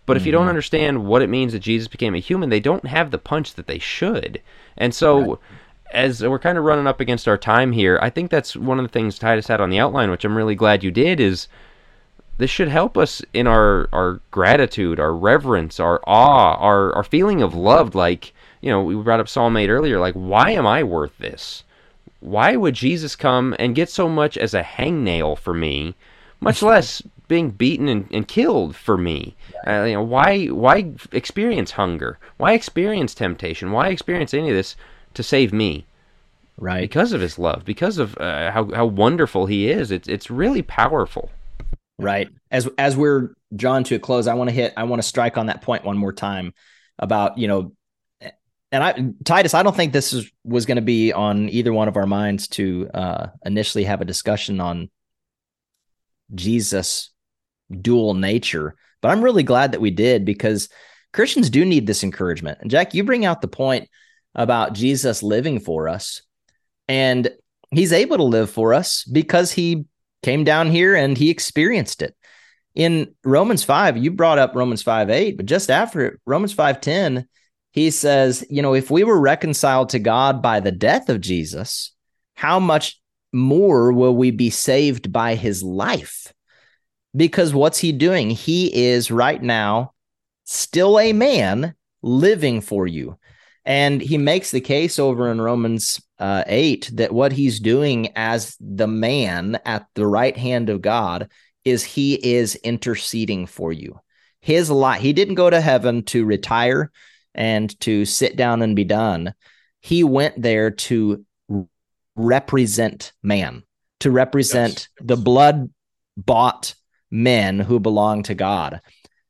but 0.06 0.16
if 0.16 0.26
you 0.26 0.32
don't 0.32 0.42
mm-hmm. 0.42 0.48
understand 0.48 1.04
what 1.06 1.22
it 1.22 1.28
means 1.28 1.52
that 1.52 1.60
Jesus 1.60 1.86
became 1.86 2.16
a 2.16 2.18
human 2.18 2.50
they 2.50 2.58
don't 2.58 2.86
have 2.86 3.12
the 3.12 3.18
punch 3.18 3.54
that 3.54 3.68
they 3.68 3.78
should. 3.78 4.42
And 4.76 4.92
so 4.92 5.38
as 5.92 6.20
we're 6.20 6.40
kind 6.40 6.58
of 6.58 6.64
running 6.64 6.88
up 6.88 6.98
against 6.98 7.28
our 7.28 7.38
time 7.38 7.70
here 7.70 7.96
I 8.02 8.10
think 8.10 8.28
that's 8.28 8.56
one 8.56 8.80
of 8.80 8.84
the 8.84 8.92
things 8.92 9.20
Titus 9.20 9.46
had 9.46 9.60
on 9.60 9.70
the 9.70 9.78
outline 9.78 10.10
which 10.10 10.24
I'm 10.24 10.36
really 10.36 10.56
glad 10.56 10.82
you 10.82 10.90
did 10.90 11.20
is 11.20 11.46
this 12.40 12.50
should 12.50 12.68
help 12.68 12.96
us 12.96 13.22
in 13.34 13.46
our 13.46 13.88
our 13.92 14.20
gratitude, 14.30 14.98
our 14.98 15.14
reverence, 15.14 15.78
our 15.78 16.00
awe, 16.06 16.54
our 16.54 16.92
our 16.94 17.04
feeling 17.04 17.42
of 17.42 17.54
loved. 17.54 17.94
Like 17.94 18.32
you 18.62 18.70
know, 18.70 18.82
we 18.82 18.94
brought 18.94 19.20
up 19.20 19.28
Psalm 19.28 19.56
eight 19.58 19.68
earlier. 19.68 20.00
Like, 20.00 20.14
why 20.14 20.50
am 20.50 20.66
I 20.66 20.82
worth 20.82 21.16
this? 21.18 21.64
Why 22.20 22.56
would 22.56 22.74
Jesus 22.74 23.14
come 23.14 23.54
and 23.58 23.74
get 23.74 23.90
so 23.90 24.08
much 24.08 24.38
as 24.38 24.54
a 24.54 24.62
hangnail 24.62 25.36
for 25.38 25.52
me, 25.54 25.94
much 26.40 26.62
less 26.72 27.02
being 27.28 27.50
beaten 27.50 27.88
and, 27.88 28.08
and 28.10 28.26
killed 28.26 28.74
for 28.74 28.96
me? 28.96 29.36
Uh, 29.66 29.84
you 29.84 29.94
know, 29.94 30.02
why 30.02 30.46
why 30.46 30.92
experience 31.12 31.72
hunger? 31.72 32.18
Why 32.38 32.54
experience 32.54 33.14
temptation? 33.14 33.70
Why 33.70 33.88
experience 33.88 34.32
any 34.32 34.48
of 34.48 34.56
this 34.56 34.76
to 35.12 35.22
save 35.22 35.52
me? 35.52 35.84
Right. 36.56 36.80
Because 36.80 37.12
of 37.12 37.20
His 37.20 37.38
love, 37.38 37.66
because 37.66 37.98
of 37.98 38.16
uh, 38.16 38.50
how 38.50 38.70
how 38.72 38.86
wonderful 38.86 39.44
He 39.44 39.70
is. 39.70 39.90
It's 39.90 40.08
it's 40.08 40.30
really 40.30 40.62
powerful. 40.62 41.30
Right. 42.02 42.28
As 42.50 42.68
as 42.78 42.96
we're 42.96 43.34
drawn 43.54 43.84
to 43.84 43.94
a 43.94 43.98
close, 43.98 44.26
I 44.26 44.34
want 44.34 44.50
to 44.50 44.54
hit 44.54 44.72
I 44.76 44.84
want 44.84 45.02
to 45.02 45.06
strike 45.08 45.38
on 45.38 45.46
that 45.46 45.62
point 45.62 45.84
one 45.84 45.98
more 45.98 46.12
time 46.12 46.52
about, 46.98 47.38
you 47.38 47.48
know, 47.48 47.72
and 48.72 48.84
I 48.84 49.12
Titus, 49.24 49.54
I 49.54 49.62
don't 49.62 49.74
think 49.74 49.92
this 49.92 50.12
is 50.12 50.30
was 50.44 50.66
going 50.66 50.76
to 50.76 50.82
be 50.82 51.12
on 51.12 51.48
either 51.48 51.72
one 51.72 51.88
of 51.88 51.96
our 51.96 52.06
minds 52.06 52.48
to 52.48 52.88
uh 52.94 53.26
initially 53.44 53.84
have 53.84 54.00
a 54.00 54.04
discussion 54.04 54.60
on 54.60 54.90
Jesus 56.34 57.10
dual 57.80 58.14
nature, 58.14 58.74
but 59.00 59.10
I'm 59.10 59.22
really 59.22 59.42
glad 59.42 59.72
that 59.72 59.80
we 59.80 59.90
did 59.90 60.24
because 60.24 60.68
Christians 61.12 61.50
do 61.50 61.64
need 61.64 61.86
this 61.86 62.04
encouragement. 62.04 62.58
And 62.60 62.70
Jack, 62.70 62.94
you 62.94 63.04
bring 63.04 63.24
out 63.24 63.40
the 63.40 63.48
point 63.48 63.88
about 64.34 64.74
Jesus 64.74 65.22
living 65.22 65.58
for 65.58 65.88
us 65.88 66.22
and 66.88 67.30
he's 67.70 67.92
able 67.92 68.16
to 68.16 68.24
live 68.24 68.50
for 68.50 68.74
us 68.74 69.04
because 69.04 69.52
he 69.52 69.84
came 70.22 70.44
down 70.44 70.70
here 70.70 70.94
and 70.94 71.16
he 71.16 71.30
experienced 71.30 72.02
it. 72.02 72.14
In 72.74 73.14
Romans 73.24 73.64
5, 73.64 73.96
you 73.96 74.10
brought 74.10 74.38
up 74.38 74.54
Romans 74.54 74.82
5 74.82 75.10
8, 75.10 75.36
but 75.36 75.46
just 75.46 75.70
after 75.70 76.06
it, 76.06 76.20
Romans 76.24 76.52
5 76.52 76.80
10, 76.80 77.26
he 77.72 77.90
says, 77.90 78.44
you 78.48 78.62
know, 78.62 78.74
if 78.74 78.90
we 78.90 79.04
were 79.04 79.20
reconciled 79.20 79.90
to 79.90 79.98
God 79.98 80.42
by 80.42 80.60
the 80.60 80.72
death 80.72 81.08
of 81.08 81.20
Jesus, 81.20 81.92
how 82.34 82.60
much 82.60 83.00
more 83.32 83.92
will 83.92 84.14
we 84.14 84.30
be 84.30 84.50
saved 84.50 85.12
by 85.12 85.34
his 85.34 85.62
life? 85.62 86.32
Because 87.14 87.52
what's 87.52 87.78
he 87.78 87.92
doing? 87.92 88.30
He 88.30 88.86
is 88.86 89.10
right 89.10 89.42
now 89.42 89.92
still 90.44 90.98
a 90.98 91.12
man 91.12 91.74
living 92.02 92.60
for 92.60 92.86
you. 92.86 93.18
And 93.64 94.00
he 94.00 94.18
makes 94.18 94.50
the 94.50 94.60
case 94.60 94.98
over 94.98 95.30
in 95.30 95.40
Romans 95.40 96.00
uh, 96.20 96.44
8 96.46 96.90
that 96.94 97.12
what 97.12 97.32
he's 97.32 97.58
doing 97.58 98.10
as 98.14 98.56
the 98.60 98.86
man 98.86 99.58
at 99.64 99.86
the 99.94 100.06
right 100.06 100.36
hand 100.36 100.68
of 100.68 100.82
God 100.82 101.30
is 101.64 101.82
he 101.82 102.14
is 102.14 102.54
interceding 102.56 103.46
for 103.46 103.72
you. 103.72 103.98
His 104.40 104.70
life, 104.70 105.00
he 105.00 105.12
didn't 105.12 105.34
go 105.34 105.50
to 105.50 105.60
heaven 105.60 106.02
to 106.04 106.24
retire 106.24 106.90
and 107.34 107.78
to 107.80 108.04
sit 108.04 108.36
down 108.36 108.62
and 108.62 108.76
be 108.76 108.84
done. 108.84 109.34
He 109.80 110.04
went 110.04 110.40
there 110.40 110.70
to 110.70 111.24
represent 112.16 113.12
man, 113.22 113.62
to 114.00 114.10
represent 114.10 114.88
Yes. 115.00 115.06
the 115.06 115.16
blood 115.16 115.70
bought 116.16 116.74
men 117.10 117.58
who 117.58 117.80
belong 117.80 118.22
to 118.24 118.34
God. 118.34 118.80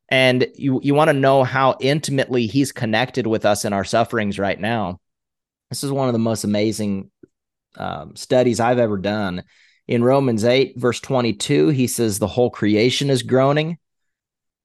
And 0.08 0.48
you, 0.54 0.80
you 0.82 0.94
want 0.94 1.08
to 1.08 1.12
know 1.14 1.44
how 1.44 1.76
intimately 1.80 2.46
he's 2.46 2.72
connected 2.72 3.26
with 3.26 3.44
us 3.46 3.64
in 3.64 3.72
our 3.72 3.84
sufferings 3.84 4.38
right 4.38 4.58
now. 4.58 5.00
This 5.70 5.84
is 5.84 5.92
one 5.92 6.08
of 6.08 6.12
the 6.12 6.18
most 6.18 6.42
amazing 6.44 7.10
um, 7.76 8.16
studies 8.16 8.58
I've 8.58 8.80
ever 8.80 8.98
done. 8.98 9.44
In 9.86 10.04
Romans 10.04 10.44
8, 10.44 10.74
verse 10.76 11.00
22, 11.00 11.68
he 11.68 11.86
says, 11.86 12.18
The 12.18 12.26
whole 12.26 12.50
creation 12.50 13.08
is 13.08 13.22
groaning. 13.22 13.78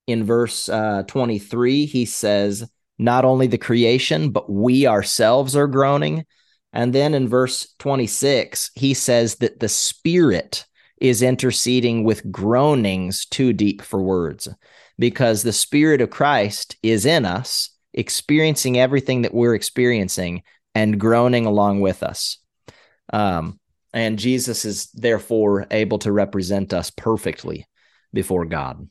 In 0.08 0.24
verse 0.24 0.68
uh, 0.68 1.04
23, 1.08 1.86
he 1.86 2.06
says, 2.06 2.68
Not 2.98 3.24
only 3.24 3.48
the 3.48 3.58
creation, 3.58 4.32
but 4.32 4.52
we 4.52 4.88
ourselves 4.88 5.56
are 5.56 5.68
groaning. 5.68 6.26
And 6.74 6.92
then 6.92 7.14
in 7.14 7.28
verse 7.28 7.74
26, 7.80 8.72
he 8.76 8.94
says 8.94 9.36
that 9.36 9.60
the 9.60 9.70
Spirit 9.70 10.66
is 11.00 11.22
interceding 11.22 12.04
with 12.04 12.32
groanings 12.32 13.26
too 13.26 13.54
deep 13.54 13.82
for 13.82 14.02
words 14.02 14.48
because 14.98 15.44
the 15.44 15.54
Spirit 15.54 16.02
of 16.02 16.10
Christ 16.10 16.78
is 16.82 17.06
in 17.06 17.26
us, 17.26 17.70
experiencing 17.94 18.80
everything 18.80 19.22
that 19.22 19.34
we're 19.34 19.56
experiencing 19.56 20.42
and 20.76 21.00
groaning 21.00 21.48
along 21.48 21.80
with 21.82 22.04
us. 22.04 22.38
Um, 23.12 23.60
and 23.94 24.20
Jesus 24.20 24.66
is 24.66 24.88
therefore 24.92 25.66
able 25.72 26.00
to 26.00 26.12
represent 26.12 26.74
us 26.74 26.92
perfectly 26.92 27.66
before 28.14 28.46
God. 28.46 28.88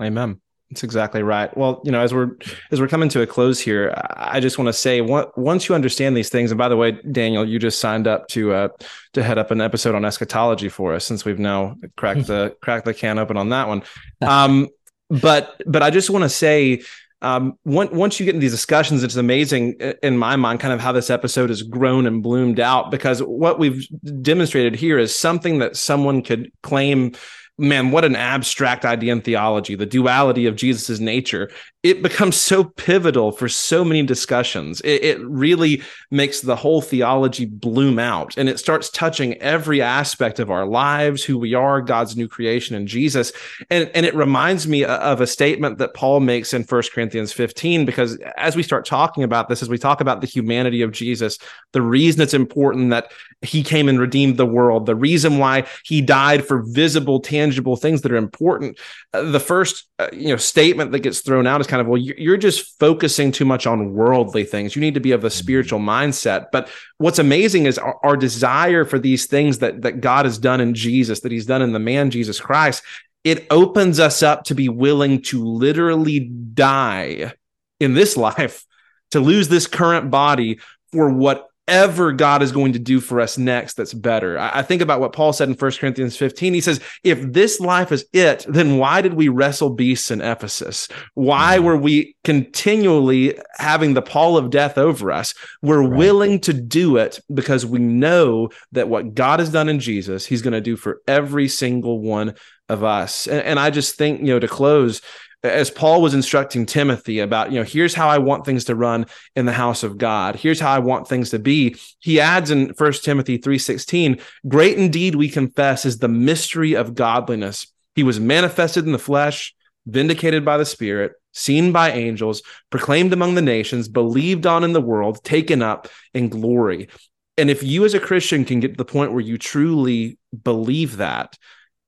Amen. 0.00 0.40
That's 0.70 0.84
exactly 0.84 1.22
right. 1.22 1.54
Well, 1.56 1.80
you 1.84 1.90
know, 1.90 2.00
as 2.00 2.12
we're 2.12 2.36
as 2.70 2.80
we're 2.80 2.88
coming 2.88 3.08
to 3.10 3.22
a 3.22 3.26
close 3.26 3.58
here, 3.58 3.94
I 4.14 4.38
just 4.38 4.58
want 4.58 4.68
to 4.68 4.74
say 4.74 5.00
once 5.00 5.68
you 5.68 5.74
understand 5.74 6.14
these 6.14 6.28
things, 6.28 6.50
and 6.50 6.58
by 6.58 6.68
the 6.68 6.76
way, 6.76 6.92
Daniel, 7.10 7.48
you 7.48 7.58
just 7.58 7.78
signed 7.78 8.06
up 8.06 8.28
to 8.28 8.52
uh 8.52 8.68
to 9.14 9.22
head 9.22 9.38
up 9.38 9.50
an 9.50 9.62
episode 9.62 9.94
on 9.94 10.04
eschatology 10.04 10.68
for 10.68 10.94
us, 10.94 11.06
since 11.06 11.24
we've 11.24 11.38
now 11.38 11.76
cracked 11.96 12.26
the 12.26 12.54
cracked 12.60 12.84
the 12.84 12.92
can 12.92 13.18
open 13.18 13.38
on 13.38 13.48
that 13.48 13.66
one. 13.66 13.82
Um, 14.20 14.68
but 15.08 15.60
but 15.66 15.82
I 15.82 15.88
just 15.88 16.10
want 16.10 16.24
to 16.24 16.28
say, 16.28 16.82
um, 17.20 17.58
once 17.64 17.90
once 17.90 18.20
you 18.20 18.26
get 18.26 18.34
in 18.34 18.40
these 18.40 18.52
discussions, 18.52 19.02
it's 19.02 19.16
amazing 19.16 19.72
in 20.02 20.16
my 20.16 20.36
mind, 20.36 20.60
kind 20.60 20.72
of 20.72 20.80
how 20.80 20.92
this 20.92 21.10
episode 21.10 21.50
has 21.50 21.62
grown 21.62 22.06
and 22.06 22.22
bloomed 22.22 22.60
out. 22.60 22.90
Because 22.90 23.20
what 23.20 23.58
we've 23.58 23.86
demonstrated 24.22 24.76
here 24.76 24.98
is 24.98 25.14
something 25.14 25.58
that 25.58 25.76
someone 25.76 26.22
could 26.22 26.52
claim 26.62 27.12
man, 27.58 27.90
what 27.90 28.04
an 28.04 28.14
abstract 28.14 28.84
idea 28.84 29.12
in 29.12 29.20
theology, 29.20 29.74
the 29.74 29.84
duality 29.84 30.46
of 30.46 30.54
Jesus's 30.54 31.00
nature. 31.00 31.50
It 31.88 32.02
becomes 32.02 32.36
so 32.36 32.64
pivotal 32.64 33.32
for 33.32 33.48
so 33.48 33.82
many 33.82 34.02
discussions. 34.02 34.82
It, 34.82 35.02
it 35.02 35.20
really 35.22 35.82
makes 36.10 36.42
the 36.42 36.54
whole 36.54 36.82
theology 36.82 37.46
bloom 37.46 37.98
out 37.98 38.36
and 38.36 38.46
it 38.46 38.58
starts 38.58 38.90
touching 38.90 39.34
every 39.40 39.80
aspect 39.80 40.38
of 40.38 40.50
our 40.50 40.66
lives, 40.66 41.24
who 41.24 41.38
we 41.38 41.54
are, 41.54 41.80
God's 41.80 42.14
new 42.14 42.28
creation 42.28 42.76
in 42.76 42.86
Jesus. 42.86 43.32
And, 43.70 43.90
and 43.94 44.04
it 44.04 44.14
reminds 44.14 44.68
me 44.68 44.84
of 44.84 45.22
a 45.22 45.26
statement 45.26 45.78
that 45.78 45.94
Paul 45.94 46.20
makes 46.20 46.52
in 46.52 46.62
1 46.62 46.82
Corinthians 46.92 47.32
15, 47.32 47.86
because 47.86 48.18
as 48.36 48.54
we 48.54 48.62
start 48.62 48.84
talking 48.84 49.24
about 49.24 49.48
this, 49.48 49.62
as 49.62 49.70
we 49.70 49.78
talk 49.78 50.02
about 50.02 50.20
the 50.20 50.26
humanity 50.26 50.82
of 50.82 50.92
Jesus, 50.92 51.38
the 51.72 51.80
reason 51.80 52.20
it's 52.20 52.34
important 52.34 52.90
that 52.90 53.10
he 53.42 53.62
came 53.62 53.88
and 53.88 54.00
redeemed 54.00 54.36
the 54.36 54.46
world, 54.46 54.86
the 54.86 54.96
reason 54.96 55.38
why 55.38 55.64
he 55.84 56.00
died 56.00 56.44
for 56.44 56.62
visible, 56.62 57.20
tangible 57.20 57.76
things 57.76 58.02
that 58.02 58.12
are 58.12 58.16
important. 58.16 58.78
Uh, 59.14 59.30
the 59.30 59.40
first, 59.40 59.88
uh, 59.98 60.08
you 60.12 60.28
know, 60.28 60.36
statement 60.36 60.92
that 60.92 61.00
gets 61.00 61.20
thrown 61.20 61.46
out 61.46 61.60
is 61.60 61.66
kind 61.66 61.77
of, 61.80 61.86
well, 61.86 61.98
you're, 61.98 62.18
you're 62.18 62.36
just 62.36 62.78
focusing 62.78 63.32
too 63.32 63.44
much 63.44 63.66
on 63.66 63.92
worldly 63.92 64.44
things. 64.44 64.74
You 64.74 64.80
need 64.80 64.94
to 64.94 65.00
be 65.00 65.12
of 65.12 65.24
a 65.24 65.28
mm-hmm. 65.28 65.38
spiritual 65.38 65.80
mindset. 65.80 66.46
But 66.52 66.70
what's 66.98 67.18
amazing 67.18 67.66
is 67.66 67.78
our, 67.78 67.98
our 68.02 68.16
desire 68.16 68.84
for 68.84 68.98
these 68.98 69.26
things 69.26 69.58
that 69.58 69.82
that 69.82 70.00
God 70.00 70.24
has 70.24 70.38
done 70.38 70.60
in 70.60 70.74
Jesus, 70.74 71.20
that 71.20 71.32
He's 71.32 71.46
done 71.46 71.62
in 71.62 71.72
the 71.72 71.78
man 71.78 72.10
Jesus 72.10 72.40
Christ. 72.40 72.82
It 73.24 73.46
opens 73.50 73.98
us 74.00 74.22
up 74.22 74.44
to 74.44 74.54
be 74.54 74.68
willing 74.68 75.22
to 75.22 75.44
literally 75.44 76.20
die 76.20 77.32
in 77.80 77.94
this 77.94 78.16
life, 78.28 78.64
to 79.10 79.20
lose 79.20 79.48
this 79.48 79.66
current 79.66 80.10
body 80.10 80.60
for 80.92 81.10
what 81.10 81.47
whatever 81.68 82.12
God 82.12 82.42
is 82.42 82.50
going 82.50 82.72
to 82.72 82.78
do 82.78 82.98
for 82.98 83.20
us 83.20 83.36
next 83.36 83.74
that's 83.74 83.92
better. 83.92 84.38
I, 84.38 84.60
I 84.60 84.62
think 84.62 84.80
about 84.80 85.00
what 85.00 85.12
Paul 85.12 85.34
said 85.34 85.50
in 85.50 85.54
1 85.54 85.72
Corinthians 85.72 86.16
15. 86.16 86.54
He 86.54 86.62
says, 86.62 86.80
if 87.04 87.20
this 87.20 87.60
life 87.60 87.92
is 87.92 88.06
it, 88.14 88.46
then 88.48 88.78
why 88.78 89.02
did 89.02 89.12
we 89.12 89.28
wrestle 89.28 89.70
beasts 89.70 90.10
in 90.10 90.22
Ephesus? 90.22 90.88
Why 91.12 91.56
mm-hmm. 91.56 91.66
were 91.66 91.76
we 91.76 92.16
continually 92.24 93.38
having 93.58 93.92
the 93.92 94.00
pall 94.00 94.38
of 94.38 94.48
death 94.48 94.78
over 94.78 95.12
us? 95.12 95.34
We're 95.60 95.86
right. 95.86 95.98
willing 95.98 96.40
to 96.40 96.54
do 96.54 96.96
it 96.96 97.20
because 97.32 97.66
we 97.66 97.80
know 97.80 98.48
that 98.72 98.88
what 98.88 99.14
God 99.14 99.40
has 99.40 99.50
done 99.50 99.68
in 99.68 99.78
Jesus, 99.78 100.24
he's 100.24 100.42
going 100.42 100.54
to 100.54 100.62
do 100.62 100.76
for 100.76 101.02
every 101.06 101.48
single 101.48 102.00
one 102.00 102.34
of 102.70 102.82
us. 102.82 103.26
And, 103.26 103.42
and 103.42 103.60
I 103.60 103.68
just 103.68 103.96
think, 103.96 104.20
you 104.20 104.28
know, 104.28 104.38
to 104.38 104.48
close, 104.48 105.02
as 105.42 105.70
Paul 105.70 106.02
was 106.02 106.14
instructing 106.14 106.66
Timothy 106.66 107.20
about, 107.20 107.52
you 107.52 107.58
know, 107.58 107.64
here's 107.64 107.94
how 107.94 108.08
I 108.08 108.18
want 108.18 108.44
things 108.44 108.64
to 108.64 108.74
run 108.74 109.06
in 109.36 109.46
the 109.46 109.52
house 109.52 109.82
of 109.82 109.96
God. 109.96 110.36
Here's 110.36 110.58
how 110.58 110.72
I 110.72 110.80
want 110.80 111.06
things 111.06 111.30
to 111.30 111.38
be. 111.38 111.76
He 112.00 112.20
adds 112.20 112.50
in 112.50 112.74
First 112.74 113.04
Timothy 113.04 113.38
3:16, 113.38 114.20
great 114.48 114.78
indeed 114.78 115.14
we 115.14 115.28
confess 115.28 115.84
is 115.84 115.98
the 115.98 116.08
mystery 116.08 116.74
of 116.74 116.94
godliness. 116.94 117.68
He 117.94 118.02
was 118.02 118.18
manifested 118.18 118.84
in 118.84 118.92
the 118.92 118.98
flesh, 118.98 119.54
vindicated 119.86 120.44
by 120.44 120.58
the 120.58 120.64
Spirit, 120.64 121.12
seen 121.32 121.70
by 121.72 121.92
angels, 121.92 122.42
proclaimed 122.70 123.12
among 123.12 123.34
the 123.34 123.42
nations, 123.42 123.88
believed 123.88 124.44
on 124.44 124.64
in 124.64 124.72
the 124.72 124.80
world, 124.80 125.22
taken 125.22 125.62
up 125.62 125.88
in 126.14 126.28
glory. 126.28 126.88
And 127.36 127.48
if 127.48 127.62
you 127.62 127.84
as 127.84 127.94
a 127.94 128.00
Christian 128.00 128.44
can 128.44 128.58
get 128.58 128.72
to 128.72 128.76
the 128.76 128.84
point 128.84 129.12
where 129.12 129.20
you 129.20 129.38
truly 129.38 130.18
believe 130.42 130.96
that, 130.96 131.38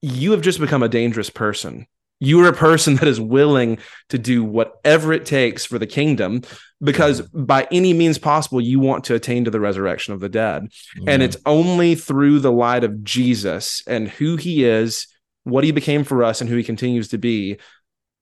you 0.02 0.30
have 0.30 0.40
just 0.40 0.60
become 0.60 0.84
a 0.84 0.88
dangerous 0.88 1.30
person 1.30 1.86
you 2.20 2.44
are 2.44 2.48
a 2.48 2.52
person 2.52 2.94
that 2.96 3.08
is 3.08 3.20
willing 3.20 3.78
to 4.10 4.18
do 4.18 4.44
whatever 4.44 5.12
it 5.12 5.26
takes 5.26 5.64
for 5.64 5.78
the 5.78 5.86
kingdom 5.86 6.42
because 6.82 7.22
by 7.22 7.66
any 7.70 7.92
means 7.92 8.18
possible 8.18 8.60
you 8.60 8.78
want 8.78 9.04
to 9.04 9.14
attain 9.14 9.44
to 9.44 9.50
the 9.50 9.60
resurrection 9.60 10.14
of 10.14 10.20
the 10.20 10.28
dead. 10.28 10.68
And 11.06 11.22
it's 11.22 11.36
only 11.44 11.94
through 11.94 12.40
the 12.40 12.52
light 12.52 12.84
of 12.84 13.02
jesus 13.02 13.82
and 13.86 14.08
who 14.08 14.36
he 14.36 14.64
is 14.64 15.06
what 15.44 15.64
he 15.64 15.72
became 15.72 16.04
for 16.04 16.22
us 16.22 16.40
and 16.40 16.48
who 16.48 16.56
he 16.56 16.62
continues 16.62 17.08
to 17.08 17.18
be 17.18 17.56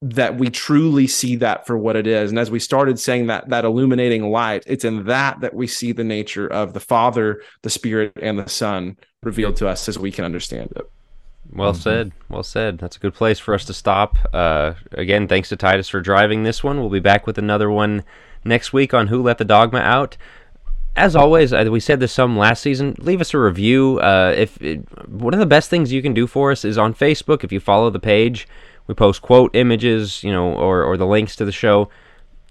that 0.00 0.38
we 0.38 0.48
truly 0.48 1.08
see 1.08 1.34
that 1.34 1.66
for 1.66 1.76
what 1.76 1.96
it 1.96 2.06
is. 2.06 2.30
And 2.30 2.38
as 2.38 2.52
we 2.52 2.60
started 2.60 3.00
saying 3.00 3.26
that 3.26 3.48
that 3.48 3.64
illuminating 3.64 4.30
light 4.30 4.62
it's 4.66 4.84
in 4.84 5.04
that 5.04 5.40
that 5.40 5.54
we 5.54 5.66
see 5.66 5.92
the 5.92 6.04
nature 6.04 6.46
of 6.46 6.72
the 6.72 6.80
father 6.80 7.42
the 7.62 7.70
spirit 7.70 8.12
and 8.20 8.38
the 8.38 8.48
son 8.48 8.96
revealed 9.22 9.56
to 9.56 9.68
us 9.68 9.88
as 9.88 9.98
we 9.98 10.12
can 10.12 10.24
understand 10.24 10.72
it 10.76 10.88
well 11.52 11.72
mm-hmm. 11.72 11.80
said. 11.80 12.12
Well 12.28 12.42
said. 12.42 12.78
That's 12.78 12.96
a 12.96 13.00
good 13.00 13.14
place 13.14 13.38
for 13.38 13.54
us 13.54 13.64
to 13.66 13.74
stop. 13.74 14.16
Uh, 14.32 14.74
again, 14.92 15.28
thanks 15.28 15.48
to 15.50 15.56
Titus 15.56 15.88
for 15.88 16.00
driving 16.00 16.42
this 16.42 16.62
one. 16.62 16.80
We'll 16.80 16.90
be 16.90 17.00
back 17.00 17.26
with 17.26 17.38
another 17.38 17.70
one 17.70 18.04
next 18.44 18.72
week 18.72 18.94
on 18.94 19.08
Who 19.08 19.22
Let 19.22 19.38
the 19.38 19.44
Dogma 19.44 19.78
Out. 19.78 20.16
As 20.96 21.14
always, 21.14 21.52
we 21.52 21.80
said 21.80 22.00
this 22.00 22.12
some 22.12 22.36
last 22.36 22.60
season. 22.60 22.96
Leave 22.98 23.20
us 23.20 23.32
a 23.32 23.38
review. 23.38 24.00
Uh, 24.00 24.34
if 24.36 24.60
it, 24.60 24.80
one 25.08 25.32
of 25.32 25.38
the 25.38 25.46
best 25.46 25.70
things 25.70 25.92
you 25.92 26.02
can 26.02 26.12
do 26.12 26.26
for 26.26 26.50
us 26.50 26.64
is 26.64 26.76
on 26.76 26.92
Facebook. 26.92 27.44
If 27.44 27.52
you 27.52 27.60
follow 27.60 27.88
the 27.88 28.00
page, 28.00 28.48
we 28.88 28.94
post 28.94 29.22
quote 29.22 29.54
images, 29.54 30.24
you 30.24 30.32
know, 30.32 30.52
or 30.52 30.82
or 30.82 30.96
the 30.96 31.06
links 31.06 31.36
to 31.36 31.44
the 31.44 31.52
show 31.52 31.88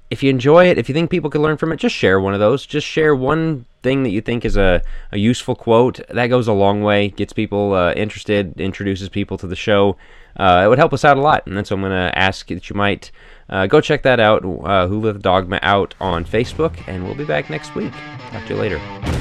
if 0.09 0.23
you 0.23 0.29
enjoy 0.29 0.65
it, 0.67 0.77
if 0.77 0.87
you 0.87 0.93
think 0.93 1.09
people 1.09 1.29
can 1.29 1.41
learn 1.41 1.57
from 1.57 1.71
it, 1.71 1.77
just 1.77 1.95
share 1.95 2.19
one 2.19 2.33
of 2.33 2.39
those. 2.39 2.65
Just 2.65 2.87
share 2.87 3.15
one 3.15 3.65
thing 3.83 4.03
that 4.03 4.09
you 4.09 4.21
think 4.21 4.45
is 4.45 4.57
a, 4.57 4.81
a 5.11 5.17
useful 5.17 5.55
quote. 5.55 5.99
That 6.09 6.27
goes 6.27 6.47
a 6.47 6.53
long 6.53 6.81
way, 6.81 7.09
gets 7.09 7.33
people 7.33 7.73
uh, 7.73 7.93
interested, 7.93 8.59
introduces 8.59 9.09
people 9.09 9.37
to 9.37 9.47
the 9.47 9.55
show. 9.55 9.97
Uh, 10.37 10.61
it 10.65 10.67
would 10.67 10.77
help 10.77 10.93
us 10.93 11.03
out 11.03 11.17
a 11.17 11.21
lot. 11.21 11.45
And 11.47 11.67
so 11.67 11.75
I'm 11.75 11.81
going 11.81 11.91
to 11.91 12.17
ask 12.17 12.47
that 12.47 12.69
you 12.69 12.75
might 12.75 13.11
uh, 13.49 13.67
go 13.67 13.81
check 13.81 14.03
that 14.03 14.19
out, 14.19 14.45
uh, 14.45 14.87
Who 14.87 15.01
Let 15.01 15.13
the 15.13 15.19
Dogma 15.19 15.59
Out 15.61 15.95
on 15.99 16.25
Facebook, 16.25 16.77
and 16.87 17.03
we'll 17.03 17.15
be 17.15 17.25
back 17.25 17.49
next 17.49 17.75
week. 17.75 17.93
Talk 18.31 18.45
to 18.47 18.53
you 18.53 18.59
later. 18.59 19.16